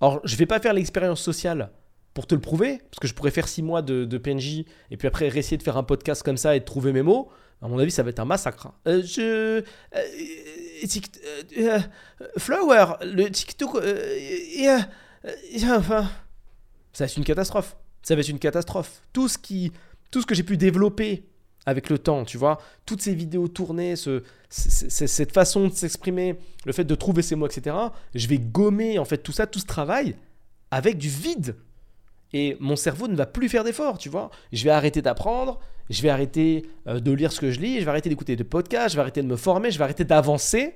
Alors, 0.00 0.20
je 0.24 0.36
vais 0.36 0.46
pas 0.46 0.60
faire 0.60 0.74
l'expérience 0.74 1.20
sociale 1.20 1.72
pour 2.14 2.26
te 2.26 2.34
le 2.34 2.40
prouver, 2.40 2.78
parce 2.78 2.98
que 3.00 3.08
je 3.08 3.14
pourrais 3.14 3.30
faire 3.30 3.48
six 3.48 3.62
mois 3.62 3.82
de, 3.82 4.18
PNJ 4.18 4.64
et 4.90 4.96
puis 4.96 5.08
après 5.08 5.26
essayer 5.26 5.56
de 5.56 5.62
faire 5.62 5.76
un 5.76 5.82
podcast 5.82 6.22
comme 6.22 6.36
ça 6.36 6.54
et 6.54 6.60
de 6.60 6.64
trouver 6.64 6.92
mes 6.92 7.02
mots. 7.02 7.30
À 7.62 7.68
mon 7.68 7.78
avis, 7.78 7.90
ça 7.90 8.02
va 8.02 8.10
être 8.10 8.18
un 8.20 8.24
massacre. 8.24 8.66
Hein. 8.66 8.74
Euh, 8.88 9.02
je. 9.04 9.62
Euh, 9.94 11.22
euh, 11.58 11.80
Flower, 12.36 12.96
le 13.02 13.28
TikTok. 13.30 13.76
enfin. 15.70 16.10
Ça 16.92 17.04
va 17.04 17.10
être 17.10 17.16
une 17.16 17.24
catastrophe. 17.24 17.76
Ça 18.02 18.14
va 18.14 18.20
être 18.20 18.28
une 18.28 18.40
catastrophe. 18.40 19.00
Tout 19.12 19.28
ce, 19.28 19.38
qui, 19.38 19.72
tout 20.12 20.20
ce 20.20 20.26
que 20.26 20.36
j'ai 20.36 20.44
pu 20.44 20.56
développer 20.56 21.24
avec 21.66 21.90
le 21.90 21.98
temps, 21.98 22.24
tu 22.24 22.38
vois. 22.38 22.58
Toutes 22.86 23.02
ces 23.02 23.14
vidéos 23.14 23.48
tournées, 23.48 23.96
ce, 23.96 24.22
cette 24.48 25.32
façon 25.32 25.68
de 25.68 25.74
s'exprimer, 25.74 26.36
le 26.64 26.72
fait 26.72 26.84
de 26.84 26.94
trouver 26.94 27.22
ses 27.22 27.34
mots, 27.34 27.46
etc. 27.46 27.74
Je 28.14 28.28
vais 28.28 28.38
gommer 28.38 29.00
en 29.00 29.04
fait 29.04 29.18
tout 29.18 29.32
ça, 29.32 29.46
tout 29.46 29.58
ce 29.58 29.66
travail 29.66 30.16
avec 30.70 30.98
du 30.98 31.08
vide. 31.08 31.56
Et 32.32 32.56
mon 32.60 32.76
cerveau 32.76 33.08
ne 33.08 33.16
va 33.16 33.26
plus 33.26 33.48
faire 33.48 33.64
d'efforts, 33.64 33.98
tu 33.98 34.08
vois. 34.08 34.30
Je 34.52 34.64
vais 34.64 34.70
arrêter 34.70 35.02
d'apprendre, 35.02 35.60
je 35.90 36.00
vais 36.02 36.08
arrêter 36.08 36.66
euh, 36.86 37.00
de 37.00 37.12
lire 37.12 37.32
ce 37.32 37.40
que 37.40 37.50
je 37.50 37.60
lis, 37.60 37.80
je 37.80 37.84
vais 37.84 37.90
arrêter 37.90 38.08
d'écouter 38.08 38.36
des 38.36 38.44
podcasts, 38.44 38.90
je 38.90 38.96
vais 38.96 39.02
arrêter 39.02 39.22
de 39.22 39.26
me 39.26 39.36
former, 39.36 39.70
je 39.70 39.78
vais 39.78 39.84
arrêter 39.84 40.04
d'avancer 40.04 40.74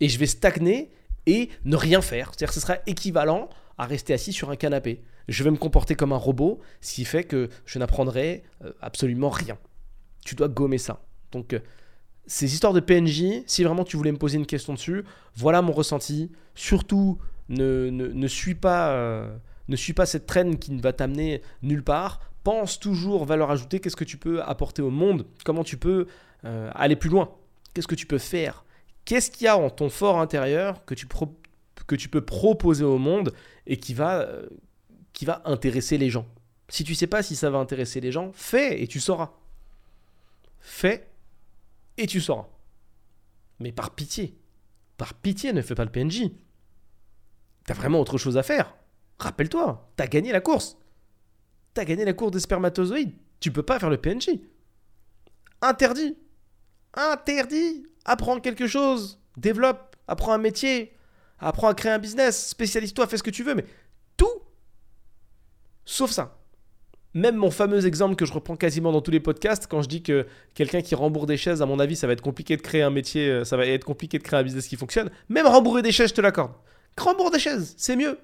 et 0.00 0.08
je 0.08 0.18
vais 0.18 0.26
stagner 0.26 0.90
et 1.26 1.48
ne 1.64 1.76
rien 1.76 2.00
faire. 2.00 2.28
C'est-à-dire 2.30 2.48
que 2.48 2.54
ce 2.54 2.60
sera 2.60 2.78
équivalent 2.86 3.48
à 3.78 3.86
rester 3.86 4.12
assis 4.12 4.32
sur 4.32 4.50
un 4.50 4.56
canapé. 4.56 5.02
Je 5.30 5.42
vais 5.44 5.50
me 5.50 5.56
comporter 5.56 5.94
comme 5.94 6.12
un 6.12 6.16
robot, 6.16 6.60
ce 6.82 6.94
qui 6.94 7.06
fait 7.06 7.24
que 7.24 7.48
je 7.64 7.78
n'apprendrai 7.78 8.42
euh, 8.62 8.72
absolument 8.82 9.30
rien 9.30 9.56
tu 10.24 10.34
dois 10.34 10.48
gommer 10.48 10.78
ça. 10.78 11.02
Donc, 11.32 11.52
euh, 11.52 11.60
ces 12.26 12.52
histoires 12.52 12.72
de 12.72 12.80
PNJ, 12.80 13.42
si 13.46 13.64
vraiment 13.64 13.84
tu 13.84 13.96
voulais 13.96 14.12
me 14.12 14.18
poser 14.18 14.38
une 14.38 14.46
question 14.46 14.74
dessus, 14.74 15.04
voilà 15.34 15.62
mon 15.62 15.72
ressenti. 15.72 16.30
Surtout, 16.54 17.18
ne, 17.48 17.90
ne, 17.90 18.26
suis 18.28 18.54
pas, 18.54 18.90
euh, 18.92 19.34
ne 19.68 19.76
suis 19.76 19.92
pas 19.92 20.06
cette 20.06 20.26
traîne 20.26 20.58
qui 20.58 20.72
ne 20.72 20.80
va 20.80 20.92
t'amener 20.92 21.42
nulle 21.62 21.82
part. 21.82 22.20
Pense 22.44 22.78
toujours 22.78 23.24
valeur 23.24 23.50
ajoutée, 23.50 23.80
qu'est-ce 23.80 23.96
que 23.96 24.04
tu 24.04 24.16
peux 24.16 24.42
apporter 24.42 24.82
au 24.82 24.90
monde, 24.90 25.26
comment 25.44 25.64
tu 25.64 25.76
peux 25.76 26.06
aller 26.42 26.96
plus 26.96 27.10
loin, 27.10 27.34
qu'est-ce 27.74 27.86
que 27.86 27.94
tu 27.94 28.06
peux 28.06 28.16
faire, 28.16 28.64
qu'est-ce 29.04 29.30
qu'il 29.30 29.44
y 29.44 29.48
a 29.48 29.58
en 29.58 29.68
ton 29.68 29.90
fort 29.90 30.18
intérieur 30.18 30.86
que 30.86 30.94
tu, 30.94 31.06
peux 32.08 32.20
proposer 32.22 32.82
au 32.82 32.96
monde 32.96 33.34
et 33.66 33.76
qui 33.76 33.92
va, 33.92 34.26
va 35.24 35.42
intéresser 35.44 35.98
les 35.98 36.10
gens. 36.10 36.26
Si 36.68 36.84
tu 36.84 36.94
sais 36.94 37.06
pas 37.06 37.22
si 37.22 37.36
ça 37.36 37.50
va 37.50 37.58
intéresser 37.58 38.00
les 38.00 38.12
gens, 38.12 38.30
fais 38.32 38.82
et 38.82 38.86
tu 38.86 39.00
sauras. 39.00 39.32
Fais 40.60 41.08
et 41.96 42.06
tu 42.06 42.20
sauras. 42.20 42.48
Mais 43.58 43.72
par 43.72 43.94
pitié, 43.94 44.38
par 44.96 45.14
pitié, 45.14 45.52
ne 45.52 45.62
fais 45.62 45.74
pas 45.74 45.84
le 45.84 45.90
PNJ. 45.90 46.30
T'as 47.64 47.74
vraiment 47.74 48.00
autre 48.00 48.18
chose 48.18 48.36
à 48.36 48.42
faire. 48.42 48.74
Rappelle-toi, 49.18 49.90
t'as 49.96 50.06
gagné 50.06 50.32
la 50.32 50.40
course. 50.40 50.78
T'as 51.74 51.84
gagné 51.84 52.04
la 52.04 52.12
course 52.12 52.32
des 52.32 52.40
spermatozoïdes. 52.40 53.14
Tu 53.38 53.52
peux 53.52 53.62
pas 53.62 53.78
faire 53.78 53.90
le 53.90 53.98
PNJ. 53.98 54.30
Interdit. 55.62 56.16
Interdit. 56.94 57.86
Apprends 58.04 58.40
quelque 58.40 58.66
chose. 58.66 59.20
Développe. 59.36 59.96
Apprends 60.08 60.32
un 60.32 60.38
métier. 60.38 60.96
Apprends 61.38 61.68
à 61.68 61.74
créer 61.74 61.92
un 61.92 61.98
business. 61.98 62.48
Spécialise-toi. 62.48 63.06
Fais 63.06 63.16
ce 63.16 63.22
que 63.22 63.30
tu 63.30 63.44
veux. 63.44 63.54
Mais 63.54 63.64
tout. 64.16 64.42
Sauf 65.90 66.12
ça. 66.12 66.38
Même 67.14 67.34
mon 67.34 67.50
fameux 67.50 67.84
exemple 67.84 68.14
que 68.14 68.24
je 68.24 68.32
reprends 68.32 68.54
quasiment 68.54 68.92
dans 68.92 69.00
tous 69.00 69.10
les 69.10 69.18
podcasts, 69.18 69.66
quand 69.66 69.82
je 69.82 69.88
dis 69.88 70.04
que 70.04 70.24
quelqu'un 70.54 70.82
qui 70.82 70.94
rembourre 70.94 71.26
des 71.26 71.36
chaises, 71.36 71.62
à 71.62 71.66
mon 71.66 71.80
avis, 71.80 71.96
ça 71.96 72.06
va 72.06 72.12
être 72.12 72.22
compliqué 72.22 72.56
de 72.56 72.62
créer 72.62 72.82
un 72.82 72.90
métier, 72.90 73.28
euh, 73.28 73.44
ça 73.44 73.56
va 73.56 73.66
être 73.66 73.84
compliqué 73.84 74.16
de 74.16 74.22
créer 74.22 74.38
un 74.38 74.44
business 74.44 74.68
qui 74.68 74.76
fonctionne. 74.76 75.10
Même 75.28 75.48
rembourrer 75.48 75.82
des 75.82 75.90
chaises, 75.90 76.10
je 76.10 76.14
te 76.14 76.20
l'accorde. 76.20 76.52
Rembourre 76.96 77.32
des 77.32 77.40
chaises, 77.40 77.74
c'est 77.76 77.96
mieux. 77.96 78.20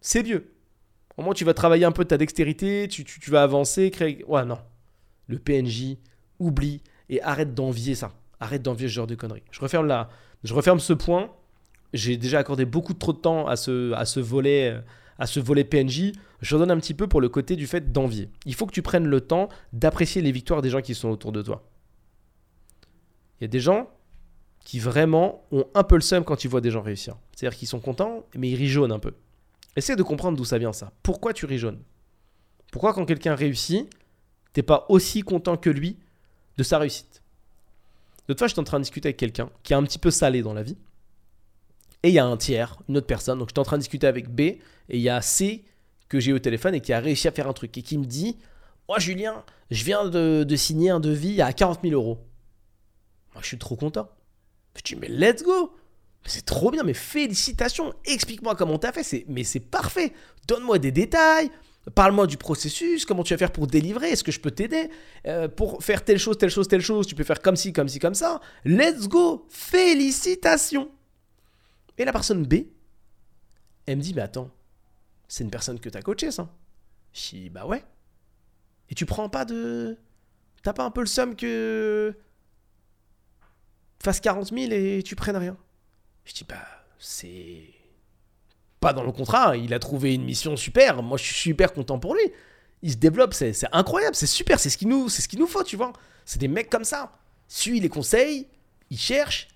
C'est 0.00 0.22
mieux. 0.22 0.52
Au 1.16 1.22
moins, 1.22 1.34
tu 1.34 1.44
vas 1.44 1.54
travailler 1.54 1.84
un 1.84 1.90
peu 1.90 2.04
ta 2.04 2.16
dextérité, 2.16 2.86
tu, 2.86 3.04
vas 3.32 3.42
avancer, 3.42 3.90
créer. 3.90 4.24
Ouais, 4.28 4.44
non. 4.44 4.58
Le 5.26 5.40
PNJ, 5.40 5.96
oublie 6.38 6.84
et 7.08 7.20
arrête 7.22 7.52
d'envier 7.52 7.96
ça. 7.96 8.12
Arrête 8.38 8.62
d'envier 8.62 8.86
ce 8.86 8.92
genre 8.92 9.08
de 9.08 9.16
conneries. 9.16 9.42
Je 9.50 9.60
referme, 9.60 9.88
la... 9.88 10.08
je 10.44 10.54
referme 10.54 10.78
ce 10.78 10.92
point. 10.92 11.32
J'ai 11.92 12.16
déjà 12.16 12.38
accordé 12.38 12.64
beaucoup 12.64 12.94
trop 12.94 13.12
de 13.12 13.18
temps 13.18 13.48
à 13.48 13.56
ce, 13.56 13.92
à 13.94 14.04
ce 14.04 14.20
volet. 14.20 14.70
Euh, 14.70 14.80
à 15.20 15.26
ce 15.26 15.38
volet 15.38 15.64
PNJ, 15.64 16.12
je 16.40 16.56
donne 16.56 16.70
un 16.70 16.78
petit 16.78 16.94
peu 16.94 17.06
pour 17.06 17.20
le 17.20 17.28
côté 17.28 17.54
du 17.54 17.66
fait 17.66 17.92
d'envier. 17.92 18.30
Il 18.46 18.54
faut 18.54 18.66
que 18.66 18.72
tu 18.72 18.82
prennes 18.82 19.06
le 19.06 19.20
temps 19.20 19.48
d'apprécier 19.72 20.22
les 20.22 20.32
victoires 20.32 20.62
des 20.62 20.70
gens 20.70 20.80
qui 20.80 20.94
sont 20.94 21.10
autour 21.10 21.30
de 21.30 21.42
toi. 21.42 21.62
Il 23.38 23.44
y 23.44 23.46
a 23.46 23.48
des 23.48 23.60
gens 23.60 23.90
qui 24.64 24.78
vraiment 24.78 25.44
ont 25.52 25.66
un 25.74 25.84
peu 25.84 25.94
le 25.94 26.00
seum 26.00 26.24
quand 26.24 26.42
ils 26.44 26.48
voient 26.48 26.62
des 26.62 26.70
gens 26.70 26.80
réussir. 26.80 27.16
C'est-à-dire 27.36 27.58
qu'ils 27.58 27.68
sont 27.68 27.80
contents, 27.80 28.26
mais 28.34 28.48
ils 28.50 28.56
rijonnent 28.56 28.92
un 28.92 28.98
peu. 28.98 29.12
Essaye 29.76 29.94
de 29.94 30.02
comprendre 30.02 30.36
d'où 30.38 30.44
ça 30.44 30.58
vient 30.58 30.72
ça. 30.72 30.90
Pourquoi 31.02 31.34
tu 31.34 31.44
rijonnes? 31.44 31.82
Pourquoi 32.72 32.94
quand 32.94 33.04
quelqu'un 33.04 33.34
réussit, 33.34 33.88
t'es 34.54 34.62
pas 34.62 34.86
aussi 34.88 35.20
content 35.20 35.56
que 35.58 35.70
lui 35.70 35.98
de 36.56 36.62
sa 36.62 36.78
réussite? 36.78 37.22
L'autre 38.26 38.38
fois, 38.38 38.48
j'étais 38.48 38.60
en 38.60 38.64
train 38.64 38.78
de 38.78 38.84
discuter 38.84 39.08
avec 39.08 39.18
quelqu'un 39.18 39.50
qui 39.62 39.74
est 39.74 39.76
un 39.76 39.82
petit 39.82 39.98
peu 39.98 40.10
salé 40.10 40.40
dans 40.42 40.54
la 40.54 40.62
vie. 40.62 40.78
Et 42.02 42.08
il 42.08 42.14
y 42.14 42.18
a 42.18 42.24
un 42.24 42.36
tiers, 42.36 42.78
une 42.88 42.96
autre 42.96 43.06
personne. 43.06 43.38
Donc 43.38 43.48
j'étais 43.48 43.58
en 43.58 43.64
train 43.64 43.76
de 43.76 43.82
discuter 43.82 44.06
avec 44.06 44.28
B 44.28 44.40
et 44.40 44.62
il 44.88 45.00
y 45.00 45.08
a 45.08 45.20
C 45.20 45.64
que 46.08 46.18
j'ai 46.18 46.32
au 46.32 46.38
téléphone 46.38 46.74
et 46.74 46.80
qui 46.80 46.92
a 46.92 47.00
réussi 47.00 47.28
à 47.28 47.30
faire 47.30 47.48
un 47.48 47.52
truc 47.52 47.76
et 47.76 47.82
qui 47.82 47.98
me 47.98 48.04
dit 48.04 48.38
Moi, 48.88 48.98
Julien, 48.98 49.44
je 49.70 49.84
viens 49.84 50.08
de, 50.08 50.56
signer 50.56 50.90
un 50.90 51.00
devis 51.00 51.40
à 51.42 51.52
40 51.52 51.80
000 51.82 51.94
euros. 51.94 52.18
Moi, 53.34 53.42
je 53.42 53.48
suis 53.48 53.58
trop 53.58 53.76
content. 53.76 54.08
Je 54.76 54.82
dis 54.82 54.96
Mais 54.96 55.08
let's 55.08 55.42
go 55.42 55.72
C'est 56.24 56.44
trop 56.44 56.70
bien, 56.70 56.82
mais 56.82 56.94
félicitations 56.94 57.92
Explique-moi 58.04 58.56
comment 58.56 58.78
t'as 58.78 58.92
fait. 58.92 59.24
Mais 59.28 59.44
c'est 59.44 59.60
parfait 59.60 60.12
Donne-moi 60.48 60.78
des 60.78 60.92
détails. 60.92 61.50
Parle-moi 61.94 62.26
du 62.26 62.36
processus, 62.36 63.06
comment 63.06 63.24
tu 63.24 63.32
vas 63.32 63.38
faire 63.38 63.52
pour 63.52 63.66
délivrer, 63.66 64.10
est-ce 64.10 64.22
que 64.22 64.30
je 64.30 64.38
peux 64.38 64.50
t'aider? 64.50 64.90
Euh, 65.26 65.48
Pour 65.48 65.82
faire 65.82 66.04
telle 66.04 66.18
chose, 66.18 66.36
telle 66.36 66.50
chose, 66.50 66.68
telle 66.68 66.82
chose, 66.82 67.06
tu 67.06 67.14
peux 67.14 67.24
faire 67.24 67.40
comme 67.40 67.56
ci, 67.56 67.72
comme 67.72 67.88
ci, 67.88 67.98
comme 67.98 68.14
ça. 68.14 68.40
Let's 68.66 69.08
go 69.08 69.46
Félicitations 69.48 70.90
et 72.00 72.04
la 72.06 72.12
personne 72.12 72.46
B, 72.46 72.54
elle 73.84 73.98
me 73.98 74.02
dit, 74.02 74.14
mais 74.14 74.22
attends, 74.22 74.50
c'est 75.28 75.44
une 75.44 75.50
personne 75.50 75.78
que 75.78 75.90
tu 75.90 75.98
as 75.98 76.02
coaché, 76.02 76.30
ça 76.30 76.50
Je 77.12 77.28
dis, 77.28 77.50
bah 77.50 77.66
ouais. 77.66 77.84
Et 78.88 78.94
tu 78.94 79.04
prends 79.04 79.28
pas 79.28 79.44
de... 79.44 79.98
T'as 80.62 80.72
pas 80.72 80.84
un 80.84 80.90
peu 80.90 81.00
le 81.00 81.06
somme 81.06 81.36
que... 81.36 82.16
Fasse 84.02 84.20
40 84.20 84.48
000 84.48 84.72
et 84.72 85.02
tu 85.04 85.14
prennes 85.14 85.36
rien 85.36 85.58
Je 86.24 86.32
dis, 86.32 86.44
bah, 86.48 86.64
c'est... 86.98 87.64
Pas 88.80 88.94
dans 88.94 89.04
le 89.04 89.12
contrat, 89.12 89.58
il 89.58 89.74
a 89.74 89.78
trouvé 89.78 90.14
une 90.14 90.24
mission 90.24 90.56
super, 90.56 91.02
moi 91.02 91.18
je 91.18 91.24
suis 91.24 91.34
super 91.34 91.74
content 91.74 91.98
pour 91.98 92.14
lui. 92.14 92.32
Il 92.80 92.92
se 92.92 92.96
développe, 92.96 93.34
c'est 93.34 93.52
incroyable, 93.72 94.16
c'est 94.16 94.26
super, 94.26 94.58
c'est 94.58 94.70
ce 94.70 94.78
qu'il 94.78 94.88
nous, 94.88 95.10
ce 95.10 95.36
nous 95.36 95.46
faut, 95.46 95.62
tu 95.64 95.76
vois. 95.76 95.92
C'est 96.24 96.38
des 96.38 96.48
mecs 96.48 96.70
comme 96.70 96.84
ça. 96.84 97.12
Suis 97.46 97.78
les 97.78 97.90
conseils, 97.90 98.48
il 98.88 98.98
cherche, 98.98 99.48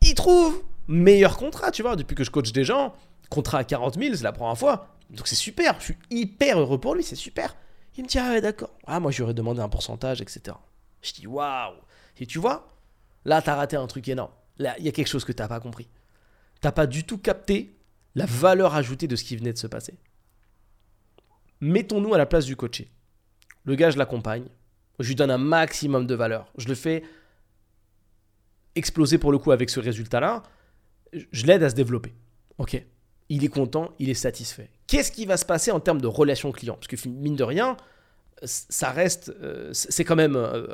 il 0.00 0.14
trouve 0.14 0.62
meilleur 0.88 1.36
contrat, 1.36 1.70
tu 1.70 1.82
vois. 1.82 1.96
Depuis 1.96 2.14
que 2.14 2.24
je 2.24 2.30
coach 2.30 2.52
des 2.52 2.64
gens, 2.64 2.94
contrat 3.30 3.58
à 3.58 3.64
40 3.64 3.98
000, 3.98 4.14
c'est 4.14 4.22
la 4.22 4.32
première 4.32 4.58
fois. 4.58 4.88
Donc 5.10 5.28
c'est 5.28 5.36
super, 5.36 5.78
je 5.78 5.84
suis 5.84 5.98
hyper 6.10 6.58
heureux 6.58 6.78
pour 6.78 6.94
lui, 6.94 7.02
c'est 7.02 7.16
super. 7.16 7.54
Il 7.96 8.04
me 8.04 8.08
dit, 8.08 8.18
ah 8.18 8.30
ouais, 8.30 8.40
d'accord. 8.40 8.70
Ah, 8.86 9.00
moi, 9.00 9.10
j'aurais 9.10 9.34
demandé 9.34 9.60
un 9.60 9.68
pourcentage, 9.68 10.22
etc. 10.22 10.56
Je 11.02 11.12
dis, 11.12 11.26
waouh. 11.26 11.74
Et 12.18 12.26
tu 12.26 12.38
vois, 12.38 12.68
là, 13.24 13.42
t'as 13.42 13.54
raté 13.54 13.76
un 13.76 13.86
truc 13.86 14.08
énorme. 14.08 14.32
Là, 14.58 14.74
il 14.78 14.84
y 14.84 14.88
a 14.88 14.92
quelque 14.92 15.08
chose 15.08 15.24
que 15.24 15.32
t'as 15.32 15.48
pas 15.48 15.60
compris. 15.60 15.88
T'as 16.60 16.72
pas 16.72 16.86
du 16.86 17.04
tout 17.04 17.18
capté 17.18 17.76
la 18.14 18.24
valeur 18.24 18.74
ajoutée 18.74 19.08
de 19.08 19.16
ce 19.16 19.24
qui 19.24 19.36
venait 19.36 19.52
de 19.52 19.58
se 19.58 19.66
passer. 19.66 19.98
Mettons-nous 21.60 22.14
à 22.14 22.18
la 22.18 22.26
place 22.26 22.46
du 22.46 22.56
coaché. 22.56 22.90
Le 23.64 23.74
gars, 23.74 23.90
je 23.90 23.98
l'accompagne. 23.98 24.46
Je 24.98 25.08
lui 25.08 25.14
donne 25.14 25.30
un 25.30 25.38
maximum 25.38 26.06
de 26.06 26.14
valeur. 26.14 26.50
Je 26.56 26.68
le 26.68 26.74
fais 26.74 27.02
exploser 28.74 29.18
pour 29.18 29.32
le 29.32 29.38
coup 29.38 29.52
avec 29.52 29.68
ce 29.68 29.80
résultat-là 29.80 30.42
je 31.12 31.46
l'aide 31.46 31.62
à 31.62 31.70
se 31.70 31.74
développer. 31.74 32.14
Ok 32.58 32.82
Il 33.28 33.44
est 33.44 33.48
content, 33.48 33.92
il 33.98 34.08
est 34.08 34.14
satisfait. 34.14 34.70
Qu'est-ce 34.86 35.12
qui 35.12 35.26
va 35.26 35.36
se 35.36 35.44
passer 35.44 35.70
en 35.70 35.80
termes 35.80 36.00
de 36.00 36.06
relation 36.06 36.52
client 36.52 36.74
Parce 36.74 36.88
que 36.88 37.08
mine 37.08 37.36
de 37.36 37.44
rien, 37.44 37.76
ça 38.44 38.90
reste, 38.90 39.32
euh, 39.40 39.70
c'est 39.72 40.04
quand 40.04 40.16
même 40.16 40.36
euh, 40.36 40.66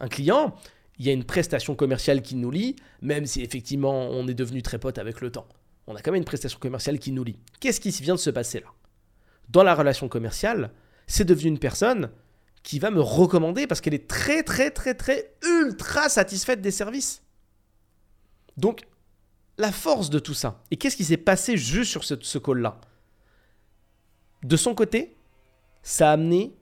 un, 0.00 0.08
client. 0.08 0.54
Il 0.98 1.06
y 1.06 1.10
a 1.10 1.12
une 1.12 1.24
prestation 1.24 1.74
commerciale 1.74 2.22
qui 2.22 2.34
nous 2.34 2.50
lie, 2.50 2.76
même 3.02 3.26
si 3.26 3.42
effectivement 3.42 4.08
on 4.10 4.26
est 4.28 4.34
devenu 4.34 4.62
très 4.62 4.78
pote 4.78 4.98
avec 4.98 5.20
le 5.20 5.30
temps. 5.30 5.46
On 5.86 5.94
a 5.94 6.02
quand 6.02 6.10
même 6.10 6.18
une 6.18 6.24
prestation 6.24 6.58
commerciale 6.58 6.98
qui 6.98 7.12
nous 7.12 7.24
lie. 7.24 7.38
Qu'est-ce 7.60 7.80
qui 7.80 7.90
vient 7.90 8.14
de 8.14 8.20
se 8.20 8.30
passer 8.30 8.60
là? 8.60 8.66
Dans 9.48 9.62
la 9.62 9.74
relation 9.74 10.08
commerciale, 10.08 10.72
c'est 11.06 11.24
devenu 11.24 11.48
une 11.48 11.58
personne 11.58 12.10
qui 12.62 12.78
va 12.78 12.90
me 12.90 13.00
recommander 13.00 13.66
parce 13.66 13.80
qu'elle 13.80 13.94
est 13.94 14.08
très 14.08 14.42
très 14.42 14.70
très 14.70 14.94
très 14.94 15.32
ultra 15.42 16.08
satisfaite 16.10 16.60
des 16.60 16.70
services. 16.70 17.22
Donc 18.58 18.82
la 19.58 19.72
force 19.72 20.08
de 20.08 20.18
tout 20.18 20.34
ça. 20.34 20.62
Et 20.70 20.76
qu'est-ce 20.76 20.96
qui 20.96 21.04
s'est 21.04 21.16
passé 21.16 21.56
juste 21.56 21.90
sur 21.90 22.04
ce, 22.04 22.38
call-là? 22.38 22.80
De 24.44 24.56
son 24.56 24.74
côté, 24.74 25.16
ça 25.82 26.10
a 26.10 26.12
amené, 26.12 26.56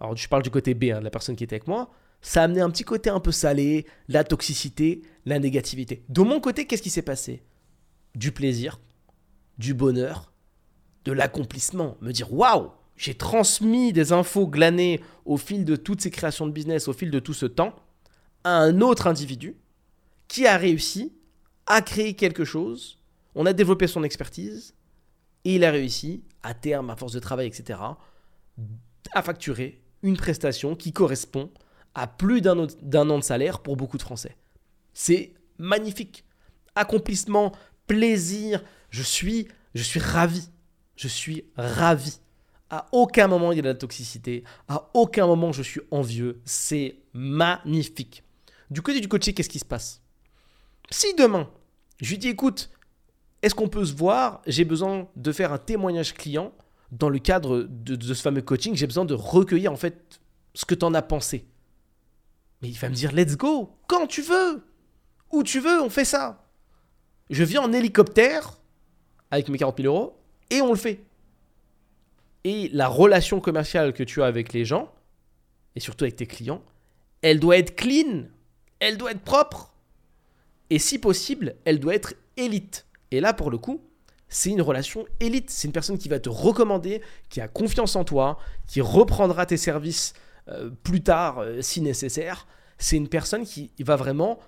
alors 0.00 0.16
je 0.16 0.28
parle 0.28 0.42
du 0.42 0.50
côté 0.50 0.74
B, 0.74 0.84
hein, 0.84 0.98
de 0.98 1.04
la 1.04 1.10
personne 1.10 1.36
qui 1.36 1.44
était 1.44 1.54
avec 1.54 1.68
moi, 1.68 1.90
ça 2.20 2.42
a 2.42 2.44
amené 2.44 2.60
un 2.60 2.70
petit 2.70 2.84
côté 2.84 3.10
un 3.10 3.20
peu 3.20 3.32
salé, 3.32 3.86
la 4.08 4.24
toxicité, 4.24 5.02
la 5.24 5.38
négativité. 5.38 6.04
De 6.08 6.22
mon 6.22 6.40
côté, 6.40 6.66
qu'est-ce 6.66 6.82
qui 6.82 6.90
s'est 6.90 7.02
passé? 7.02 7.42
Du 8.14 8.32
plaisir, 8.32 8.80
du 9.58 9.74
bonheur, 9.74 10.32
de 11.04 11.12
l'accomplissement. 11.12 11.96
Me 12.00 12.12
dire, 12.12 12.32
waouh, 12.32 12.70
j'ai 12.96 13.14
transmis 13.14 13.92
des 13.92 14.12
infos 14.12 14.46
glanées 14.46 15.00
au 15.24 15.36
fil 15.36 15.64
de 15.64 15.76
toutes 15.76 16.00
ces 16.00 16.10
créations 16.10 16.46
de 16.46 16.52
business, 16.52 16.88
au 16.88 16.92
fil 16.92 17.10
de 17.10 17.18
tout 17.18 17.34
ce 17.34 17.46
temps, 17.46 17.74
à 18.44 18.56
un 18.58 18.80
autre 18.80 19.06
individu 19.06 19.56
qui 20.28 20.46
a 20.46 20.56
réussi 20.56 21.12
a 21.66 21.82
créé 21.82 22.14
quelque 22.14 22.44
chose, 22.44 22.98
on 23.34 23.46
a 23.46 23.52
développé 23.52 23.86
son 23.86 24.04
expertise, 24.04 24.74
et 25.44 25.56
il 25.56 25.64
a 25.64 25.70
réussi, 25.70 26.24
à 26.42 26.54
terme, 26.54 26.90
à 26.90 26.96
force 26.96 27.12
de 27.12 27.20
travail, 27.20 27.46
etc., 27.46 27.78
à 29.12 29.22
facturer 29.22 29.80
une 30.02 30.16
prestation 30.16 30.74
qui 30.74 30.92
correspond 30.92 31.50
à 31.94 32.06
plus 32.06 32.40
d'un 32.40 33.10
an 33.10 33.18
de 33.18 33.24
salaire 33.24 33.60
pour 33.60 33.76
beaucoup 33.76 33.98
de 33.98 34.02
Français. 34.02 34.36
C'est 34.94 35.34
magnifique. 35.58 36.24
Accomplissement, 36.74 37.52
plaisir, 37.86 38.62
je 38.90 39.02
suis, 39.02 39.48
je 39.74 39.82
suis 39.82 40.00
ravi. 40.00 40.48
Je 40.96 41.08
suis 41.08 41.44
ravi. 41.56 42.18
À 42.70 42.86
aucun 42.92 43.28
moment 43.28 43.52
il 43.52 43.56
y 43.56 43.58
a 43.58 43.62
de 43.62 43.68
la 43.68 43.74
toxicité, 43.74 44.44
à 44.68 44.90
aucun 44.94 45.26
moment 45.26 45.52
je 45.52 45.62
suis 45.62 45.80
envieux. 45.90 46.40
C'est 46.44 46.96
magnifique. 47.12 48.22
Du 48.70 48.80
côté 48.80 49.00
du 49.00 49.08
coaché, 49.08 49.34
qu'est-ce 49.34 49.48
qui 49.48 49.58
se 49.58 49.64
passe? 49.64 50.01
Si 50.92 51.14
demain, 51.14 51.48
je 52.00 52.10
lui 52.10 52.18
dis 52.18 52.28
écoute, 52.28 52.70
est-ce 53.42 53.54
qu'on 53.54 53.68
peut 53.68 53.84
se 53.84 53.94
voir? 53.94 54.42
J'ai 54.46 54.64
besoin 54.64 55.08
de 55.16 55.32
faire 55.32 55.52
un 55.52 55.58
témoignage 55.58 56.14
client 56.14 56.52
dans 56.92 57.08
le 57.08 57.18
cadre 57.18 57.66
de, 57.68 58.14
ce 58.14 58.22
fameux 58.22 58.42
coaching. 58.42 58.76
J'ai 58.76 58.86
besoin 58.86 59.04
de 59.04 59.14
recueillir 59.14 59.72
en 59.72 59.76
fait 59.76 60.20
ce 60.54 60.64
que 60.64 60.74
tu 60.74 60.84
en 60.84 60.94
as 60.94 61.02
pensé. 61.02 61.46
Mais 62.60 62.68
il 62.68 62.78
va 62.78 62.88
me 62.88 62.94
dire 62.94 63.12
let's 63.12 63.36
go, 63.36 63.76
quand 63.88 64.06
tu 64.06 64.22
veux, 64.22 64.64
où 65.32 65.42
tu 65.42 65.58
veux, 65.58 65.82
on 65.82 65.90
fait 65.90 66.04
ça. 66.04 66.46
Je 67.30 67.42
viens 67.42 67.62
en 67.62 67.72
hélicoptère 67.72 68.58
avec 69.30 69.48
mes 69.48 69.58
40 69.58 69.80
000 69.80 69.92
euros 69.92 70.18
et 70.50 70.60
on 70.60 70.70
le 70.70 70.78
fait. 70.78 71.00
Et 72.44 72.68
la 72.72 72.88
relation 72.88 73.40
commerciale 73.40 73.92
que 73.92 74.02
tu 74.02 74.22
as 74.22 74.26
avec 74.26 74.52
les 74.52 74.64
gens, 74.64 74.92
et 75.74 75.80
surtout 75.80 76.04
avec 76.04 76.16
tes 76.16 76.26
clients, 76.26 76.62
elle 77.22 77.40
doit 77.40 77.56
être 77.56 77.74
clean, 77.74 78.24
elle 78.78 78.98
doit 78.98 79.12
être 79.12 79.22
propre. 79.22 79.71
Et 80.72 80.78
si 80.78 80.98
possible, 80.98 81.56
elle 81.66 81.80
doit 81.80 81.94
être 81.94 82.14
élite. 82.38 82.86
Et 83.10 83.20
là, 83.20 83.34
pour 83.34 83.50
le 83.50 83.58
coup, 83.58 83.82
c'est 84.30 84.48
une 84.48 84.62
relation 84.62 85.04
élite. 85.20 85.50
C'est 85.50 85.68
une 85.68 85.72
personne 85.72 85.98
qui 85.98 86.08
va 86.08 86.18
te 86.18 86.30
recommander, 86.30 87.02
qui 87.28 87.42
a 87.42 87.46
confiance 87.46 87.94
en 87.94 88.04
toi, 88.04 88.38
qui 88.66 88.80
reprendra 88.80 89.44
tes 89.44 89.58
services 89.58 90.14
euh, 90.48 90.70
plus 90.82 91.02
tard 91.02 91.40
euh, 91.40 91.60
si 91.60 91.82
nécessaire. 91.82 92.46
C'est 92.78 92.96
une 92.96 93.08
personne 93.08 93.44
qui 93.44 93.70
va 93.80 93.96
vraiment 93.96 94.38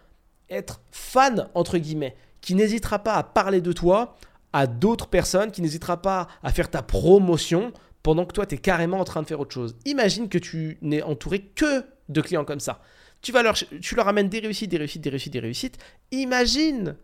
être 0.49 0.81
fan, 0.93 1.51
entre 1.53 1.77
guillemets, 1.77 2.17
qui 2.41 2.55
n'hésitera 2.55 3.01
pas 3.01 3.17
à 3.17 3.23
parler 3.23 3.61
de 3.61 3.73
toi 3.75 4.17
à 4.55 4.67
d'autres 4.67 5.09
personnes, 5.09 5.51
qui 5.51 5.61
n'hésitera 5.61 6.01
pas 6.01 6.29
à 6.43 6.53
faire 6.55 6.71
ta 6.71 6.81
promotion 6.81 7.71
pendant 8.03 8.25
que 8.25 8.33
toi, 8.33 8.47
tu 8.47 8.55
es 8.55 8.59
carrément 8.59 8.99
en 8.99 9.05
train 9.05 9.21
de 9.21 9.27
faire 9.27 9.41
autre 9.41 9.53
chose. 9.53 9.77
Imagine 9.85 10.31
que 10.31 10.39
tu 10.39 10.79
n'es 10.81 11.03
entouré 11.03 11.43
que 11.43 11.85
de 12.09 12.23
clients 12.23 12.47
comme 12.47 12.61
ça. 12.61 12.81
Tu, 13.25 13.33
vas 13.33 13.43
leur, 13.43 14.09
amènes 14.09 14.29
des 14.29 14.41
réussites, 14.41 14.71
des 14.71 14.77
réussites, 14.77 15.03
des 15.03 15.09
réussites, 15.09 15.33
des 15.33 15.41
réussites. 15.41 15.79
Imagine 16.11 16.97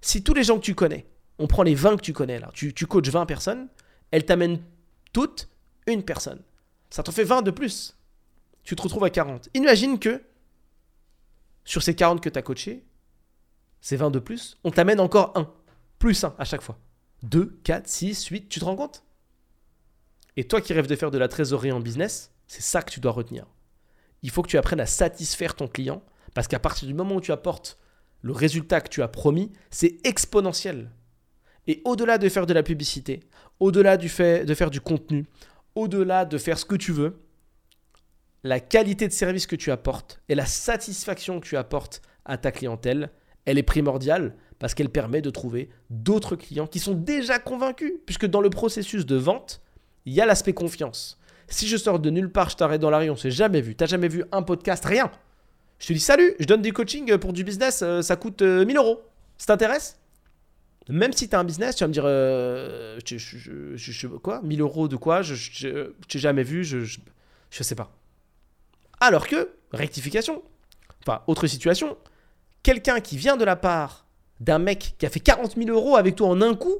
si 0.00 0.22
tous 0.22 0.32
les 0.32 0.42
gens 0.42 0.58
que 0.58 0.64
tu 0.64 0.74
connais, 0.74 1.06
on 1.38 1.46
prend 1.46 1.62
les 1.62 1.74
20 1.74 1.98
que 1.98 2.02
tu 2.02 2.14
connais 2.14 2.40
là, 2.40 2.50
tu, 2.54 2.72
tu 2.72 2.86
coaches 2.86 3.10
20 3.10 3.26
personnes, 3.26 3.68
elles 4.10 4.24
t'amènent 4.24 4.62
toutes 5.12 5.48
une 5.86 6.02
personne. 6.02 6.42
Ça 6.88 7.02
t'en 7.02 7.12
fait 7.12 7.24
20 7.24 7.42
de 7.42 7.50
plus. 7.50 7.96
Tu 8.64 8.76
te 8.76 8.82
retrouves 8.82 9.04
à 9.04 9.10
40. 9.10 9.50
Imagine 9.52 9.98
que 9.98 10.22
sur 11.64 11.82
ces 11.82 11.94
40 11.94 12.22
que 12.22 12.30
tu 12.30 12.38
as 12.38 12.42
coachés, 12.42 12.82
ces 13.82 13.96
20 13.96 14.10
de 14.10 14.18
plus, 14.18 14.56
on 14.64 14.70
t'amène 14.70 15.00
encore 15.00 15.32
un. 15.36 15.52
Plus 15.98 16.24
un 16.24 16.34
à 16.38 16.44
chaque 16.44 16.62
fois. 16.62 16.78
2, 17.24 17.60
4, 17.62 17.86
6, 17.86 18.26
8, 18.26 18.48
tu 18.48 18.58
te 18.58 18.64
rends 18.64 18.76
compte? 18.76 19.04
Et 20.38 20.44
toi 20.44 20.62
qui 20.62 20.72
rêves 20.72 20.86
de 20.86 20.96
faire 20.96 21.10
de 21.10 21.18
la 21.18 21.28
trésorerie 21.28 21.72
en 21.72 21.80
business, 21.80 22.32
c'est 22.46 22.62
ça 22.62 22.80
que 22.80 22.90
tu 22.90 23.00
dois 23.00 23.12
retenir. 23.12 23.44
Il 24.22 24.30
faut 24.30 24.42
que 24.42 24.48
tu 24.48 24.58
apprennes 24.58 24.80
à 24.80 24.86
satisfaire 24.86 25.54
ton 25.54 25.68
client 25.68 26.02
parce 26.34 26.48
qu'à 26.48 26.58
partir 26.58 26.86
du 26.88 26.94
moment 26.94 27.16
où 27.16 27.20
tu 27.20 27.32
apportes 27.32 27.78
le 28.22 28.32
résultat 28.32 28.80
que 28.80 28.88
tu 28.88 29.02
as 29.02 29.08
promis, 29.08 29.52
c'est 29.70 29.98
exponentiel. 30.04 30.90
Et 31.66 31.82
au-delà 31.84 32.18
de 32.18 32.28
faire 32.28 32.46
de 32.46 32.52
la 32.52 32.62
publicité, 32.62 33.20
au-delà 33.60 33.96
du 33.96 34.08
fait 34.08 34.44
de 34.44 34.54
faire 34.54 34.70
du 34.70 34.80
contenu, 34.80 35.26
au-delà 35.74 36.24
de 36.24 36.38
faire 36.38 36.58
ce 36.58 36.64
que 36.64 36.76
tu 36.76 36.92
veux, 36.92 37.22
la 38.44 38.60
qualité 38.60 39.06
de 39.06 39.12
service 39.12 39.46
que 39.46 39.56
tu 39.56 39.70
apportes 39.70 40.20
et 40.28 40.34
la 40.34 40.46
satisfaction 40.46 41.40
que 41.40 41.46
tu 41.46 41.56
apportes 41.56 42.02
à 42.24 42.38
ta 42.38 42.52
clientèle, 42.52 43.10
elle 43.44 43.58
est 43.58 43.62
primordiale 43.62 44.36
parce 44.58 44.74
qu'elle 44.74 44.90
permet 44.90 45.22
de 45.22 45.30
trouver 45.30 45.70
d'autres 45.90 46.36
clients 46.36 46.66
qui 46.66 46.78
sont 46.78 46.94
déjà 46.94 47.38
convaincus, 47.38 47.92
puisque 48.06 48.26
dans 48.26 48.40
le 48.40 48.50
processus 48.50 49.06
de 49.06 49.16
vente, 49.16 49.62
il 50.04 50.12
y 50.12 50.20
a 50.20 50.26
l'aspect 50.26 50.52
confiance. 50.52 51.18
Si 51.48 51.66
je 51.66 51.76
sors 51.76 51.98
de 51.98 52.10
nulle 52.10 52.30
part, 52.30 52.50
je 52.50 52.56
t'arrête 52.56 52.80
dans 52.80 52.90
la 52.90 52.98
rue, 52.98 53.10
on 53.10 53.16
s'est 53.16 53.30
jamais 53.30 53.60
vu, 53.60 53.74
t'as 53.74 53.86
jamais 53.86 54.08
vu 54.08 54.24
un 54.32 54.42
podcast, 54.42 54.84
rien. 54.84 55.10
Je 55.78 55.86
te 55.86 55.92
dis 55.92 56.00
salut, 56.00 56.34
je 56.38 56.44
donne 56.44 56.62
des 56.62 56.72
coachings 56.72 57.16
pour 57.18 57.32
du 57.32 57.44
business, 57.44 57.82
euh, 57.82 58.02
ça 58.02 58.16
coûte 58.16 58.42
1000 58.42 58.76
euh, 58.76 58.80
euros. 58.80 59.02
Ça 59.38 59.46
t'intéresse? 59.46 59.98
Même 60.88 61.12
si 61.12 61.28
tu 61.28 61.36
as 61.36 61.38
un 61.38 61.44
business, 61.44 61.76
tu 61.76 61.84
vas 61.84 61.88
me 61.88 61.92
dire 61.92 62.04
euh, 62.06 62.98
je, 63.06 64.06
quoi? 64.06 64.40
1000 64.42 64.60
euros 64.60 64.88
de 64.88 64.96
quoi? 64.96 65.22
Je 65.22 65.92
t'ai 66.08 66.18
jamais 66.18 66.42
vu, 66.42 66.64
je, 66.64 66.80
je, 66.80 66.98
je 67.50 67.62
sais 67.62 67.74
pas. 67.74 67.92
Alors 69.00 69.28
que, 69.28 69.50
rectification, 69.72 70.42
enfin, 71.02 71.22
autre 71.26 71.46
situation, 71.46 71.96
quelqu'un 72.62 73.00
qui 73.00 73.16
vient 73.16 73.36
de 73.36 73.44
la 73.44 73.56
part 73.56 74.06
d'un 74.40 74.58
mec 74.58 74.94
qui 74.98 75.06
a 75.06 75.10
fait 75.10 75.20
40 75.20 75.56
000 75.56 75.70
euros 75.70 75.96
avec 75.96 76.16
toi 76.16 76.28
en 76.28 76.40
un 76.42 76.54
coup, 76.54 76.78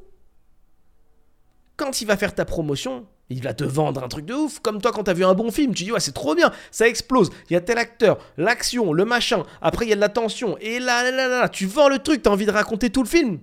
quand 1.77 2.01
il 2.01 2.05
va 2.05 2.17
faire 2.17 2.35
ta 2.35 2.45
promotion, 2.45 3.07
il 3.29 3.43
va 3.43 3.53
te 3.53 3.63
vendre 3.63 4.03
un 4.03 4.07
truc 4.07 4.25
de 4.25 4.33
ouf. 4.33 4.59
Comme 4.59 4.81
toi, 4.81 4.91
quand 4.91 5.03
t'as 5.03 5.13
vu 5.13 5.23
un 5.23 5.33
bon 5.33 5.51
film, 5.51 5.73
tu 5.73 5.83
dis, 5.83 5.91
ouais, 5.91 5.99
c'est 5.99 6.13
trop 6.13 6.35
bien, 6.35 6.51
ça 6.71 6.87
explose. 6.87 7.29
Il 7.49 7.53
y 7.53 7.55
a 7.55 7.61
tel 7.61 7.77
acteur, 7.77 8.17
l'action, 8.37 8.91
le 8.91 9.05
machin. 9.05 9.43
Après, 9.61 9.85
il 9.85 9.89
y 9.89 9.93
a 9.93 9.95
de 9.95 10.01
la 10.01 10.09
tension. 10.09 10.57
Et 10.59 10.79
là, 10.79 11.09
là, 11.11 11.27
là, 11.27 11.49
tu 11.49 11.65
vends 11.65 11.89
le 11.89 11.99
truc, 11.99 12.23
t'as 12.23 12.31
envie 12.31 12.45
de 12.45 12.51
raconter 12.51 12.89
tout 12.89 13.03
le 13.03 13.09
film. 13.09 13.39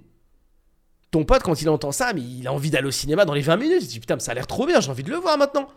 Ton 1.12 1.24
pote, 1.24 1.42
quand 1.42 1.62
il 1.62 1.68
entend 1.68 1.92
ça, 1.92 2.12
mais 2.12 2.20
il 2.20 2.46
a 2.48 2.52
envie 2.52 2.70
d'aller 2.70 2.88
au 2.88 2.92
cinéma 2.92 3.24
dans 3.24 3.34
les 3.34 3.42
20 3.42 3.56
minutes. 3.56 3.82
Il 3.82 3.88
dit, 3.88 4.00
putain, 4.00 4.18
ça 4.18 4.32
a 4.32 4.34
l'air 4.34 4.46
trop 4.46 4.66
bien, 4.66 4.80
j'ai 4.80 4.90
envie 4.90 5.04
de 5.04 5.10
le 5.10 5.16
voir 5.16 5.38
maintenant. 5.38 5.68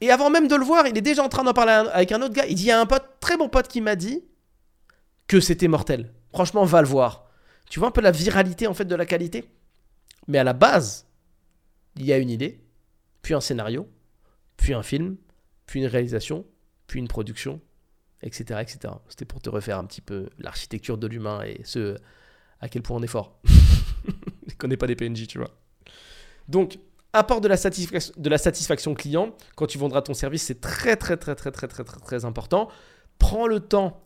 Et 0.00 0.10
avant 0.10 0.30
même 0.30 0.46
de 0.46 0.54
le 0.54 0.64
voir, 0.64 0.86
il 0.86 0.96
est 0.96 1.02
déjà 1.02 1.22
en 1.22 1.28
train 1.28 1.42
d'en 1.42 1.52
parler 1.52 1.72
avec 1.72 2.12
un 2.12 2.22
autre 2.22 2.34
gars. 2.34 2.46
Il 2.46 2.54
dit, 2.54 2.64
il 2.64 2.66
y 2.66 2.70
a 2.70 2.80
un 2.80 2.86
pote, 2.86 3.04
très 3.20 3.36
bon 3.36 3.48
pote 3.48 3.66
qui 3.66 3.80
m'a 3.80 3.96
dit 3.96 4.22
que 5.26 5.40
c'était 5.40 5.68
mortel. 5.68 6.12
Franchement, 6.32 6.64
va 6.64 6.82
le 6.82 6.88
voir. 6.88 7.26
Tu 7.68 7.80
vois 7.80 7.88
un 7.88 7.92
peu 7.92 8.02
la 8.02 8.12
viralité 8.12 8.66
en 8.66 8.74
fait 8.74 8.84
de 8.84 8.94
la 8.94 9.06
qualité? 9.06 9.50
Mais 10.28 10.38
à 10.38 10.44
la 10.44 10.52
base, 10.52 11.06
il 11.96 12.04
y 12.04 12.12
a 12.12 12.18
une 12.18 12.30
idée, 12.30 12.60
puis 13.26 13.34
un 13.34 13.40
scénario, 13.40 13.88
puis 14.56 14.72
un 14.72 14.84
film, 14.84 15.16
puis 15.66 15.80
une 15.80 15.86
réalisation, 15.86 16.46
puis 16.86 17.00
une 17.00 17.08
production, 17.08 17.60
etc. 18.22 18.60
etc. 18.62 18.94
C'était 19.08 19.24
pour 19.24 19.40
te 19.40 19.50
refaire 19.50 19.80
un 19.80 19.84
petit 19.84 20.00
peu 20.00 20.28
l'architecture 20.38 20.96
de 20.96 21.08
l'humain 21.08 21.42
et 21.42 21.60
ce 21.64 21.96
à 22.60 22.68
quel 22.68 22.82
point 22.82 22.96
on 22.96 23.02
est 23.02 23.08
fort. 23.08 23.40
Je 24.46 24.54
connais 24.54 24.76
pas 24.76 24.86
des 24.86 24.94
PNJ, 24.94 25.26
tu 25.26 25.38
vois. 25.38 25.50
Donc, 26.46 26.78
apport 27.12 27.40
de 27.40 27.48
la, 27.48 27.56
satisfaction, 27.56 28.94
client, 28.94 29.34
quand 29.56 29.66
tu 29.66 29.76
vendras 29.76 30.02
ton 30.02 30.14
service, 30.14 30.44
c'est 30.44 30.60
très, 30.60 30.94
très, 30.94 31.16
très, 31.16 31.34
très, 31.34 31.50
très, 31.50 31.66
très, 31.66 31.82
très, 31.82 31.98
très 31.98 32.24
important. 32.24 32.68
Prends 33.18 33.48
le 33.48 33.58
temps 33.58 34.04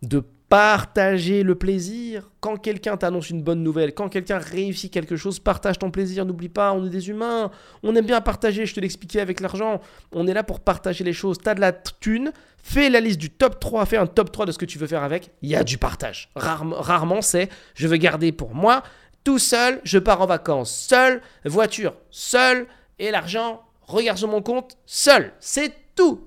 de 0.00 0.24
partager 0.52 1.44
le 1.44 1.54
plaisir. 1.54 2.28
Quand 2.40 2.58
quelqu'un 2.58 2.98
t'annonce 2.98 3.30
une 3.30 3.42
bonne 3.42 3.62
nouvelle, 3.62 3.94
quand 3.94 4.10
quelqu'un 4.10 4.36
réussit 4.36 4.92
quelque 4.92 5.16
chose, 5.16 5.38
partage 5.38 5.78
ton 5.78 5.90
plaisir. 5.90 6.26
N'oublie 6.26 6.50
pas, 6.50 6.74
on 6.74 6.84
est 6.84 6.90
des 6.90 7.08
humains. 7.08 7.50
On 7.82 7.96
aime 7.96 8.04
bien 8.04 8.20
partager, 8.20 8.66
je 8.66 8.74
te 8.74 8.80
l'expliquais 8.80 9.20
avec 9.20 9.40
l'argent. 9.40 9.80
On 10.12 10.26
est 10.26 10.34
là 10.34 10.42
pour 10.42 10.60
partager 10.60 11.04
les 11.04 11.14
choses. 11.14 11.38
T'as 11.42 11.54
de 11.54 11.62
la 11.62 11.72
thune, 11.72 12.32
fais 12.62 12.90
la 12.90 13.00
liste 13.00 13.18
du 13.18 13.30
top 13.30 13.60
3, 13.60 13.86
fais 13.86 13.96
un 13.96 14.06
top 14.06 14.30
3 14.30 14.44
de 14.44 14.52
ce 14.52 14.58
que 14.58 14.66
tu 14.66 14.76
veux 14.76 14.86
faire 14.86 15.02
avec. 15.02 15.30
Il 15.40 15.48
y 15.48 15.56
a 15.56 15.64
du 15.64 15.78
partage. 15.78 16.28
Rarement, 16.36 16.76
rarement 16.76 17.22
c'est 17.22 17.48
je 17.74 17.88
veux 17.88 17.96
garder 17.96 18.30
pour 18.30 18.54
moi, 18.54 18.82
tout 19.24 19.38
seul, 19.38 19.80
je 19.84 19.98
pars 19.98 20.20
en 20.20 20.26
vacances, 20.26 20.70
seul, 20.70 21.22
voiture, 21.46 21.94
seul, 22.10 22.66
et 22.98 23.10
l'argent, 23.10 23.62
regarde 23.80 24.18
sur 24.18 24.28
mon 24.28 24.42
compte, 24.42 24.76
seul. 24.84 25.32
C'est 25.40 25.72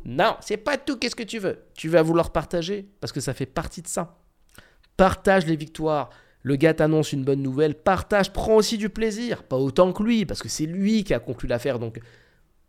Non, 0.05 0.35
c'est 0.41 0.57
pas 0.57 0.77
tout. 0.77 0.97
Qu'est-ce 0.97 1.15
que 1.15 1.23
tu 1.23 1.39
veux? 1.39 1.59
Tu 1.75 1.89
vas 1.89 2.01
vouloir 2.01 2.31
partager 2.31 2.87
parce 2.99 3.11
que 3.11 3.19
ça 3.19 3.33
fait 3.33 3.45
partie 3.45 3.81
de 3.81 3.87
ça. 3.87 4.17
Partage 4.97 5.45
les 5.45 5.55
victoires. 5.55 6.09
Le 6.41 6.55
gars 6.57 6.75
t'annonce 6.75 7.11
une 7.11 7.23
bonne 7.23 7.41
nouvelle, 7.41 7.73
partage, 7.73 8.31
prends 8.31 8.55
aussi 8.55 8.77
du 8.77 8.89
plaisir. 8.89 9.41
Pas 9.43 9.57
autant 9.57 9.91
que 9.91 10.03
lui, 10.03 10.27
parce 10.27 10.43
que 10.43 10.49
c'est 10.49 10.67
lui 10.67 11.03
qui 11.03 11.13
a 11.15 11.19
conclu 11.19 11.47
l'affaire, 11.47 11.79
donc 11.79 11.99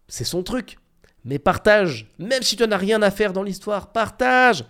c'est 0.09 0.25
son 0.25 0.43
truc. 0.43 0.79
Mais 1.27 1.39
partage, 1.39 2.07
même 2.19 2.43
si 2.43 2.57
tu 2.57 2.67
n'as 2.67 2.77
rien 2.79 3.03
à 3.03 3.11
faire 3.11 3.35
dans 3.35 3.43
l'histoire, 3.43 3.93
partage. 3.93 4.65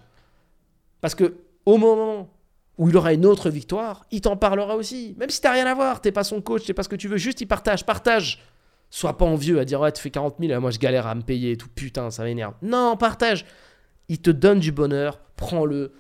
Parce 1.01 1.14
que 1.14 1.37
au 1.64 1.76
moment 1.76 2.32
où 2.78 2.89
il 2.89 2.97
aura 2.97 3.12
une 3.12 3.26
autre 3.26 3.49
victoire, 3.49 4.05
il 4.11 4.22
t'en 4.22 4.37
parlera 4.37 4.74
aussi. 4.74 5.14
Même 5.18 5.30
si 5.30 5.41
tu 5.41 5.47
n'as 5.47 5.53
rien 5.53 5.66
à 5.66 5.74
voir, 5.74 6.01
t'es 6.01 6.12
pas 6.12 6.24
son 6.24 6.41
coach, 6.41 6.64
t'es 6.64 6.74
pas 6.74 6.82
ce 6.82 6.89
que 6.89 6.97
tu 6.97 7.07
veux, 7.07 7.16
juste 7.16 7.41
il 7.41 7.47
partage, 7.47 7.87
partage. 7.87 8.43
Sois 8.91 9.16
pas 9.18 9.24
envieux 9.24 9.59
à 9.59 9.64
dire 9.64 9.80
ouais 9.80 9.93
tu 9.93 10.01
fais 10.01 10.11
40 10.11 10.37
000 10.41 10.61
moi 10.61 10.70
je 10.70 10.78
galère 10.78 11.07
à 11.07 11.14
me 11.14 11.22
payer 11.22 11.53
et 11.53 11.57
tout 11.57 11.68
putain 11.68 12.11
ça 12.11 12.24
m'énerve. 12.24 12.55
Non 12.62 12.97
partage. 12.97 13.45
Il 14.09 14.20
te 14.20 14.30
donne 14.30 14.61
du 14.61 14.70
bonheur, 14.72 15.20
prends-le, 15.37 15.93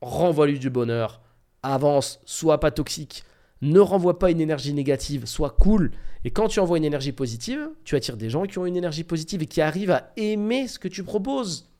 renvoie-lui 0.00 0.58
du 0.58 0.70
bonheur, 0.70 1.20
avance, 1.62 2.20
sois 2.24 2.58
pas 2.58 2.70
toxique, 2.70 3.24
ne 3.62 3.80
renvoie 3.80 4.18
pas 4.18 4.30
une 4.30 4.40
énergie 4.40 4.72
négative, 4.72 5.26
sois 5.26 5.50
cool. 5.50 5.92
Et 6.24 6.30
quand 6.30 6.48
tu 6.48 6.60
envoies 6.60 6.78
une 6.78 6.84
énergie 6.84 7.12
positive, 7.12 7.70
tu 7.84 7.94
attires 7.94 8.16
des 8.16 8.30
gens 8.30 8.44
qui 8.44 8.58
ont 8.58 8.66
une 8.66 8.76
énergie 8.76 9.04
positive 9.04 9.42
et 9.42 9.46
qui 9.46 9.60
arrivent 9.60 9.90
à 9.90 10.12
aimer 10.16 10.66
ce 10.66 10.78
que 10.78 10.88
tu 10.88 11.04
proposes. 11.04 11.70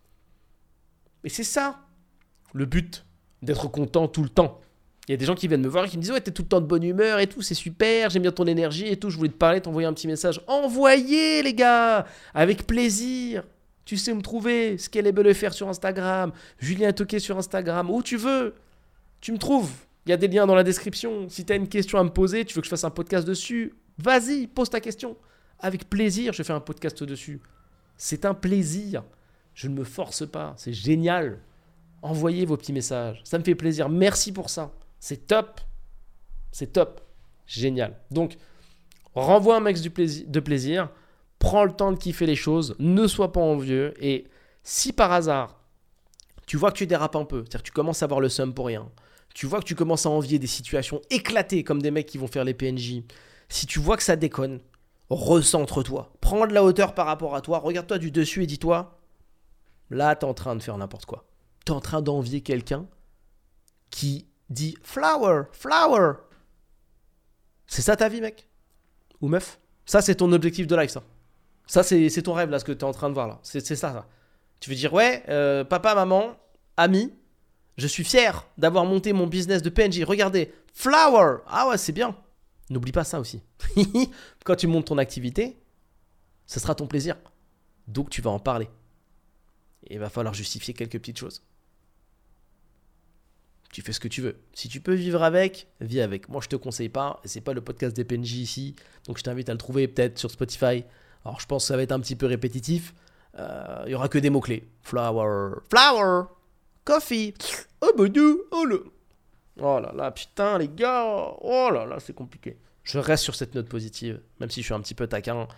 Et 1.25 1.29
c'est 1.29 1.45
ça 1.45 1.81
le 2.53 2.65
but 2.65 3.05
d'être 3.43 3.69
content 3.69 4.09
tout 4.09 4.23
le 4.23 4.29
temps. 4.29 4.61
Il 5.09 5.13
y 5.13 5.15
a 5.15 5.17
des 5.17 5.25
gens 5.25 5.35
qui 5.35 5.49
viennent 5.49 5.63
me 5.63 5.69
voir 5.69 5.87
et 5.87 5.89
qui 5.89 5.97
me 5.97 6.03
disent 6.03 6.13
Ouais, 6.13 6.21
t'es 6.21 6.31
tout 6.31 6.43
le 6.43 6.49
temps 6.49 6.61
de 6.61 6.67
bonne 6.67 6.83
humeur 6.83 7.19
et 7.19 7.27
tout, 7.27 7.41
c'est 7.41 7.55
super, 7.55 8.11
j'aime 8.11 8.23
bien 8.23 8.31
ton 8.31 8.47
énergie 8.47 8.87
et 8.87 8.97
tout, 8.97 9.09
je 9.09 9.17
voulais 9.17 9.31
te 9.31 9.37
parler, 9.37 9.61
t'envoyer 9.61 9.89
un 9.89 9.95
petit 9.95 10.07
message. 10.07 10.43
Envoyez, 10.47 11.43
les 11.43 11.55
gars 11.55 12.07
Avec 12.35 12.67
plaisir 12.67 13.45
Tu 13.87 13.97
sais 13.97 14.13
où 14.13 14.17
me 14.17 14.21
trouver, 14.21 14.77
belle 14.93 15.35
faire 15.35 15.55
sur 15.55 15.67
Instagram, 15.67 16.33
Julien 16.59 16.93
Toquet 16.93 17.21
sur 17.21 17.39
Instagram, 17.39 17.91
où 17.91 18.03
tu 18.03 18.19
veux. 18.19 18.55
Tu 19.23 19.33
me 19.33 19.39
trouves. 19.39 19.71
Il 20.05 20.11
y 20.11 20.13
a 20.13 20.19
des 20.19 20.29
liens 20.29 20.47
dans 20.47 20.55
la 20.55 20.63
description. 20.63 21.29
Si 21.29 21.45
tu 21.45 21.53
as 21.53 21.57
une 21.57 21.69
question 21.69 21.99
à 21.99 22.05
me 22.05 22.11
poser, 22.11 22.45
tu 22.45 22.55
veux 22.55 22.61
que 22.61 22.67
je 22.67 22.71
fasse 22.71 22.85
un 22.85 22.91
podcast 22.91 23.27
dessus, 23.27 23.75
vas-y, 23.97 24.47
pose 24.47 24.69
ta 24.69 24.81
question. 24.81 25.17
Avec 25.59 25.89
plaisir, 25.89 26.35
je 26.35 26.43
fais 26.43 26.53
un 26.53 26.61
podcast 26.61 27.03
dessus. 27.03 27.41
C'est 27.97 28.27
un 28.27 28.35
plaisir. 28.35 29.05
Je 29.55 29.69
ne 29.69 29.75
me 29.75 29.85
force 29.85 30.27
pas. 30.27 30.55
C'est 30.57 30.73
génial. 30.73 31.39
Envoyez 32.03 32.45
vos 32.45 32.57
petits 32.57 32.73
messages. 32.73 33.21
Ça 33.25 33.39
me 33.39 33.45
fait 33.45 33.55
plaisir. 33.55 33.89
Merci 33.89 34.33
pour 34.33 34.51
ça. 34.51 34.71
C'est 35.01 35.27
top. 35.27 35.61
C'est 36.53 36.73
top. 36.73 37.01
Génial. 37.47 37.99
Donc, 38.11 38.37
renvoie 39.15 39.57
un 39.57 39.61
max 39.61 39.81
de 39.83 40.41
plaisir. 40.41 40.91
Prends 41.39 41.65
le 41.65 41.73
temps 41.73 41.93
de 41.93 41.97
kiffer 41.97 42.27
les 42.27 42.37
choses. 42.37 42.75
Ne 42.79 43.07
sois 43.07 43.33
pas 43.33 43.41
envieux. 43.41 43.95
Et 44.01 44.27
si 44.63 44.93
par 44.93 45.13
hasard, 45.13 45.59
tu 46.47 46.57
vois 46.57 46.73
que 46.73 46.79
tu 46.79 46.87
dérapes 46.87 47.17
un 47.17 47.25
peu, 47.25 47.41
c'est-à-dire 47.41 47.63
que 47.63 47.67
tu 47.67 47.73
commences 47.73 48.03
à 48.03 48.07
avoir 48.07 48.21
le 48.21 48.29
seum 48.29 48.55
pour 48.55 48.67
rien, 48.67 48.91
tu 49.35 49.47
vois 49.47 49.61
que 49.61 49.65
tu 49.65 49.75
commences 49.75 50.07
à 50.07 50.11
envier 50.11 50.39
des 50.39 50.47
situations 50.47 51.01
éclatées 51.11 51.63
comme 51.63 51.81
des 51.81 51.91
mecs 51.91 52.07
qui 52.07 52.19
vont 52.19 52.27
faire 52.27 52.45
les 52.45 52.55
PNJ, 52.55 53.03
Si 53.49 53.67
tu 53.67 53.79
vois 53.79 53.97
que 53.97 54.03
ça 54.03 54.17
déconne, 54.17 54.61
recentre-toi. 55.11 56.13
Prends 56.21 56.47
de 56.47 56.53
la 56.53 56.65
hauteur 56.65 56.95
par 56.95 57.07
rapport 57.07 57.35
à 57.35 57.41
toi. 57.41 57.59
Regarde-toi 57.59 57.99
du 57.99 58.11
dessus 58.11 58.43
et 58.43 58.47
dis-toi, 58.47 58.99
là, 59.91 60.15
t'es 60.17 60.25
en 60.25 60.35
train 60.35 60.57
de 60.57 60.63
faire 60.63 60.77
n'importe 60.77 61.07
quoi. 61.07 61.25
T'es 61.65 61.73
en 61.73 61.81
train 61.81 62.03
d'envier 62.03 62.41
quelqu'un 62.41 62.87
qui 63.91 64.27
dit 64.51 64.77
flower, 64.83 65.45
flower. 65.53 66.15
C'est 67.67 67.83
ça 67.83 67.97
ta 67.97 68.09
vie, 68.09 68.21
mec? 68.21 68.49
Ou 69.21 69.29
meuf? 69.29 69.59
Ça, 69.85 70.01
c'est 70.01 70.17
ton 70.17 70.33
objectif 70.33 70.67
de 70.67 70.77
life, 70.77 70.91
ça. 70.91 71.03
Ça, 71.67 71.83
c'est 71.83 72.23
ton 72.23 72.33
rêve, 72.33 72.51
là, 72.51 72.59
ce 72.59 72.65
que 72.65 72.73
tu 72.73 72.81
es 72.81 72.85
en 72.85 72.93
train 72.93 73.09
de 73.09 73.15
voir, 73.15 73.29
là. 73.29 73.39
C'est 73.43 73.61
ça, 73.61 73.77
ça. 73.77 74.07
Tu 74.61 74.71
veux 74.71 74.77
dire, 74.77 74.93
ouais, 74.93 75.23
euh, 75.29 75.65
papa, 75.65 75.95
maman, 75.95 76.37
ami, 76.77 77.13
je 77.77 77.87
suis 77.87 78.05
fier 78.05 78.47
d'avoir 78.59 78.85
monté 78.85 79.13
mon 79.13 79.27
business 79.27 79.63
de 79.63 79.71
PNJ. 79.71 80.03
Regardez, 80.03 80.53
flower. 80.75 81.39
Ah 81.47 81.69
ouais, 81.69 81.79
c'est 81.79 81.93
bien. 81.93 82.17
N'oublie 82.71 82.93
pas 82.93 83.05
ça 83.05 83.21
aussi. 83.21 83.41
Quand 84.45 84.57
tu 84.57 84.67
montes 84.67 84.87
ton 84.87 84.99
activité, 84.99 85.57
ce 86.47 86.59
sera 86.61 86.75
ton 86.75 86.87
plaisir. 86.87 87.17
Donc 87.87 88.11
tu 88.11 88.21
vas 88.21 88.31
en 88.31 88.41
parler. 88.41 88.69
Et 89.85 89.95
il 89.95 90.01
va 90.01 90.11
falloir 90.11 90.35
justifier 90.35 90.75
quelques 90.75 90.99
petites 90.99 91.19
choses. 91.19 91.43
Tu 93.73 93.83
fais 93.83 93.93
ce 93.93 94.01
que 94.01 94.09
tu 94.09 94.23
veux. 94.23 94.37
Si 94.55 94.69
tu 94.69 94.81
peux 94.81 94.95
vivre 94.95 95.23
avec, 95.23 95.69
vis 95.81 96.01
avec. 96.01 96.29
Moi, 96.29 96.41
je 96.43 96.49
te 96.49 96.57
conseille 96.57 96.89
pas. 96.89 97.21
C'est 97.25 97.43
pas 97.43 97.53
le 97.53 97.61
podcast 97.61 97.95
des 97.95 98.05
PNJ 98.05 98.35
ici. 98.35 98.77
Donc 99.07 99.19
je 99.19 99.23
t'invite 99.23 99.49
à 99.49 99.53
le 99.53 99.59
trouver 99.59 99.89
peut-être 99.89 100.19
sur 100.19 100.31
Spotify. 100.31 100.85
Alors 101.25 101.41
je 101.41 101.47
pense 101.47 101.65
que 101.65 101.69
ça 101.69 101.77
va 101.77 101.83
être 101.83 101.93
un 101.93 102.01
petit 102.01 102.17
peu 102.17 102.27
répétitif. 102.27 102.95
Euh, 103.39 103.83
il 103.87 103.93
y 103.93 103.95
aura 103.95 104.09
que 104.09 104.19
des 104.19 104.31
mots-clés. 104.31 104.69
Flower. 104.83 105.57
Flower. 105.71 106.25
Coffee. 106.85 107.35
Oh, 107.83 107.91
bah, 107.97 108.05
oh 108.53 108.65
le. 108.65 108.85
Oh 109.61 109.81
là 109.81 109.93
là, 109.95 110.11
putain, 110.11 110.59
les 110.59 110.69
gars. 110.69 111.05
Oh 111.41 111.69
là 111.73 111.85
là, 111.85 111.99
c'est 112.01 112.15
compliqué. 112.15 112.57
Je 112.85 112.99
reste 112.99 113.25
sur 113.25 113.35
cette 113.35 113.55
note 113.55 113.69
positive, 113.69 114.21
même 114.41 114.51
si 114.51 114.61
je 114.61 114.67
suis 114.67 114.75
un 114.75 114.81
petit 114.81 114.95
peu 114.95 115.07
taquin. 115.07 115.49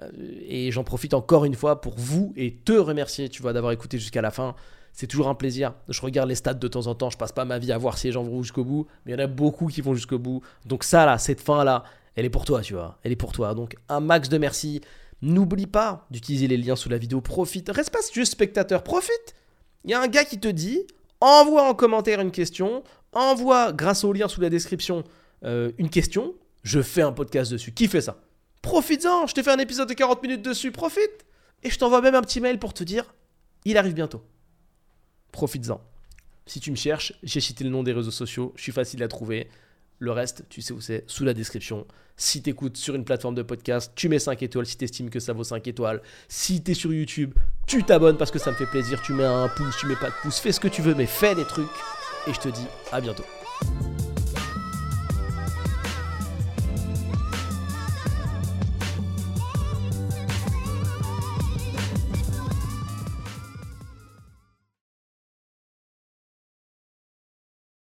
Euh, 0.00 0.08
et 0.40 0.70
j'en 0.70 0.84
profite 0.84 1.12
encore 1.12 1.44
une 1.44 1.54
fois 1.54 1.80
pour 1.80 1.98
vous 1.98 2.32
et 2.36 2.54
te 2.54 2.72
remercier, 2.72 3.28
tu 3.28 3.42
vois, 3.42 3.52
d'avoir 3.52 3.72
écouté 3.72 3.98
jusqu'à 3.98 4.22
la 4.22 4.30
fin. 4.30 4.54
C'est 4.92 5.06
toujours 5.06 5.28
un 5.28 5.34
plaisir. 5.34 5.74
Je 5.88 6.00
regarde 6.00 6.28
les 6.28 6.34
stats 6.34 6.54
de 6.54 6.68
temps 6.68 6.86
en 6.86 6.94
temps. 6.94 7.10
Je 7.10 7.16
passe 7.16 7.32
pas 7.32 7.44
ma 7.44 7.58
vie 7.58 7.72
à 7.72 7.78
voir 7.78 7.96
si 7.96 8.08
les 8.08 8.12
gens 8.12 8.22
vont 8.22 8.42
jusqu'au 8.42 8.64
bout, 8.64 8.86
mais 9.04 9.12
il 9.12 9.18
y 9.18 9.20
en 9.20 9.24
a 9.24 9.26
beaucoup 9.26 9.66
qui 9.66 9.80
vont 9.80 9.94
jusqu'au 9.94 10.18
bout. 10.18 10.42
Donc 10.66 10.84
ça 10.84 11.06
là, 11.06 11.18
cette 11.18 11.40
fin 11.40 11.64
là, 11.64 11.84
elle 12.14 12.24
est 12.24 12.30
pour 12.30 12.44
toi, 12.44 12.60
tu 12.60 12.74
vois. 12.74 12.98
Elle 13.02 13.12
est 13.12 13.16
pour 13.16 13.32
toi. 13.32 13.54
Donc 13.54 13.76
un 13.88 14.00
max 14.00 14.28
de 14.28 14.38
merci. 14.38 14.80
N'oublie 15.22 15.66
pas 15.66 16.06
d'utiliser 16.10 16.48
les 16.48 16.56
liens 16.56 16.76
sous 16.76 16.88
la 16.88 16.98
vidéo. 16.98 17.20
Profite. 17.20 17.70
Reste 17.70 17.90
pas 17.90 18.00
juste 18.12 18.32
spectateur. 18.32 18.82
Profite. 18.82 19.34
Il 19.84 19.90
y 19.90 19.94
a 19.94 20.00
un 20.00 20.08
gars 20.08 20.24
qui 20.24 20.38
te 20.38 20.48
dit 20.48 20.86
envoie 21.20 21.62
en 21.62 21.74
commentaire 21.74 22.20
une 22.20 22.32
question, 22.32 22.82
envoie 23.12 23.72
grâce 23.72 24.02
au 24.02 24.12
lien 24.12 24.26
sous 24.26 24.40
la 24.40 24.50
description 24.50 25.04
euh, 25.44 25.70
une 25.78 25.88
question. 25.88 26.34
Je 26.64 26.82
fais 26.82 27.02
un 27.02 27.12
podcast 27.12 27.50
dessus. 27.50 27.72
Qui 27.72 27.88
fait 27.88 28.00
ça? 28.00 28.20
Profites-en. 28.60 29.26
Je 29.26 29.34
t'ai 29.34 29.42
fait 29.42 29.50
un 29.50 29.58
épisode 29.58 29.88
de 29.88 29.94
40 29.94 30.22
minutes 30.22 30.42
dessus. 30.42 30.70
Profite. 30.70 31.24
Et 31.62 31.70
je 31.70 31.78
t'envoie 31.78 32.00
même 32.00 32.14
un 32.14 32.22
petit 32.22 32.40
mail 32.40 32.58
pour 32.58 32.74
te 32.74 32.84
dire 32.84 33.14
il 33.64 33.78
arrive 33.78 33.94
bientôt. 33.94 34.22
Profites-en. 35.32 35.80
Si 36.46 36.60
tu 36.60 36.70
me 36.70 36.76
cherches, 36.76 37.14
j'ai 37.22 37.40
cité 37.40 37.64
le 37.64 37.70
nom 37.70 37.82
des 37.82 37.92
réseaux 37.92 38.10
sociaux. 38.10 38.52
Je 38.56 38.62
suis 38.62 38.72
facile 38.72 39.02
à 39.02 39.08
trouver. 39.08 39.48
Le 39.98 40.10
reste, 40.10 40.44
tu 40.48 40.62
sais 40.62 40.72
où 40.72 40.80
c'est, 40.80 41.04
sous 41.06 41.24
la 41.24 41.32
description. 41.32 41.86
Si 42.16 42.42
tu 42.42 42.50
écoutes 42.50 42.76
sur 42.76 42.94
une 42.94 43.04
plateforme 43.04 43.34
de 43.34 43.42
podcast, 43.42 43.92
tu 43.94 44.08
mets 44.08 44.18
5 44.18 44.42
étoiles 44.42 44.66
si 44.66 44.76
tu 44.76 44.84
estimes 44.84 45.10
que 45.10 45.20
ça 45.20 45.32
vaut 45.32 45.44
5 45.44 45.66
étoiles. 45.66 46.02
Si 46.28 46.62
tu 46.62 46.72
es 46.72 46.74
sur 46.74 46.92
YouTube, 46.92 47.34
tu 47.66 47.84
t'abonnes 47.84 48.16
parce 48.16 48.30
que 48.30 48.38
ça 48.38 48.50
me 48.50 48.56
fait 48.56 48.66
plaisir. 48.66 49.00
Tu 49.02 49.12
mets 49.14 49.24
un 49.24 49.48
pouce, 49.48 49.76
tu 49.78 49.86
mets 49.86 49.96
pas 49.96 50.10
de 50.10 50.14
pouce, 50.22 50.38
fais 50.38 50.52
ce 50.52 50.60
que 50.60 50.68
tu 50.68 50.82
veux, 50.82 50.94
mais 50.94 51.06
fais 51.06 51.34
des 51.34 51.44
trucs. 51.44 51.70
Et 52.26 52.34
je 52.34 52.40
te 52.40 52.48
dis 52.48 52.66
à 52.90 53.00
bientôt. 53.00 53.24